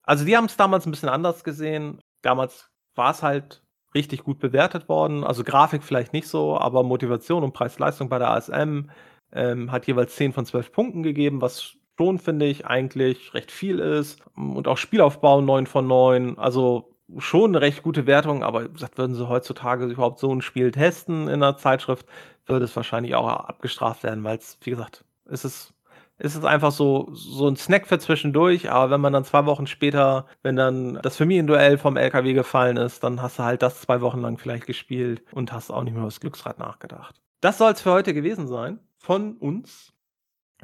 also 0.02 0.26
die 0.26 0.36
haben 0.36 0.46
es 0.46 0.56
damals 0.58 0.84
ein 0.84 0.90
bisschen 0.90 1.08
anders 1.08 1.44
gesehen. 1.44 1.98
Damals 2.20 2.68
war 2.94 3.12
es 3.12 3.22
halt 3.22 3.62
richtig 3.94 4.24
gut 4.24 4.38
bewertet 4.38 4.88
worden. 4.88 5.24
Also 5.24 5.44
Grafik 5.44 5.82
vielleicht 5.82 6.12
nicht 6.12 6.28
so, 6.28 6.58
aber 6.58 6.82
Motivation 6.82 7.44
und 7.44 7.52
Preis-Leistung 7.52 8.08
bei 8.08 8.18
der 8.18 8.30
ASM 8.30 8.90
ähm, 9.32 9.72
hat 9.72 9.86
jeweils 9.86 10.16
10 10.16 10.32
von 10.32 10.46
12 10.46 10.72
Punkten 10.72 11.02
gegeben, 11.02 11.40
was 11.40 11.74
schon, 11.98 12.18
finde 12.18 12.46
ich, 12.46 12.66
eigentlich 12.66 13.34
recht 13.34 13.50
viel 13.50 13.78
ist. 13.78 14.20
Und 14.34 14.68
auch 14.68 14.78
Spielaufbau 14.78 15.40
9 15.40 15.66
von 15.66 15.86
9. 15.86 16.38
Also 16.38 16.92
schon 17.18 17.50
eine 17.50 17.60
recht 17.60 17.82
gute 17.82 18.06
Wertung, 18.06 18.42
aber 18.42 18.68
gesagt, 18.68 18.98
würden 18.98 19.14
sie 19.14 19.28
heutzutage 19.28 19.86
überhaupt 19.86 20.18
so 20.18 20.34
ein 20.34 20.42
Spiel 20.42 20.70
testen 20.70 21.28
in 21.28 21.42
einer 21.42 21.56
Zeitschrift, 21.56 22.06
würde 22.46 22.64
es 22.64 22.74
wahrscheinlich 22.74 23.14
auch 23.14 23.28
abgestraft 23.28 24.02
werden, 24.02 24.24
weil 24.24 24.38
es, 24.38 24.58
wie 24.62 24.70
gesagt, 24.70 25.04
ist 25.26 25.44
es 25.44 25.44
ist 25.44 25.74
es 26.18 26.44
einfach 26.44 26.72
so, 26.72 27.08
so 27.12 27.48
ein 27.48 27.56
Snack 27.56 27.86
für 27.86 27.98
zwischendurch, 27.98 28.70
aber 28.70 28.90
wenn 28.90 29.00
man 29.00 29.12
dann 29.12 29.24
zwei 29.24 29.44
Wochen 29.46 29.66
später, 29.66 30.26
wenn 30.42 30.56
dann 30.56 31.00
das 31.02 31.16
Familienduell 31.16 31.78
vom 31.78 31.96
LKW 31.96 32.32
gefallen 32.32 32.76
ist, 32.76 33.02
dann 33.02 33.20
hast 33.20 33.38
du 33.38 33.42
halt 33.42 33.62
das 33.62 33.80
zwei 33.80 34.00
Wochen 34.00 34.20
lang 34.20 34.38
vielleicht 34.38 34.66
gespielt 34.66 35.22
und 35.32 35.52
hast 35.52 35.70
auch 35.70 35.82
nicht 35.82 35.94
mehr 35.94 36.02
über 36.02 36.08
das 36.08 36.20
Glücksrad 36.20 36.58
nachgedacht. 36.58 37.20
Das 37.40 37.58
soll 37.58 37.72
es 37.72 37.80
für 37.80 37.92
heute 37.92 38.14
gewesen 38.14 38.46
sein 38.46 38.78
von 38.98 39.36
uns. 39.36 39.92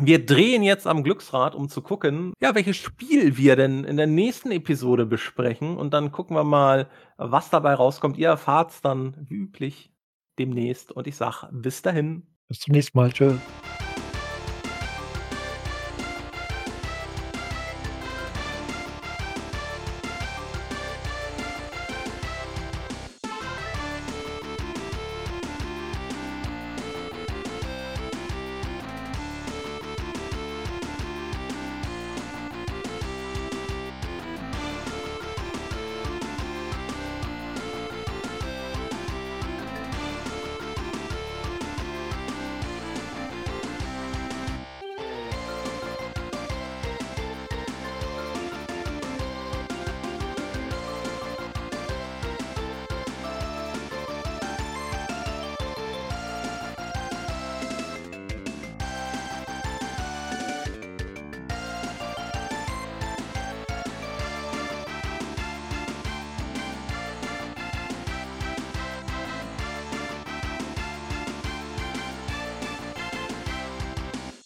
Wir 0.01 0.25
drehen 0.25 0.63
jetzt 0.63 0.87
am 0.87 1.03
Glücksrad, 1.03 1.57
um 1.57 1.69
zu 1.69 1.83
gucken, 1.83 2.33
ja, 2.41 2.55
welches 2.55 2.77
Spiel 2.77 3.37
wir 3.37 3.57
denn 3.57 3.83
in 3.83 3.97
der 3.97 4.07
nächsten 4.07 4.53
Episode 4.53 5.07
besprechen. 5.07 5.77
Und 5.77 5.93
dann 5.93 6.13
gucken 6.13 6.37
wir 6.37 6.45
mal, 6.45 6.89
was 7.17 7.51
dabei 7.51 7.75
rauskommt. 7.75 8.17
Ihr 8.17 8.29
erfahrt 8.29 8.71
es 8.71 8.81
dann 8.81 9.17
wie 9.29 9.35
üblich 9.35 9.91
demnächst. 10.39 10.93
Und 10.93 11.09
ich 11.09 11.17
sage 11.17 11.49
bis 11.51 11.83
dahin. 11.83 12.29
Bis 12.47 12.61
zum 12.61 12.73
nächsten 12.73 12.97
Mal. 12.97 13.13
Tschö. 13.13 13.35